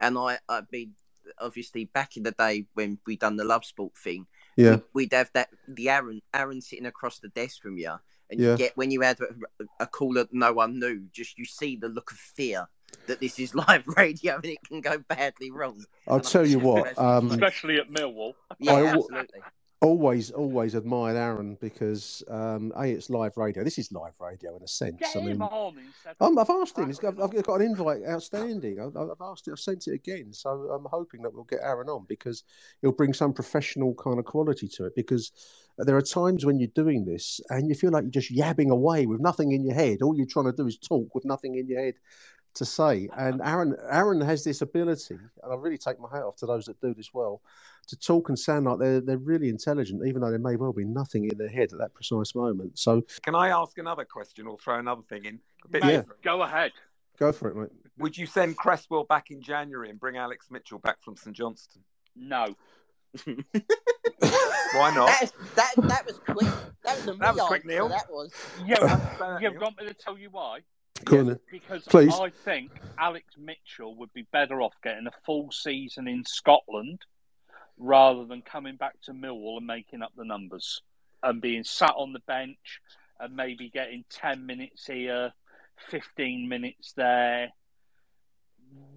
and 0.00 0.18
I, 0.18 0.38
I'd 0.48 0.68
been 0.68 0.92
obviously 1.38 1.84
back 1.86 2.16
in 2.16 2.22
the 2.24 2.32
day 2.32 2.66
when 2.74 2.98
we'd 3.06 3.20
done 3.20 3.36
the 3.36 3.44
love 3.44 3.64
sport 3.64 3.96
thing. 3.96 4.26
Yeah. 4.56 4.70
we'd, 4.72 4.82
we'd 4.94 5.12
have 5.12 5.30
that 5.34 5.48
the 5.68 5.90
Aaron, 5.90 6.20
Aaron 6.32 6.60
sitting 6.60 6.86
across 6.86 7.20
the 7.20 7.28
desk 7.28 7.62
from 7.62 7.78
you, 7.78 7.92
and 8.30 8.40
Yeah. 8.40 8.52
you 8.52 8.56
get 8.58 8.76
when 8.76 8.90
you 8.90 9.00
had 9.02 9.18
a, 9.20 9.64
a 9.80 9.86
call 9.86 10.14
that 10.14 10.32
no 10.32 10.52
one 10.52 10.80
knew, 10.80 11.06
just 11.12 11.38
you 11.38 11.44
see 11.44 11.76
the 11.76 11.88
look 11.88 12.10
of 12.10 12.18
fear 12.18 12.68
that 13.06 13.20
this 13.20 13.38
is 13.38 13.54
live 13.54 13.86
radio 13.96 14.36
and 14.36 14.44
it 14.46 14.58
can 14.66 14.80
go 14.80 14.98
badly 14.98 15.50
wrong. 15.50 15.84
I'll 16.08 16.16
And 16.16 16.26
I 16.26 16.28
tell 16.28 16.46
you 16.46 16.60
think 16.60 16.64
what. 16.64 16.98
Um, 16.98 17.30
Especially 17.30 17.76
at 17.76 17.90
Millwall. 17.90 18.34
yeah, 18.58 18.72
I 18.72 18.86
absolutely. 18.86 19.40
always, 19.80 20.30
always 20.30 20.74
admired 20.74 21.16
Aaron 21.16 21.56
because 21.60 22.22
um, 22.28 22.72
a 22.76 22.86
it's 22.86 23.10
live 23.10 23.36
radio. 23.36 23.64
This 23.64 23.78
is 23.78 23.92
live 23.92 24.14
radio 24.20 24.56
in 24.56 24.62
a 24.62 24.68
sense. 24.68 24.96
Get 24.98 25.16
I 25.16 25.20
mean, 25.20 25.30
him 25.32 25.42
on 25.42 25.78
instead. 25.78 26.16
Um, 26.20 26.38
I've 26.38 26.50
asked 26.50 26.78
him. 26.78 26.86
He's 26.86 26.98
got, 26.98 27.20
I've 27.20 27.42
got 27.42 27.60
an 27.60 27.66
invite 27.66 28.02
outstanding. 28.08 28.80
I've, 28.80 28.96
I've 28.96 29.20
asked 29.20 29.48
it. 29.48 29.52
I've 29.52 29.60
sent 29.60 29.86
it 29.86 29.94
again. 29.94 30.32
So 30.32 30.50
I'm 30.50 30.86
hoping 30.90 31.22
that 31.22 31.34
we'll 31.34 31.44
get 31.44 31.60
Aaron 31.62 31.88
on 31.88 32.06
because 32.08 32.44
he'll 32.80 32.92
bring 32.92 33.12
some 33.12 33.32
professional 33.32 33.94
kind 33.94 34.18
of 34.18 34.24
quality 34.24 34.68
to 34.68 34.86
it. 34.86 34.94
Because 34.94 35.32
there 35.78 35.96
are 35.96 36.02
times 36.02 36.46
when 36.46 36.58
you're 36.58 36.68
doing 36.74 37.04
this 37.04 37.40
and 37.50 37.68
you 37.68 37.74
feel 37.74 37.90
like 37.90 38.04
you're 38.04 38.10
just 38.10 38.32
yabbing 38.32 38.70
away 38.70 39.06
with 39.06 39.20
nothing 39.20 39.52
in 39.52 39.64
your 39.64 39.74
head. 39.74 40.02
All 40.02 40.16
you're 40.16 40.26
trying 40.26 40.46
to 40.46 40.52
do 40.52 40.66
is 40.66 40.78
talk 40.78 41.14
with 41.14 41.24
nothing 41.24 41.56
in 41.56 41.66
your 41.66 41.80
head 41.80 41.94
to 42.54 42.64
say. 42.64 43.08
Uh-huh. 43.12 43.20
And 43.28 43.42
Aaron, 43.42 43.76
Aaron 43.90 44.20
has 44.20 44.44
this 44.44 44.62
ability, 44.62 45.14
and 45.42 45.52
I 45.52 45.54
really 45.56 45.78
take 45.78 45.98
my 46.00 46.08
hat 46.10 46.22
off 46.22 46.36
to 46.36 46.46
those 46.46 46.66
that 46.66 46.80
do 46.80 46.94
this 46.94 47.12
well, 47.12 47.40
to 47.88 47.96
talk 47.96 48.28
and 48.28 48.38
sound 48.38 48.64
like 48.66 48.78
they're 48.78 49.00
they're 49.00 49.18
really 49.18 49.48
intelligent, 49.48 50.06
even 50.06 50.22
though 50.22 50.30
there 50.30 50.38
may 50.38 50.56
well 50.56 50.72
be 50.72 50.84
nothing 50.84 51.24
in 51.30 51.36
their 51.36 51.48
head 51.48 51.72
at 51.72 51.78
that 51.78 51.92
precise 51.94 52.34
moment. 52.34 52.78
So 52.78 53.02
Can 53.22 53.34
I 53.34 53.48
ask 53.48 53.76
another 53.78 54.04
question 54.04 54.46
or 54.46 54.56
throw 54.58 54.78
another 54.78 55.02
thing 55.08 55.24
in? 55.24 55.40
A 55.64 55.68
bit 55.68 55.82
Mate, 55.84 55.92
Yeah. 55.92 56.02
Go 56.22 56.42
ahead. 56.42 56.72
go 57.18 57.32
for 57.32 57.48
it, 57.50 57.56
mate. 57.56 57.68
Would 57.98 58.16
you 58.18 58.26
send 58.26 58.56
Cresswell 58.56 59.04
back 59.04 59.30
in 59.30 59.40
January 59.40 59.88
and 59.90 60.00
bring 60.00 60.16
Alex 60.16 60.46
Mitchell 60.50 60.78
back 60.80 61.02
from 61.02 61.16
St 61.16 61.36
Johnstone? 61.36 61.82
No. 62.16 62.54
Why 63.24 64.92
not? 64.92 65.06
That, 65.06 65.22
is, 65.22 65.32
that 65.54 65.72
that 65.76 66.06
was 66.06 66.18
quick. 66.18 66.48
That 66.84 66.96
was 66.96 67.06
a 67.08 67.12
That 67.18 67.34
was 67.36 67.44
quick, 67.46 67.62
answer, 67.64 67.68
Neil. 67.74 67.88
That 67.88 68.10
was. 68.10 68.32
Yeah, 68.66 68.74
Say 68.80 68.80
but 68.80 69.18
that, 69.18 69.42
you 69.42 69.50
Neil. 69.50 69.60
want 69.60 69.78
me 69.80 69.86
to 69.86 69.94
tell 69.94 70.18
you 70.18 70.28
why? 70.32 70.60
Go 71.02 71.18
on. 71.18 71.40
Because 71.50 71.84
Please. 71.84 72.14
I 72.14 72.30
think 72.44 72.70
Alex 72.98 73.34
Mitchell 73.38 73.96
would 73.96 74.12
be 74.12 74.26
better 74.32 74.62
off 74.62 74.74
getting 74.82 75.06
a 75.06 75.12
full 75.26 75.50
season 75.50 76.06
in 76.06 76.24
Scotland 76.24 77.00
rather 77.78 78.24
than 78.24 78.42
coming 78.42 78.76
back 78.76 79.00
to 79.02 79.12
Millwall 79.12 79.58
and 79.58 79.66
making 79.66 80.02
up 80.02 80.12
the 80.16 80.24
numbers 80.24 80.82
and 81.22 81.40
being 81.40 81.64
sat 81.64 81.94
on 81.96 82.12
the 82.12 82.20
bench 82.20 82.80
and 83.18 83.34
maybe 83.34 83.68
getting 83.68 84.04
10 84.10 84.46
minutes 84.46 84.86
here, 84.86 85.32
15 85.88 86.48
minutes 86.48 86.92
there. 86.96 87.50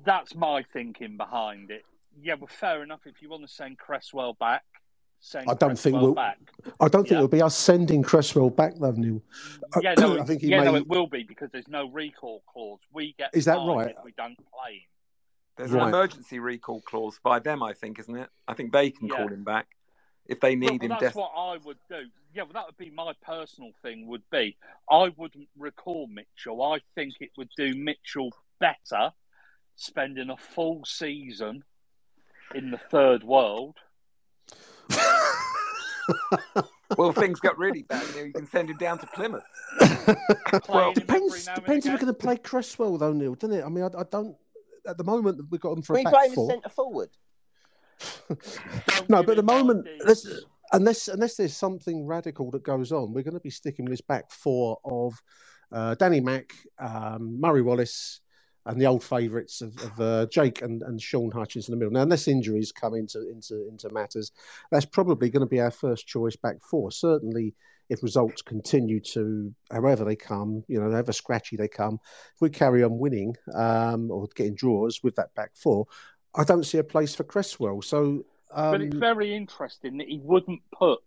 That's 0.06 0.36
my 0.36 0.64
thinking 0.74 1.18
behind 1.18 1.72
it. 1.72 1.84
Yeah, 2.22 2.36
well, 2.36 2.48
fair 2.48 2.84
enough. 2.84 3.02
If 3.06 3.22
you 3.22 3.30
want 3.30 3.48
to 3.48 3.54
send 3.54 3.78
Cresswell 3.78 4.34
back, 4.34 4.64
I 5.48 5.54
don't 5.56 5.78
think 5.78 5.96
we'll. 6.02 6.14
back. 6.14 6.38
I 6.80 6.88
don't 6.88 7.04
think 7.04 7.12
Yeah. 7.12 7.18
it'll 7.18 7.28
be 7.28 7.42
us 7.42 7.56
sending 7.56 8.04
Cresswell 8.04 8.50
back 8.50 8.76
though, 8.80 8.92
Neil. 8.92 9.22
Yeah, 9.82 9.96
no, 9.98 10.20
I 10.20 10.24
think 10.24 10.42
he 10.42 10.48
yeah, 10.50 10.64
no, 10.64 10.76
it 10.76 10.88
will 10.88 11.08
be 11.08 11.24
because 11.24 11.50
there's 11.52 11.68
no 11.68 11.90
recall 11.90 12.44
clause. 12.52 12.80
We 12.94 13.14
get 13.18 13.32
Is 13.34 13.46
that 13.46 13.58
right? 13.58 13.96
if 13.98 14.04
we 14.04 14.14
don't 14.18 14.38
play 14.38 14.74
him. 14.74 14.82
There's 15.58 15.72
Right. 15.72 15.84
an 15.84 15.90
emergency 15.90 16.40
recall 16.40 16.82
clause 16.82 17.20
by 17.24 17.40
them, 17.40 17.64
I 17.64 17.74
think, 17.74 18.00
isn't 18.00 18.16
it? 18.16 18.30
I 18.48 18.54
think 18.54 18.72
they 18.72 18.92
can 18.92 19.08
Yeah. 19.08 19.16
call 19.16 19.28
him 19.28 19.44
back 19.44 19.68
if 20.28 20.40
they 20.40 20.56
need 20.56 20.70
well, 20.70 20.80
him. 20.80 20.98
that's 21.00 21.14
des- 21.16 21.20
what 21.20 21.32
I 21.36 21.58
would 21.58 21.80
do. 21.90 22.06
Yeah, 22.34 22.44
well, 22.44 22.54
that 22.54 22.66
would 22.68 22.78
be 22.78 22.92
my 22.92 23.14
personal 23.24 23.72
thing. 23.82 24.06
Would 24.08 24.30
be 24.30 24.56
I 24.90 25.10
wouldn't 25.18 25.50
recall 25.58 26.08
Mitchell. 26.08 26.62
I 26.62 26.80
think 26.96 27.16
it 27.22 27.32
would 27.38 27.50
do 27.58 27.74
Mitchell 27.76 28.32
better 28.60 29.12
spending 29.76 30.30
a 30.30 30.38
full 30.38 30.86
season 30.86 31.64
in 32.54 32.72
the 32.72 32.78
third 32.78 33.24
world. 33.24 33.78
Well, 36.98 37.12
things 37.12 37.40
got 37.40 37.58
really 37.58 37.84
bad. 37.84 38.06
You, 38.10 38.16
know, 38.16 38.26
you 38.28 38.34
can 38.34 38.48
send 38.48 38.70
him 38.70 38.78
down 38.78 39.00
to 39.00 39.08
Plymouth. 39.08 39.44
Playing 39.80 40.88
him 40.90 40.94
Depends. 40.94 41.08
every 41.08 41.44
now 41.46 41.54
and 41.54 41.56
Depends 41.56 41.86
if 41.86 41.92
we're 41.92 42.00
going 42.00 42.08
to 42.08 42.14
play 42.14 42.38
Cresswell 42.38 42.98
though, 42.98 43.14
Neil, 43.14 43.36
doesn't 43.36 43.58
it? 43.58 43.64
I 43.64 43.70
mean, 43.70 43.84
I, 43.84 44.00
I 44.00 44.04
don't. 44.10 44.36
At 44.88 44.98
the 44.98 45.04
moment, 45.04 45.42
we've 45.50 45.60
got 45.60 45.74
him 45.74 45.82
for 45.82 45.94
we 45.94 46.02
a 46.02 46.04
back 46.06 46.14
play 46.14 46.26
him 46.26 46.32
as 46.32 46.36
four. 46.36 46.50
centre 46.50 46.70
forward. 46.70 47.10
No, 49.10 49.24
but 49.24 49.32
at 49.32 49.38
the 49.38 49.44
moment, 49.44 49.88
unless, 50.02 50.28
unless 50.72 51.08
unless 51.08 51.36
there's 51.36 51.56
something 51.56 52.06
radical 52.06 52.52
that 52.52 52.64
goes 52.64 52.92
on, 52.92 53.14
we're 53.14 53.24
going 53.24 53.34
to 53.34 53.40
be 53.40 53.50
sticking 53.50 53.86
with 53.86 53.94
this 53.94 54.02
back 54.02 54.32
four 54.32 54.78
of 54.86 55.14
uh, 55.72 55.96
Danny 55.96 56.20
Mack, 56.20 56.54
um, 56.78 57.40
Murray 57.40 57.62
Wallace, 57.62 58.22
and 58.68 58.80
the 58.80 58.86
old 58.86 59.04
favourites 59.04 59.62
of, 59.62 59.76
of 59.82 60.00
uh, 60.00 60.26
Jake 60.28 60.62
and, 60.62 60.84
and 60.84 61.02
Shaun 61.02 61.32
Hutchinson 61.32 61.74
in 61.74 61.80
the 61.80 61.86
middle. 61.86 61.94
Now, 61.94 62.04
unless 62.04 62.28
injuries 62.28 62.72
come 62.72 62.94
into 62.94 63.28
into 63.30 63.68
into 63.68 63.90
matters, 63.92 64.32
that's 64.72 64.86
probably 64.86 65.30
going 65.30 65.42
to 65.42 65.50
be 65.50 65.62
our 65.62 65.72
first 65.72 66.06
choice 66.06 66.36
back 66.36 66.58
four. 66.62 66.92
Certainly, 66.92 67.56
if 67.90 68.04
results 68.04 68.42
continue 68.42 69.00
to 69.00 69.54
however 69.72 70.04
they 70.04 70.16
come, 70.16 70.64
you 70.68 70.80
know, 70.80 70.92
however 70.92 71.14
scratchy 71.14 71.56
they 71.56 71.70
come, 71.70 72.00
if 72.36 72.42
we 72.42 72.50
carry 72.50 72.84
on 72.84 73.00
winning 73.00 73.36
um, 73.56 74.12
or 74.12 74.28
getting 74.36 74.56
draws 74.56 75.02
with 75.02 75.16
that 75.16 75.34
back 75.34 75.52
four, 75.56 75.88
I 76.36 76.44
don't 76.44 76.66
see 76.66 76.78
a 76.78 76.84
place 76.84 77.16
for 77.16 77.24
Cresswell. 77.24 77.82
So. 77.82 78.26
Um, 78.54 78.72
but 78.72 78.82
it's 78.82 78.96
very 78.96 79.36
interesting 79.36 79.98
that 79.98 80.08
he 80.08 80.20
wouldn't 80.24 80.62
put 80.72 81.02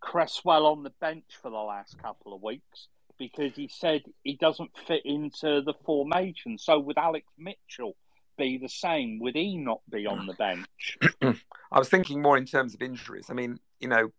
Cresswell 0.00 0.66
on 0.66 0.82
the 0.82 0.92
bench 1.00 1.24
for 1.40 1.50
the 1.50 1.56
last 1.56 1.96
couple 1.98 2.34
of 2.34 2.42
weeks 2.42 2.88
because 3.18 3.54
he 3.54 3.68
said 3.68 4.02
he 4.22 4.36
doesn't 4.36 4.70
fit 4.86 5.02
into 5.04 5.62
the 5.62 5.74
formation. 5.84 6.58
So 6.58 6.78
would 6.78 6.98
Alex 6.98 7.26
Mitchell 7.38 7.96
be 8.36 8.58
the 8.58 8.68
same? 8.68 9.18
Would 9.20 9.34
he 9.34 9.56
not 9.56 9.80
be 9.90 10.06
on 10.06 10.26
the 10.26 10.34
bench? 10.34 10.98
I 11.72 11.78
was 11.78 11.88
thinking 11.88 12.22
more 12.22 12.36
in 12.36 12.46
terms 12.46 12.74
of 12.74 12.82
injuries. 12.82 13.26
I 13.30 13.34
mean, 13.34 13.58
you 13.80 13.88
know, 13.88 14.10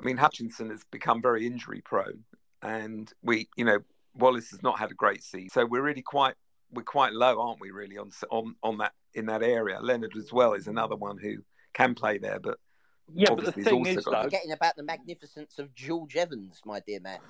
I 0.00 0.04
mean 0.04 0.16
Hutchinson 0.16 0.70
has 0.70 0.82
become 0.90 1.22
very 1.22 1.46
injury 1.46 1.82
prone, 1.84 2.24
and 2.62 3.12
we, 3.22 3.48
you 3.56 3.64
know, 3.64 3.78
Wallace 4.14 4.50
has 4.50 4.62
not 4.62 4.78
had 4.78 4.90
a 4.90 4.94
great 4.94 5.22
season. 5.22 5.50
So 5.50 5.66
we're 5.66 5.82
really 5.82 6.02
quite 6.02 6.34
we're 6.72 6.82
quite 6.82 7.12
low, 7.12 7.40
aren't 7.40 7.60
we? 7.60 7.70
Really 7.70 7.98
on 7.98 8.10
on 8.30 8.56
on 8.62 8.78
that 8.78 8.92
in 9.14 9.26
that 9.26 9.42
area. 9.42 9.78
Leonard 9.80 10.16
as 10.16 10.32
well 10.32 10.54
is 10.54 10.66
another 10.66 10.96
one 10.96 11.18
who 11.18 11.36
can 11.74 11.94
play 11.94 12.18
there, 12.18 12.40
but 12.40 12.58
Yeah, 13.14 13.34
but 13.34 13.44
the 13.44 13.52
thing 13.52 13.84
he's 13.84 13.98
is, 13.98 14.06
also 14.06 14.10
got. 14.10 14.24
Forgetting 14.24 14.52
about 14.52 14.76
the 14.76 14.82
magnificence 14.82 15.58
of 15.58 15.74
George 15.74 16.16
Evans, 16.16 16.60
my 16.64 16.80
dear 16.80 17.00
man. 17.00 17.20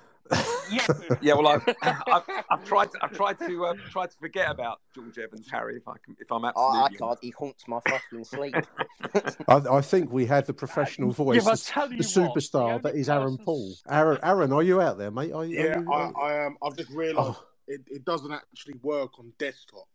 Yeah, 0.71 0.85
yeah. 1.21 1.33
well, 1.33 1.47
I've, 1.47 1.63
I've, 1.81 2.23
I've 2.51 2.63
tried 2.63 2.91
to 2.91 2.99
I've 3.01 3.11
tried 3.13 3.39
to 3.39 3.65
uh, 3.65 3.73
try 3.89 4.05
to 4.05 4.17
forget 4.17 4.51
about 4.51 4.81
George 4.93 5.17
Evans, 5.17 5.47
Harry. 5.51 5.77
If 5.77 5.87
I 5.87 5.95
can, 6.03 6.15
if 6.19 6.31
I'm 6.31 6.45
I, 6.45 6.49
absolutely 6.49 6.97
I 6.97 7.07
can't. 7.07 7.19
He 7.21 7.29
haunts 7.31 7.67
my 7.67 7.79
fucking 7.87 8.23
sleep. 8.23 8.55
I, 9.47 9.55
I 9.55 9.81
think 9.81 10.11
we 10.11 10.25
had 10.27 10.45
the 10.45 10.53
professional 10.53 11.11
voice, 11.11 11.43
but 11.43 11.71
I 11.75 11.87
the, 11.87 11.95
the 11.97 12.03
you 12.03 12.21
what, 12.21 12.33
the 12.35 12.39
superstar 12.41 12.69
only 12.69 12.81
that 12.83 12.95
is 12.95 13.09
Aaron 13.09 13.37
Paul. 13.37 13.73
Aaron, 13.89 14.19
Aaron, 14.21 14.53
are 14.53 14.61
you 14.63 14.79
out 14.81 14.97
there, 14.99 15.09
mate? 15.11 15.31
Are, 15.31 15.43
you- 15.45 15.59
are 15.59 15.65
Yeah, 15.65 15.79
you, 15.79 15.91
I, 15.91 16.11
I 16.21 16.45
um, 16.45 16.57
I've 16.63 16.77
just 16.77 16.91
realised 16.91 17.37
Oh. 17.39 17.43
it, 17.67 17.81
it 17.87 18.05
doesn't 18.05 18.31
actually 18.31 18.75
work 18.83 19.17
on 19.17 19.33
desktop. 19.39 19.87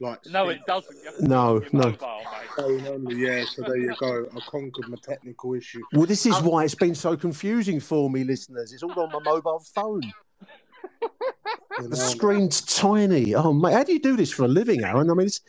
Like 0.00 0.24
No, 0.26 0.48
it 0.48 0.60
doesn't. 0.66 0.96
You 0.96 1.04
have 1.12 1.20
No, 1.20 1.60
do 1.60 1.68
no. 1.72 1.78
mobile, 1.90 2.20
mate. 2.58 2.84
only. 2.88 3.16
Yeah, 3.16 3.44
so 3.44 3.62
there 3.62 3.76
you 3.76 3.94
go. 4.00 4.26
I 4.34 4.40
conquered 4.40 4.88
my 4.88 4.96
technical 5.02 5.54
issue. 5.54 5.82
Well, 5.92 6.06
this 6.06 6.24
is 6.24 6.40
why 6.40 6.64
it's 6.64 6.74
been 6.74 6.94
so 6.94 7.16
confusing 7.16 7.80
for 7.80 8.08
me, 8.08 8.24
listeners. 8.24 8.72
It's 8.72 8.82
all 8.82 8.98
on 8.98 9.12
my 9.12 9.18
mobile 9.22 9.62
phone. 9.74 10.02
You 11.02 11.10
The 11.82 11.88
know, 11.88 11.94
screen's 11.96 12.62
tiny. 12.62 13.34
Oh, 13.34 13.52
mate, 13.52 13.74
how 13.74 13.84
do 13.84 13.92
you 13.92 14.00
do 14.00 14.16
this 14.16 14.32
for 14.32 14.44
a 14.44 14.48
living, 14.48 14.84
Aaron? 14.84 15.10
I 15.10 15.14
mean, 15.14 15.26
it's, 15.26 15.40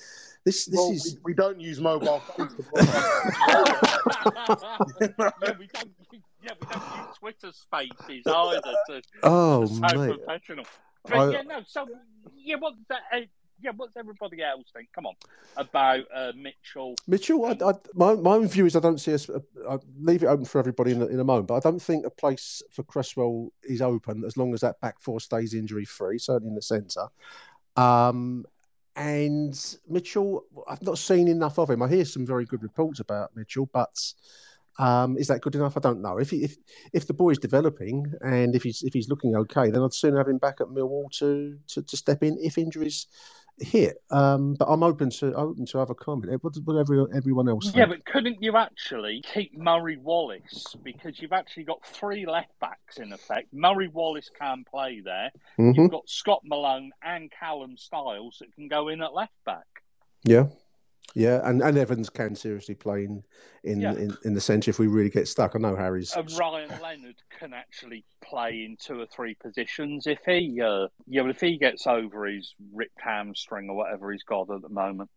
this 0.43 0.65
this 0.65 0.75
well, 0.77 0.91
is. 0.91 1.17
we, 1.23 1.31
we 1.31 1.33
don't 1.33 1.59
use 1.59 1.79
mobile 1.79 2.19
phones 2.19 2.53
yeah, 5.01 5.53
we 5.59 5.67
don't. 5.67 5.91
Yeah, 6.43 6.53
we 6.59 6.67
don't 6.67 6.83
use 6.97 7.17
Twitter 7.19 7.51
Spaces 7.53 8.23
either 8.25 8.61
to, 8.87 9.01
Oh, 9.23 9.67
to 9.67 9.73
mate. 9.97 10.17
professional. 10.25 10.65
But 11.03 11.13
I- 11.17 11.29
yeah, 11.31 11.41
no. 11.43 11.61
So 11.67 11.87
yeah, 12.35 12.55
what? 12.57 12.73
The, 12.89 12.95
uh, 12.95 13.19
yeah, 13.61 13.71
what's 13.75 13.95
everybody 13.97 14.43
else 14.43 14.65
think? 14.73 14.89
Come 14.93 15.05
on, 15.05 15.15
about 15.57 16.05
uh, 16.13 16.31
Mitchell. 16.35 16.95
Mitchell, 17.07 17.45
I, 17.45 17.57
I, 17.63 17.73
my, 17.93 18.15
my 18.15 18.33
own 18.33 18.47
view 18.47 18.65
is 18.65 18.75
I 18.75 18.79
don't 18.79 18.99
see 18.99 19.13
us. 19.13 19.29
I 19.69 19.77
leave 19.99 20.23
it 20.23 20.27
open 20.27 20.45
for 20.45 20.59
everybody 20.59 20.91
in 20.91 21.01
a, 21.01 21.05
in 21.05 21.19
a 21.19 21.23
moment, 21.23 21.47
but 21.47 21.55
I 21.55 21.59
don't 21.59 21.81
think 21.81 22.05
a 22.05 22.09
place 22.09 22.61
for 22.71 22.83
Cresswell 22.83 23.51
is 23.63 23.81
open 23.81 24.23
as 24.25 24.37
long 24.37 24.53
as 24.53 24.61
that 24.61 24.79
back 24.81 24.99
four 24.99 25.19
stays 25.19 25.53
injury 25.53 25.85
free, 25.85 26.17
certainly 26.17 26.49
in 26.49 26.55
the 26.55 26.61
centre. 26.61 27.07
Um, 27.75 28.45
and 28.95 29.77
Mitchell, 29.87 30.43
I've 30.67 30.81
not 30.81 30.97
seen 30.97 31.27
enough 31.27 31.57
of 31.57 31.69
him. 31.69 31.81
I 31.81 31.87
hear 31.87 32.05
some 32.05 32.25
very 32.25 32.45
good 32.45 32.61
reports 32.61 32.99
about 32.99 33.35
Mitchell, 33.35 33.69
but 33.71 33.97
um, 34.79 35.17
is 35.17 35.27
that 35.27 35.41
good 35.41 35.55
enough? 35.55 35.77
I 35.77 35.79
don't 35.79 36.01
know. 36.01 36.17
If 36.17 36.29
he, 36.29 36.43
if 36.43 36.57
if 36.93 37.07
the 37.07 37.13
boy's 37.13 37.37
developing 37.37 38.13
and 38.21 38.55
if 38.55 38.63
he's 38.63 38.81
if 38.83 38.93
he's 38.93 39.09
looking 39.09 39.35
okay, 39.35 39.69
then 39.69 39.81
I'd 39.81 39.93
sooner 39.93 40.17
have 40.17 40.27
him 40.27 40.37
back 40.37 40.59
at 40.59 40.67
Millwall 40.67 41.09
to 41.19 41.57
to, 41.67 41.81
to 41.83 41.97
step 41.97 42.23
in 42.23 42.37
if 42.41 42.57
injuries 42.57 43.07
hit. 43.61 43.97
Um, 44.09 44.55
but 44.55 44.65
I'm 44.65 44.83
open 44.83 45.09
to 45.11 45.33
open 45.33 45.65
to 45.67 45.79
other 45.79 45.93
comment. 45.93 46.43
What 46.43 46.53
does 46.53 46.63
everyone 47.13 47.49
else 47.49 47.65
think? 47.65 47.77
Yeah, 47.77 47.85
but 47.85 48.05
couldn't 48.05 48.41
you 48.41 48.57
actually 48.57 49.21
keep 49.21 49.57
Murray 49.57 49.97
Wallace 49.97 50.75
because 50.83 51.19
you've 51.21 51.33
actually 51.33 51.63
got 51.63 51.85
three 51.85 52.25
left 52.25 52.57
backs 52.59 52.97
in 52.97 53.13
effect. 53.13 53.53
Murray 53.53 53.87
Wallace 53.87 54.29
can 54.37 54.63
play 54.69 55.01
there. 55.03 55.31
Mhm. 55.59 55.75
You've 55.75 55.91
got 55.91 56.09
Scott 56.09 56.41
Malone 56.43 56.91
and 57.03 57.31
Callum 57.31 57.77
Styles 57.77 58.37
that 58.39 58.53
can 58.53 58.67
go 58.67 58.87
in 58.87 59.01
at 59.01 59.13
left 59.13 59.33
back. 59.45 59.65
Yeah, 60.23 60.47
yeah, 61.15 61.41
and, 61.43 61.61
and 61.61 61.77
Evans 61.77 62.09
can 62.09 62.35
seriously 62.35 62.75
play 62.75 63.05
in 63.05 63.23
in, 63.63 63.81
Yeah. 63.81 63.93
in 63.93 64.17
in 64.25 64.33
the 64.33 64.41
centre 64.41 64.71
if 64.71 64.79
we 64.79 64.87
really 64.87 65.09
get 65.09 65.27
stuck. 65.27 65.55
I 65.55 65.59
know 65.59 65.75
Harry's. 65.75 66.13
And 66.15 66.31
Ryan 66.33 66.71
Leonard 66.81 67.21
can 67.37 67.53
actually 67.53 68.03
play 68.21 68.65
in 68.65 68.77
two 68.79 68.99
or 68.99 69.05
three 69.05 69.35
positions 69.35 70.07
if 70.07 70.19
he, 70.25 70.61
uh, 70.61 70.87
yeah, 71.07 71.21
but 71.21 71.31
if 71.31 71.41
he 71.41 71.57
gets 71.57 71.85
over 71.87 72.25
his 72.25 72.55
ripped 72.73 72.99
hamstring 72.99 73.69
or 73.69 73.75
whatever 73.75 74.11
he's 74.11 74.23
got 74.23 74.49
at 74.49 74.61
the 74.61 74.69
moment. 74.69 75.09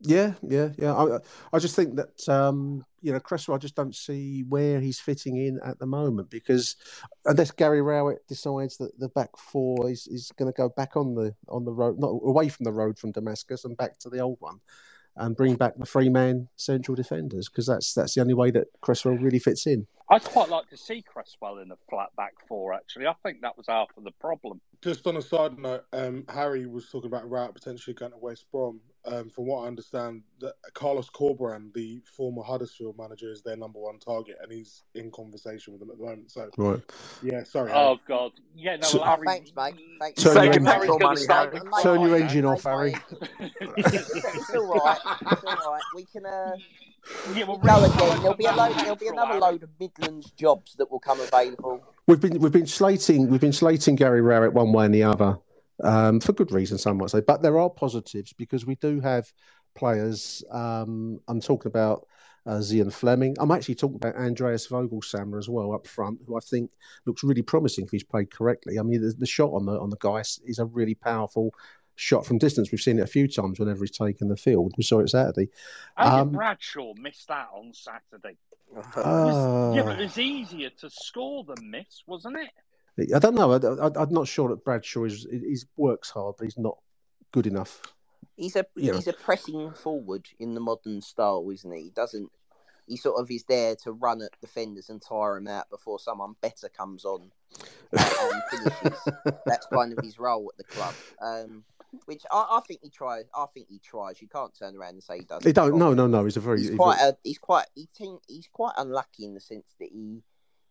Yeah, 0.00 0.34
yeah, 0.42 0.68
yeah. 0.78 0.94
I 0.94 1.18
I 1.52 1.58
just 1.58 1.74
think 1.74 1.96
that 1.96 2.28
um, 2.28 2.84
you 3.02 3.12
know 3.12 3.18
Cresswell. 3.18 3.56
I 3.56 3.58
just 3.58 3.74
don't 3.74 3.96
see 3.96 4.44
where 4.48 4.80
he's 4.80 5.00
fitting 5.00 5.36
in 5.36 5.58
at 5.64 5.78
the 5.80 5.86
moment 5.86 6.30
because 6.30 6.76
unless 7.24 7.50
Gary 7.50 7.82
Rowett 7.82 8.24
decides 8.28 8.76
that 8.76 8.96
the 9.00 9.08
back 9.08 9.36
four 9.36 9.90
is, 9.90 10.06
is 10.06 10.30
going 10.38 10.52
to 10.52 10.56
go 10.56 10.68
back 10.68 10.96
on 10.96 11.14
the 11.16 11.34
on 11.48 11.64
the 11.64 11.72
road, 11.72 11.98
not 11.98 12.10
away 12.10 12.48
from 12.48 12.62
the 12.62 12.72
road 12.72 12.96
from 12.96 13.10
Damascus 13.10 13.64
and 13.64 13.76
back 13.76 13.98
to 13.98 14.08
the 14.08 14.20
old 14.20 14.36
one, 14.38 14.60
and 15.18 15.36
bring 15.36 15.56
back 15.56 15.74
the 15.76 15.86
three 15.86 16.08
man 16.08 16.48
central 16.56 16.94
defenders 16.94 17.48
because 17.48 17.66
that's 17.66 17.92
that's 17.94 18.14
the 18.14 18.20
only 18.20 18.34
way 18.34 18.50
that 18.50 18.68
Cresswell 18.80 19.16
really 19.16 19.38
fits 19.38 19.66
in. 19.66 19.86
I'd 20.10 20.24
quite 20.24 20.48
like 20.48 20.70
to 20.70 20.76
see 20.76 21.02
Cresswell 21.02 21.58
in 21.58 21.70
a 21.70 21.76
flat 21.90 22.08
back 22.16 22.32
four, 22.46 22.72
actually. 22.72 23.06
I 23.06 23.14
think 23.22 23.42
that 23.42 23.56
was 23.58 23.66
half 23.68 23.88
of 23.96 24.04
the 24.04 24.12
problem. 24.12 24.60
Just 24.80 25.06
on 25.06 25.18
a 25.18 25.22
side 25.22 25.58
note, 25.58 25.84
um, 25.92 26.24
Harry 26.30 26.66
was 26.66 26.88
talking 26.88 27.08
about 27.08 27.28
Rowett 27.28 27.52
potentially 27.52 27.92
going 27.92 28.12
to 28.12 28.18
West 28.18 28.46
Brom. 28.50 28.80
Um, 29.04 29.30
from 29.30 29.46
what 29.46 29.64
I 29.64 29.68
understand, 29.68 30.22
that 30.40 30.54
Carlos 30.74 31.08
Corberan, 31.08 31.72
the 31.72 32.02
former 32.04 32.42
Huddersfield 32.42 32.98
manager, 32.98 33.30
is 33.32 33.42
their 33.42 33.56
number 33.56 33.78
one 33.78 33.98
target, 33.98 34.36
and 34.42 34.52
he's 34.52 34.82
in 34.94 35.10
conversation 35.10 35.72
with 35.72 35.80
them 35.80 35.90
at 35.90 35.98
the 35.98 36.04
moment. 36.04 36.30
So, 36.30 36.50
Right. 36.58 36.80
yeah, 37.22 37.42
sorry. 37.44 37.70
Oh, 37.72 37.86
Harry. 37.86 38.00
God. 38.06 38.32
Yeah, 38.54 38.76
no, 38.76 38.86
So- 38.86 38.98
well, 38.98 39.06
Harry... 39.06 39.26
Thanks, 39.26 39.52
mate. 39.56 39.74
Thanks. 40.00 40.22
Turn 40.22 40.34
your, 40.34 40.42
Saving 40.42 40.66
engine, 40.66 40.80
petrol 40.80 40.98
money, 40.98 41.20
Harry. 41.26 41.60
turn 41.82 42.00
your 42.02 42.16
engine 42.16 42.44
off, 42.44 42.64
Harry. 42.64 42.94
it's 43.40 44.50
all 44.54 44.74
right. 44.74 44.98
It's 45.32 45.44
all 45.44 45.72
right. 45.72 45.82
We 45.94 46.04
can 46.04 46.26
uh, 46.26 46.56
Yeah, 47.34 47.44
well, 47.44 47.56
go 47.58 47.80
Rick, 47.82 47.94
again. 47.94 48.20
There'll 48.20 48.36
be 48.36 48.44
a 48.44 48.52
load. 48.52 48.76
There'll 48.76 48.96
be 48.96 49.08
another 49.08 49.38
load 49.38 49.62
of 49.62 49.70
Midlands 49.80 50.30
jobs 50.32 50.74
that 50.76 50.90
will 50.90 51.00
come 51.00 51.20
available. 51.20 51.82
We've 52.06 52.20
been 52.20 52.38
we've 52.40 52.52
been 52.52 52.66
slating 52.66 53.28
we've 53.30 53.40
been 53.40 53.52
slating 53.52 53.94
Gary 53.96 54.20
Rowett 54.20 54.52
one 54.52 54.72
way 54.72 54.86
and 54.86 54.94
the 54.94 55.04
other 55.04 55.38
um, 55.82 56.20
for 56.20 56.32
good 56.32 56.52
reason, 56.52 56.78
some 56.78 56.98
might 56.98 57.10
say. 57.10 57.20
But 57.20 57.42
there 57.42 57.58
are 57.58 57.70
positives 57.70 58.32
because 58.32 58.66
we 58.66 58.74
do 58.76 59.00
have 59.00 59.32
players. 59.74 60.42
Um, 60.50 61.20
I'm 61.28 61.40
talking 61.40 61.70
about 61.70 62.06
uh, 62.46 62.58
Zian 62.58 62.92
Flemming. 62.92 63.36
I'm 63.38 63.50
actually 63.50 63.74
talking 63.74 63.96
about 63.96 64.16
Andreas 64.16 64.68
Voglsammer 64.68 65.38
as 65.38 65.48
well 65.48 65.72
up 65.72 65.86
front, 65.86 66.20
who 66.26 66.36
I 66.36 66.40
think 66.40 66.70
looks 67.06 67.22
really 67.22 67.42
promising 67.42 67.84
if 67.84 67.90
he's 67.90 68.04
played 68.04 68.30
correctly. 68.30 68.78
I 68.78 68.82
mean, 68.82 69.02
the, 69.02 69.14
the 69.18 69.26
shot 69.26 69.50
on 69.52 69.66
the 69.66 69.78
on 69.78 69.90
the 69.90 69.96
guy 70.00 70.18
is- 70.20 70.58
a 70.58 70.64
really 70.64 70.94
powerful 70.94 71.52
shot 71.96 72.24
from 72.24 72.38
distance. 72.38 72.70
We've 72.70 72.80
seen 72.80 72.98
it 72.98 73.02
a 73.02 73.06
few 73.08 73.26
times 73.28 73.58
whenever 73.58 73.80
he's 73.80 73.90
taken 73.90 74.28
the 74.28 74.36
field. 74.36 74.72
We 74.78 74.84
saw 74.84 75.00
it 75.00 75.10
Saturday. 75.10 75.48
Um, 75.96 76.30
Bradshaw 76.30 76.94
missed 76.94 77.26
that 77.28 77.48
on 77.52 77.72
Saturday? 77.74 78.36
yeah, 78.72 78.82
but 78.94 79.00
Uh, 79.04 79.74
it 79.76 79.98
was 79.98 80.18
easier 80.18 80.70
to 80.80 80.90
score 80.90 81.44
than 81.44 81.70
miss, 81.70 82.04
wasn't 82.06 82.36
it? 82.36 82.50
I 83.14 83.18
don't 83.18 83.34
know. 83.34 83.52
I, 83.52 83.86
I, 83.86 84.02
I'm 84.02 84.12
not 84.12 84.28
sure 84.28 84.48
that 84.48 84.64
Bradshaw 84.64 85.04
is. 85.04 85.26
He 85.30 85.56
works 85.76 86.10
hard, 86.10 86.36
but 86.38 86.44
he's 86.44 86.58
not 86.58 86.78
good 87.32 87.46
enough. 87.46 87.82
He's 88.36 88.56
a 88.56 88.64
You 88.76 88.92
know. 88.92 88.96
he's 88.96 89.08
a 89.08 89.12
pressing 89.12 89.72
forward 89.72 90.28
in 90.38 90.54
the 90.54 90.60
modern 90.60 91.00
style, 91.00 91.48
isn't 91.52 91.72
he? 91.72 91.84
He 91.84 91.90
doesn't. 91.90 92.30
He 92.86 92.96
sort 92.96 93.20
of 93.20 93.30
is 93.30 93.44
there 93.44 93.76
to 93.84 93.92
run 93.92 94.22
at 94.22 94.30
defenders 94.40 94.88
and 94.88 95.02
tire 95.02 95.34
them 95.34 95.48
out 95.48 95.68
before 95.68 95.98
someone 95.98 96.36
better 96.40 96.70
comes 96.70 97.04
on 97.04 97.30
and 97.92 98.42
finishes. 98.50 99.08
That's 99.46 99.66
kind 99.66 99.92
of 99.92 100.02
his 100.02 100.18
role 100.18 100.50
at 100.50 100.56
the 100.56 100.64
club. 100.64 100.94
Um, 101.20 101.64
which 102.06 102.22
I, 102.30 102.46
I 102.50 102.60
think 102.66 102.80
he 102.82 102.90
tries. 102.90 103.24
I 103.34 103.46
think 103.52 103.68
he 103.68 103.78
tries. 103.78 104.22
You 104.22 104.28
can't 104.28 104.54
turn 104.58 104.76
around 104.76 104.94
and 104.94 105.02
say 105.02 105.18
he 105.18 105.24
doesn't. 105.24 105.46
He 105.46 105.52
don't. 105.52 105.76
No, 105.76 105.94
no, 105.94 106.06
no. 106.06 106.24
He's 106.24 106.36
a 106.36 106.40
very. 106.40 106.58
He's 106.58 106.70
he's 106.70 106.78
quite. 106.78 107.00
A, 107.00 107.16
he's 107.22 107.38
quite. 107.38 107.66
He 107.74 107.88
think, 107.96 108.22
he's 108.26 108.48
quite 108.52 108.74
unlucky 108.76 109.24
in 109.24 109.34
the 109.34 109.40
sense 109.40 109.74
that 109.78 109.88
he 109.92 110.22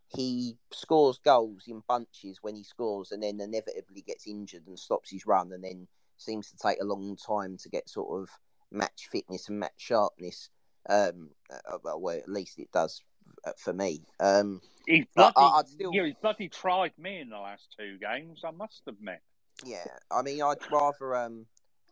he 0.07 0.57
scores 0.71 1.19
goals 1.23 1.63
in 1.67 1.83
bunches 1.87 2.39
when 2.41 2.55
he 2.55 2.63
scores, 2.63 3.11
and 3.11 3.21
then 3.23 3.41
inevitably 3.41 4.01
gets 4.01 4.27
injured 4.27 4.67
and 4.67 4.79
stops 4.79 5.11
his 5.11 5.25
run, 5.25 5.51
and 5.51 5.63
then 5.63 5.87
seems 6.17 6.49
to 6.49 6.57
take 6.57 6.81
a 6.81 6.85
long 6.85 7.15
time 7.15 7.57
to 7.57 7.69
get 7.69 7.89
sort 7.89 8.21
of 8.21 8.29
match 8.71 9.07
fitness 9.11 9.49
and 9.49 9.59
match 9.59 9.73
sharpness. 9.77 10.49
Um, 10.89 11.31
uh, 11.51 11.77
well, 11.83 11.99
well, 11.99 12.17
at 12.17 12.29
least 12.29 12.59
it 12.59 12.71
does 12.71 13.03
uh, 13.45 13.51
for 13.57 13.73
me. 13.73 14.01
Um, 14.19 14.61
He's 14.87 15.05
bloody, 15.13 15.33
I, 15.35 15.59
I'd 15.59 15.67
still, 15.67 15.91
yeah, 15.93 16.05
he's 16.05 16.15
bloody 16.21 16.47
tried 16.47 16.93
me 16.97 17.19
in 17.19 17.29
the 17.29 17.37
last 17.37 17.75
two 17.77 17.97
games. 17.97 18.41
I 18.45 18.51
must 18.51 18.83
admit. 18.87 19.19
yeah. 19.65 19.85
I 20.09 20.21
mean, 20.21 20.41
I'd 20.41 20.71
rather 20.71 21.13
um, 21.15 21.45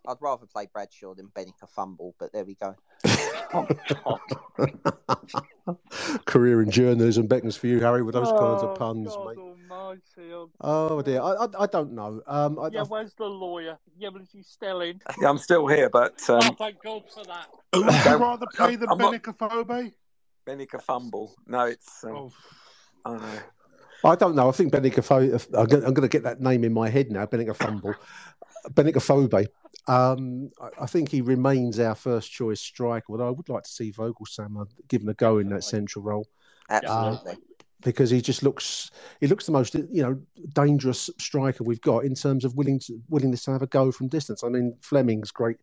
I'd 0.08 0.18
rather 0.22 0.46
play 0.46 0.68
Bradshaw 0.72 1.14
than 1.14 1.28
Benica 1.28 1.68
Fumble, 1.68 2.16
but 2.20 2.32
there 2.34 2.46
we 2.46 2.56
go. 2.56 2.76
career 6.26 6.62
in 6.62 6.70
journalism 6.70 7.28
beckons 7.28 7.58
for 7.58 7.68
you, 7.68 7.80
Harry, 7.80 8.04
with 8.04 8.14
those 8.14 8.30
kinds 8.32 8.64
Oh, 8.64 8.70
of 8.70 8.78
puns, 8.78 9.16
God 9.16 9.28
mate. 9.28 9.38
almighty. 9.38 10.34
Oh, 10.34 10.50
Oh 10.62 11.02
dear, 11.02 11.22
I, 11.22 11.34
I, 11.34 11.48
I 11.62 11.66
don't 11.68 11.94
know. 11.94 12.22
Um, 12.28 12.60
I, 12.60 12.70
yeah, 12.72 12.82
I- 12.82 12.84
where's 12.84 13.14
the 13.14 13.26
lawyer? 13.26 13.78
Yeah, 13.98 14.10
but 14.12 14.22
is 14.22 14.30
he 14.32 14.44
still 14.44 14.82
in? 14.82 15.00
Yeah, 15.22 15.30
I'm 15.30 15.38
still 15.38 15.68
here, 15.68 15.90
but 15.90 16.14
oh, 16.30 16.40
um, 16.40 16.56
thank 16.56 16.82
God 16.84 17.04
for 17.14 17.24
that. 17.26 17.48
Would 17.74 18.06
you 18.06 18.16
rather 18.18 18.46
play 18.56 18.76
the 18.76 18.88
I'm 18.90 18.98
not- 18.98 19.14
Benik 19.14 19.34
Afobe? 19.36 19.94
Benica 20.48 20.82
fumble. 20.82 21.34
No, 21.48 21.66
it's. 21.66 22.04
Um, 22.04 22.32
Oh, 23.06 23.06
I 23.06 23.16
don't 23.16 23.22
know. 23.22 23.40
I 24.04 24.16
don't 24.16 24.36
know. 24.36 24.50
I 24.50 24.52
think 24.52 24.74
Benica 24.74 25.04
Fo- 25.04 25.38
I'm 25.58 25.66
going 25.68 25.94
to 26.02 26.08
get 26.08 26.24
that 26.24 26.42
name 26.42 26.64
in 26.64 26.74
my 26.74 26.90
head 26.90 27.12
now. 27.12 27.26
Benica 27.26 27.56
Fumble, 27.56 27.94
Benik 28.70 28.96
Afobe. 28.96 29.48
Um, 29.88 30.52
I, 30.62 30.84
I 30.84 30.86
think 30.86 31.10
he 31.10 31.22
remains 31.22 31.80
our 31.80 31.96
first 31.96 32.32
choice 32.32 32.62
striker. 32.62 33.06
Although 33.10 33.28
I 33.28 33.32
would 33.32 33.50
like 33.50 33.64
to 33.64 33.70
see 33.70 33.92
Voglsammer 33.92 34.68
given 34.88 35.10
a 35.10 35.14
go 35.14 35.38
in 35.40 35.50
that 35.50 35.64
central 35.64 36.04
role. 36.04 36.28
Absolutely. 36.70 37.38
because 37.84 38.10
he 38.10 38.20
just 38.20 38.42
looks 38.42 38.90
he 39.22 39.28
looks 39.28 39.46
the 39.46 39.52
most 39.52 39.76
you 39.76 40.02
know 40.02 40.20
dangerous 40.54 41.12
striker 41.20 41.64
we've 41.64 41.82
got 41.82 42.04
in 42.04 42.16
terms 42.16 42.44
of 42.44 42.56
willing 42.56 42.80
to, 42.80 43.00
willingness 43.10 43.44
to 43.44 43.52
have 43.52 43.62
a 43.62 43.68
go 43.68 43.92
from 43.92 44.08
distance. 44.08 44.44
I 44.44 44.50
mean 44.50 44.76
Flemming's 44.82 45.32
great 45.32 45.58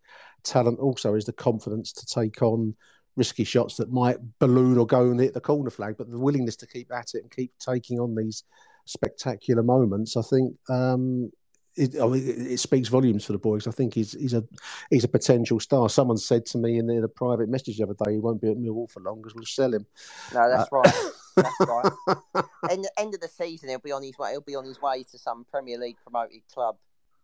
talent 0.44 0.78
also 0.78 1.14
is 1.14 1.24
the 1.24 1.32
confidence 1.32 1.92
to 1.92 2.06
take 2.06 2.40
on 2.42 2.74
risky 3.16 3.44
shots 3.44 3.76
that 3.76 3.92
might 3.92 4.16
balloon 4.38 4.78
or 4.78 4.86
go 4.86 5.10
and 5.10 5.20
hit 5.20 5.34
the 5.34 5.40
corner 5.40 5.70
flag, 5.70 5.96
but 5.98 6.10
the 6.10 6.18
willingness 6.18 6.56
to 6.56 6.66
keep 6.66 6.92
at 6.92 7.14
it 7.14 7.22
and 7.22 7.30
keep 7.30 7.52
taking 7.58 8.00
on 8.00 8.14
these 8.14 8.44
spectacular 8.86 9.62
moments. 9.62 10.16
I 10.16 10.22
think 10.22 10.56
um, 10.68 11.30
it, 11.76 11.98
I 12.00 12.06
mean, 12.06 12.26
it, 12.28 12.52
it 12.52 12.60
speaks 12.60 12.88
volumes 12.88 13.24
for 13.24 13.32
the 13.32 13.38
boys. 13.38 13.66
I 13.66 13.70
think 13.70 13.94
he's 13.94 14.12
he's 14.12 14.34
a 14.34 14.44
he's 14.90 15.04
a 15.04 15.08
potential 15.08 15.58
star. 15.60 15.88
Someone 15.88 16.16
said 16.18 16.46
to 16.46 16.58
me 16.58 16.78
in, 16.78 16.88
in 16.90 17.04
a 17.04 17.08
private 17.08 17.48
message 17.48 17.78
the 17.78 17.84
other 17.84 17.96
day, 18.04 18.12
he 18.14 18.18
won't 18.18 18.40
be 18.40 18.50
at 18.50 18.56
Millwall 18.56 18.90
for 18.90 19.00
long 19.00 19.18
because 19.20 19.34
we'll 19.34 19.44
sell 19.44 19.72
him. 19.72 19.86
No, 20.34 20.48
that's 20.50 20.70
Uh, 20.72 20.76
right. 20.76 20.94
That's 21.36 21.60
right. 22.36 22.44
end 22.70 22.86
end 22.98 23.14
of 23.14 23.20
the 23.20 23.28
season, 23.28 23.68
he'll 23.70 23.78
be 23.78 23.92
on 23.92 24.02
his 24.02 24.18
way. 24.18 24.32
He'll 24.32 24.40
be 24.42 24.56
on 24.56 24.64
his 24.66 24.80
way 24.82 25.02
to 25.10 25.18
some 25.18 25.44
Premier 25.50 25.78
League 25.78 25.96
promoted 26.02 26.40
club, 26.52 26.76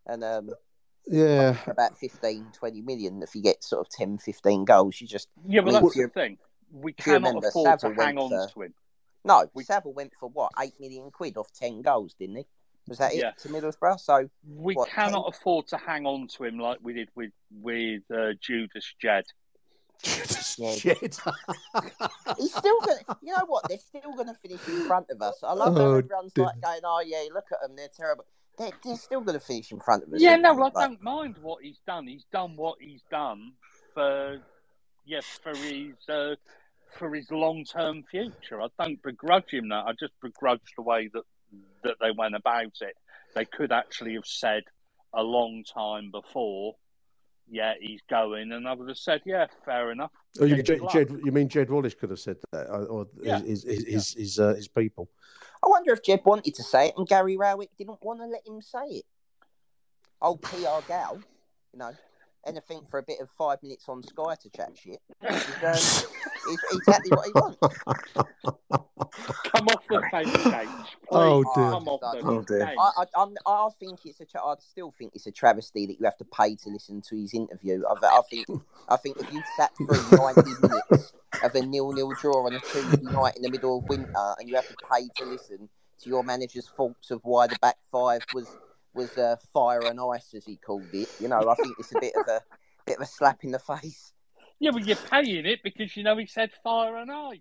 and 0.07 0.23
um, 0.23 0.49
Yeah. 1.07 1.55
about 1.67 1.97
15, 1.97 2.47
20 2.53 2.81
million. 2.81 3.21
If 3.21 3.35
you 3.35 3.41
get 3.43 3.63
sort 3.63 3.81
of 3.85 3.89
10, 3.89 4.17
15 4.17 4.65
goals, 4.65 4.99
you 4.99 5.07
just 5.07 5.27
Yeah, 5.47 5.61
but 5.61 5.73
that's 5.73 5.95
if 5.95 6.03
the 6.07 6.07
thing. 6.09 6.37
We 6.71 6.91
if 6.97 7.05
you 7.05 7.13
cannot 7.13 7.27
remember, 7.29 7.47
afford 7.49 7.79
to 7.79 7.93
hang 7.93 8.17
on 8.17 8.29
went 8.31 8.51
for- 8.51 8.53
to 8.53 8.61
him. 8.65 8.73
No, 9.25 9.45
Saville 9.61 9.93
went 9.93 10.13
for 10.19 10.29
what 10.29 10.51
eight 10.61 10.79
million 10.79 11.11
quid 11.11 11.35
off 11.37 11.51
ten 11.51 11.81
goals, 11.81 12.13
didn't 12.17 12.37
he? 12.37 12.45
Was 12.89 12.97
that 12.97 13.13
it 13.13 13.19
Yeah. 13.19 13.31
to 13.31 13.49
Middlesbrough? 13.49 13.99
So 13.99 14.29
We 14.47 14.73
what, 14.73 14.89
cannot 14.89 15.33
afford 15.33 15.67
to 15.67 15.77
hang 15.77 16.05
on 16.05 16.27
to 16.35 16.43
him 16.43 16.57
like 16.59 16.79
we 16.81 16.93
did 16.93 17.09
with 17.15 17.31
with 17.51 18.03
uh, 18.13 18.33
Judas 18.41 18.93
Jed. 19.01 19.25
Shit. 20.01 20.99
He's 22.37 22.53
still 22.55 22.79
going. 22.81 22.97
to 23.09 23.17
You 23.21 23.33
know 23.35 23.45
what? 23.47 23.65
They're 23.67 23.77
still 23.77 24.13
going 24.13 24.27
to 24.27 24.33
finish 24.33 24.65
in 24.67 24.85
front 24.87 25.07
of 25.09 25.21
us. 25.21 25.39
I 25.43 25.53
love 25.53 25.75
how 25.75 25.81
Oh, 25.81 25.95
everyone's 25.97 26.31
dear. 26.33 26.45
like 26.45 26.61
going, 26.61 26.79
"Oh 26.85 27.03
yeah, 27.05 27.23
look 27.33 27.45
at 27.51 27.59
them, 27.61 27.75
they're 27.75 27.89
terrible." 27.95 28.25
They're, 28.57 28.71
they're 28.83 28.95
still 28.97 29.21
going 29.21 29.37
to 29.39 29.45
finish 29.45 29.71
in 29.71 29.79
front 29.79 30.03
of 30.03 30.13
us. 30.13 30.21
Yeah, 30.21 30.35
no. 30.35 30.51
I 30.51 30.55
Like, 30.57 30.73
don't 30.73 31.01
mind 31.01 31.37
what 31.41 31.63
he's 31.63 31.79
done. 31.85 32.07
He's 32.07 32.25
done 32.31 32.55
what 32.55 32.77
he's 32.81 33.01
done 33.11 33.53
for 33.93 34.39
yes 35.05 35.25
for 35.41 35.55
his 35.55 35.95
uh, 36.09 36.35
for 36.97 37.13
his 37.13 37.29
long 37.31 37.65
term 37.65 38.03
future. 38.09 38.61
I 38.61 38.67
don't 38.81 39.01
begrudge 39.03 39.51
him 39.51 39.69
that. 39.69 39.85
I 39.85 39.91
just 39.99 40.13
begrudge 40.21 40.61
the 40.77 40.81
way 40.81 41.09
that 41.13 41.23
that 41.83 41.95
they 42.01 42.11
went 42.11 42.35
about 42.35 42.73
it. 42.81 42.95
They 43.35 43.45
could 43.45 43.71
actually 43.71 44.15
have 44.15 44.25
said 44.25 44.63
a 45.13 45.23
long 45.23 45.63
time 45.63 46.11
before, 46.11 46.75
yeah, 47.49 47.73
he's 47.79 48.01
going, 48.09 48.51
and 48.51 48.67
I 48.67 48.73
would 48.73 48.89
have 48.89 48.97
said, 48.97 49.21
yeah, 49.25 49.47
fair 49.65 49.91
enough. 49.91 50.11
Oh, 50.39 50.45
you, 50.45 50.57
Yeah, 50.57 50.61
Jed. 50.61 50.81
Jed, 50.91 51.11
you 51.23 51.31
mean 51.31 51.49
Jed 51.49 51.69
Wallace 51.69 51.95
could 51.95 52.11
have 52.11 52.19
said 52.19 52.37
that, 52.51 52.67
or, 52.67 52.85
or 52.85 53.07
Yeah. 53.21 53.39
his, 53.39 53.63
his, 53.63 53.85
his, 53.85 54.13
his, 54.13 54.39
uh, 54.39 54.53
his 54.53 54.67
people? 54.67 55.09
I 55.63 55.67
wonder 55.67 55.91
if 55.91 56.03
Jed 56.03 56.21
wanted 56.25 56.53
to 56.55 56.63
say 56.63 56.89
it 56.89 56.93
and 56.97 57.07
Gary 57.07 57.37
Rowett 57.37 57.69
didn't 57.77 58.03
want 58.03 58.19
to 58.19 58.27
let 58.27 58.47
him 58.47 58.61
say 58.61 58.85
it. 58.85 59.05
Old 60.21 60.41
PR 60.41 60.85
gal, 60.87 61.19
you 61.73 61.79
know, 61.79 61.93
anything 62.49 62.81
for 62.89 62.99
a 62.99 63.03
bit 63.03 63.19
of 63.21 63.29
five 63.29 63.61
minutes 63.63 63.87
on 63.87 64.03
Sky 64.03 64.35
to 64.41 64.49
chat 64.49 64.71
shit 64.75 64.99
is, 65.23 65.47
um, 65.63 66.51
is 66.51 66.59
exactly 66.71 67.11
what 67.11 67.25
he 67.25 67.31
wants. 67.33 67.57
Come 69.45 69.67
off 69.67 69.83
the 69.89 70.01
fence, 70.11 70.43
Gage. 70.43 70.67
Oh, 71.11 71.43
dear. 71.55 71.71
Come 71.71 71.87
off 71.87 72.01
the 72.01 72.21
Oh, 72.23 72.41
dear. 72.43 72.75
I, 72.77 72.91
I, 72.97 73.03
I'm, 73.17 73.33
I 73.47 73.69
think 73.79 74.05
it's 74.05 74.19
a. 74.19 74.25
Tra- 74.25 74.45
I 74.45 74.53
still 74.59 74.91
think 74.91 75.13
it's 75.15 75.25
a 75.25 75.31
travesty 75.31 75.87
that 75.87 75.99
you 75.99 76.05
have 76.05 76.17
to 76.17 76.25
pay 76.25 76.55
to 76.55 76.69
listen 76.69 77.01
to 77.09 77.15
his 77.15 77.33
interview. 77.33 77.81
I, 77.89 78.05
I 78.05 78.21
think. 78.29 78.47
I 78.87 78.97
think 78.97 79.17
if 79.17 79.33
you 79.33 79.41
sat 79.57 79.71
through 79.75 80.17
90 80.35 80.41
minutes 80.61 81.13
of 81.43 81.55
a 81.55 81.65
nil-nil 81.65 82.13
draw 82.21 82.45
on 82.45 82.53
a 82.53 82.59
Tuesday 82.59 83.01
night 83.11 83.35
in 83.37 83.41
the 83.41 83.49
middle 83.49 83.79
of 83.79 83.89
winter, 83.89 84.35
and 84.37 84.47
you 84.47 84.55
have 84.55 84.67
to 84.67 84.75
pay 84.91 85.07
to 85.17 85.25
listen 85.25 85.69
to 86.03 86.09
your 86.09 86.23
manager's 86.23 86.67
faults 86.67 87.09
of 87.11 87.21
why 87.23 87.47
the 87.47 87.57
back 87.59 87.77
five 87.91 88.21
was 88.33 88.55
was 88.93 89.17
uh, 89.17 89.35
fire 89.53 89.81
and 89.85 89.99
ice, 89.99 90.33
as 90.33 90.45
he 90.45 90.55
called 90.57 90.87
it, 90.93 91.09
you 91.19 91.27
know, 91.27 91.49
I 91.49 91.55
think 91.55 91.75
it's 91.79 91.93
a 91.95 91.99
bit 91.99 92.13
of 92.15 92.27
a 92.27 92.41
bit 92.85 92.97
of 92.97 93.03
a 93.03 93.05
slap 93.05 93.43
in 93.43 93.51
the 93.51 93.59
face. 93.59 94.13
Yeah, 94.59 94.71
but 94.71 94.85
you're 94.85 94.97
paying 94.97 95.45
it 95.45 95.59
because 95.63 95.95
you 95.95 96.03
know 96.03 96.17
he 96.17 96.25
said 96.25 96.51
fire 96.63 96.97
and 96.97 97.11
ice. 97.11 97.39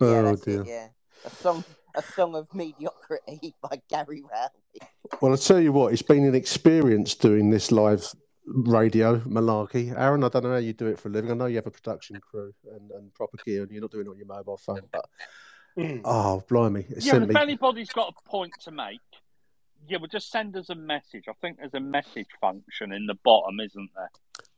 Yeah, 0.00 0.06
Oh, 0.08 0.22
that's 0.24 0.42
dear. 0.42 0.60
it. 0.62 0.66
Yeah, 0.68 0.88
a 1.24 1.30
song, 1.30 1.64
a 1.96 2.02
song 2.02 2.34
of 2.34 2.52
mediocrity 2.54 3.54
by 3.62 3.80
Gary 3.88 4.22
Rowley. 4.30 4.90
Well, 5.20 5.32
I'll 5.32 5.38
tell 5.38 5.60
you 5.60 5.72
what, 5.72 5.92
it's 5.92 6.02
been 6.02 6.24
an 6.26 6.34
experience 6.34 7.14
doing 7.14 7.50
this 7.50 7.72
live 7.72 8.06
radio 8.46 9.18
malarkey. 9.20 9.96
Aaron, 9.96 10.24
I 10.24 10.28
don't 10.28 10.44
know 10.44 10.50
how 10.52 10.56
you 10.58 10.72
do 10.72 10.86
it 10.86 10.98
for 10.98 11.08
a 11.08 11.12
living. 11.12 11.30
I 11.30 11.34
know 11.34 11.46
you 11.46 11.56
have 11.56 11.66
a 11.66 11.70
production 11.70 12.20
crew 12.20 12.52
and, 12.74 12.90
and 12.90 13.14
proper 13.14 13.38
gear, 13.44 13.62
and 13.62 13.70
you're 13.70 13.80
not 13.80 13.90
doing 13.90 14.06
it 14.06 14.10
on 14.10 14.18
your 14.18 14.26
mobile 14.26 14.56
phone, 14.58 14.82
but 14.92 15.06
oh, 16.04 16.42
blimey. 16.48 16.86
It 16.90 17.04
Yeah, 17.04 17.16
if 17.16 17.28
me. 17.28 17.34
anybody's 17.40 17.90
got 17.90 18.14
a 18.16 18.28
point 18.28 18.52
to 18.62 18.70
make, 18.70 19.00
yeah, 19.88 19.98
well, 19.98 20.08
just 20.10 20.30
send 20.30 20.56
us 20.56 20.70
a 20.70 20.74
message. 20.74 21.24
I 21.28 21.32
think 21.40 21.58
there's 21.58 21.74
a 21.74 21.80
message 21.80 22.28
function 22.40 22.92
in 22.92 23.06
the 23.06 23.14
bottom, 23.24 23.60
isn't 23.60 23.90
there? 23.94 24.10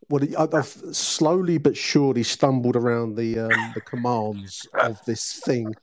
Well, 0.09 0.23
I- 0.39 0.57
I've 0.59 0.67
slowly 0.67 1.59
but 1.59 1.77
surely 1.77 2.23
stumbled 2.23 2.77
around 2.77 3.17
the 3.17 3.39
um, 3.39 3.73
the 3.75 3.81
commands 3.81 4.67
of 4.75 5.03
this 5.07 5.35
thing 5.41 5.75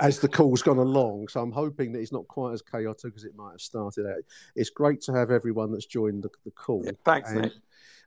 as 0.00 0.20
the 0.20 0.28
call's 0.28 0.62
gone 0.62 0.78
along. 0.78 1.28
So 1.28 1.40
I'm 1.40 1.52
hoping 1.52 1.92
that 1.92 2.00
it's 2.00 2.12
not 2.12 2.26
quite 2.28 2.52
as 2.52 2.62
chaotic 2.62 3.14
as 3.16 3.24
it 3.24 3.36
might 3.36 3.52
have 3.52 3.60
started 3.60 4.06
out. 4.06 4.22
It's 4.54 4.70
great 4.70 5.00
to 5.02 5.12
have 5.12 5.30
everyone 5.30 5.72
that's 5.72 5.86
joined 5.86 6.22
the, 6.22 6.30
the 6.44 6.50
call. 6.50 6.84
thanks, 7.04 7.30
and, 7.30 7.42
Nick. 7.42 7.52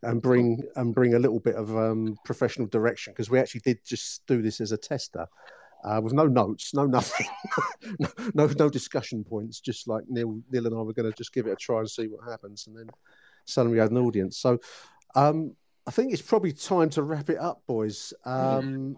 and 0.03 0.21
bring 0.21 0.63
and 0.75 0.93
bring 0.93 1.15
a 1.15 1.19
little 1.19 1.39
bit 1.39 1.55
of 1.55 1.75
um, 1.75 2.17
professional 2.25 2.67
direction 2.67 3.13
because 3.13 3.29
we 3.29 3.39
actually 3.39 3.61
did 3.61 3.83
just 3.85 4.25
do 4.27 4.41
this 4.41 4.61
as 4.61 4.71
a 4.71 4.77
tester. 4.77 5.27
Uh, 5.83 6.01
with 6.03 6.13
no 6.13 6.25
notes, 6.25 6.73
no 6.73 6.85
nothing, 6.85 7.27
no, 7.99 8.09
no 8.33 8.47
no 8.47 8.69
discussion 8.69 9.23
points. 9.23 9.61
Just 9.61 9.87
like 9.87 10.03
Neil, 10.09 10.41
Neil 10.51 10.67
and 10.67 10.75
I 10.75 10.81
were 10.81 10.93
going 10.93 11.09
to 11.09 11.17
just 11.17 11.33
give 11.33 11.47
it 11.47 11.51
a 11.51 11.55
try 11.55 11.79
and 11.79 11.89
see 11.89 12.07
what 12.07 12.29
happens, 12.29 12.67
and 12.67 12.75
then 12.75 12.89
suddenly 13.45 13.75
we 13.75 13.79
had 13.79 13.91
an 13.91 13.97
audience. 13.97 14.37
So 14.37 14.59
um, 15.15 15.55
I 15.87 15.91
think 15.91 16.13
it's 16.13 16.21
probably 16.21 16.51
time 16.51 16.89
to 16.91 17.03
wrap 17.03 17.29
it 17.29 17.37
up, 17.37 17.61
boys. 17.65 18.13
Um, 18.25 18.97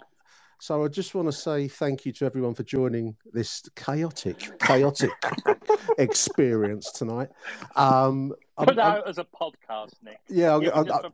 so 0.59 0.85
I 0.85 0.89
just 0.89 1.15
want 1.15 1.27
to 1.27 1.31
say 1.31 1.67
thank 1.67 2.05
you 2.05 2.11
to 2.13 2.25
everyone 2.25 2.53
for 2.53 2.61
joining 2.61 3.15
this 3.33 3.63
chaotic, 3.75 4.59
chaotic 4.59 5.09
experience 5.97 6.91
tonight. 6.91 7.29
Um, 7.75 8.33
I'm, 8.61 8.67
Put 8.67 8.79
I'm- 8.79 8.97
out 8.97 9.07
as 9.07 9.17
a 9.17 9.25
podcast, 9.25 9.93
Nick. 10.03 10.19
Yeah, 10.29 10.51
I'm- 10.53 10.63
I'm- 10.73 10.91
I'm- 10.91 11.11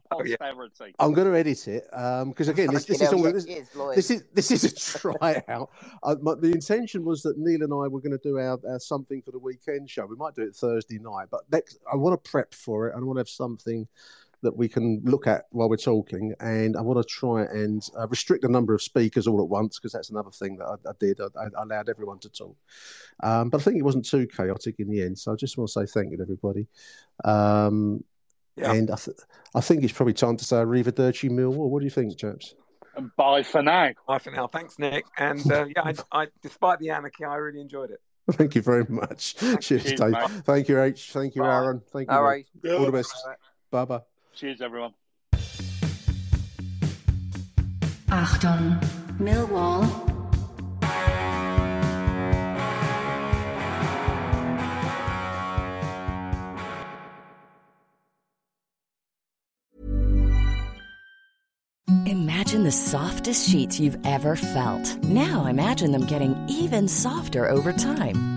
I'm 1.00 1.14
going 1.14 1.28
to 1.32 1.38
edit 1.38 1.68
it 1.68 1.84
because 2.28 2.48
again, 2.48 2.74
this, 2.74 2.86
this 2.86 3.02
is 3.02 3.14
all 3.14 3.24
this, 3.24 3.46
this 3.96 4.12
is 4.12 4.24
this 4.34 4.52
is 4.52 4.64
a 4.64 5.00
tryout. 5.00 5.70
uh, 6.04 6.16
my, 6.22 6.36
the 6.36 6.52
intention 6.52 7.04
was 7.06 7.22
that 7.24 7.38
Neil 7.38 7.64
and 7.64 7.72
I 7.74 7.88
were 7.88 8.02
going 8.02 8.12
to 8.12 8.20
do 8.24 8.38
our, 8.38 8.60
our 8.68 8.80
something 8.80 9.22
for 9.22 9.32
the 9.32 9.40
weekend 9.40 9.90
show. 9.90 10.06
We 10.06 10.16
might 10.16 10.36
do 10.36 10.42
it 10.44 10.56
Thursday 10.56 11.00
night, 11.00 11.28
but 11.32 11.42
next 11.52 11.78
I 11.92 11.96
want 11.96 12.22
to 12.22 12.30
prep 12.30 12.54
for 12.54 12.88
it. 12.88 12.94
and 12.96 13.04
I 13.04 13.06
want 13.06 13.18
to 13.18 13.22
have 13.22 13.30
something 13.30 13.88
that 14.48 14.56
we 14.58 14.70
can 14.70 15.02
look 15.04 15.28
at 15.28 15.44
while 15.52 15.70
we're 15.70 15.76
talking, 15.78 16.34
and 16.40 16.78
I 16.78 16.82
want 16.82 16.98
to 17.00 17.04
try 17.14 17.44
and 17.44 17.82
uh, 18.00 18.08
restrict 18.08 18.44
the 18.44 18.50
number 18.50 18.74
of 18.74 18.82
speakers 18.82 19.28
all 19.28 19.42
at 19.42 19.50
once 19.50 19.78
because 19.78 19.92
that's 19.92 20.10
another 20.10 20.32
thing 20.32 20.56
that 20.58 20.66
I, 20.66 20.90
I 20.90 20.94
did. 21.00 21.20
I, 21.20 21.26
I 21.36 21.64
allowed 21.64 21.90
everyone 21.90 22.20
to 22.20 22.30
talk, 22.30 22.56
um, 23.24 23.50
but 23.50 23.60
I 23.60 23.64
think 23.64 23.78
it 23.78 23.84
wasn't 23.84 24.06
too 24.06 24.26
chaotic 24.26 24.76
in 24.80 24.90
the 24.90 25.02
end. 25.02 25.20
So 25.20 25.34
I 25.34 25.36
just 25.36 25.58
want 25.58 25.70
to 25.70 25.74
say 25.74 25.86
thank 25.86 26.12
you 26.12 26.18
to 26.18 26.24
everybody. 26.24 26.68
Um, 27.26 28.04
Yeah. 28.56 28.72
And 28.74 28.90
I, 28.90 28.96
th- 28.96 29.18
I 29.54 29.62
think 29.62 29.84
it's 29.84 29.94
probably 29.94 30.14
time 30.14 30.38
to 30.38 30.46
say 30.46 30.64
Riva 30.64 30.92
Arrivederci 30.92 31.30
Millwall. 31.30 31.70
What 31.70 31.80
do 31.80 31.86
you 31.86 31.92
think, 31.92 32.18
chaps? 32.18 32.56
And 32.96 33.12
bye 33.16 33.44
for 33.44 33.62
now. 33.62 33.92
Bye 34.08 34.18
for 34.18 34.32
now. 34.32 34.48
Thanks, 34.48 34.80
Nick. 34.80 35.06
And 35.20 35.46
uh, 35.52 35.66
yeah, 35.76 35.84
I, 35.84 35.94
I, 36.12 36.28
despite 36.42 36.80
the 36.80 36.90
anarchy, 36.90 37.24
I 37.26 37.36
really 37.36 37.62
enjoyed 37.62 37.92
it. 37.92 38.02
Thank 38.32 38.56
you 38.56 38.62
very 38.62 38.86
much. 38.90 39.36
Cheers, 39.36 39.84
Cheers, 39.84 40.00
Dave. 40.00 40.12
mate. 40.12 40.30
Thank 40.44 40.68
you, 40.70 40.82
H. 40.82 41.12
Thank 41.12 41.36
you, 41.36 41.44
Bye. 41.44 41.54
Aaron. 41.54 41.82
Thank 41.94 42.10
you. 42.10 42.18
All 42.18 42.24
All 42.80 42.86
the 42.86 42.92
best. 42.92 43.14
Bye 43.72 43.86
bye. 43.86 44.02
Cheers, 44.38 44.62
everyone. 44.62 44.94
Achtung, 48.12 48.80
Millwall. 49.18 49.84
Imagine 62.06 62.64
the 62.64 62.72
softest 62.72 63.50
sheets 63.50 63.80
you've 63.80 63.98
ever 64.06 64.36
felt. 64.36 65.04
Now 65.04 65.48
imagine 65.48 65.92
them 65.92 66.06
getting 66.06 66.36
even 66.48 66.88
softer 66.88 67.50
over 67.50 67.74
time. 67.74 68.37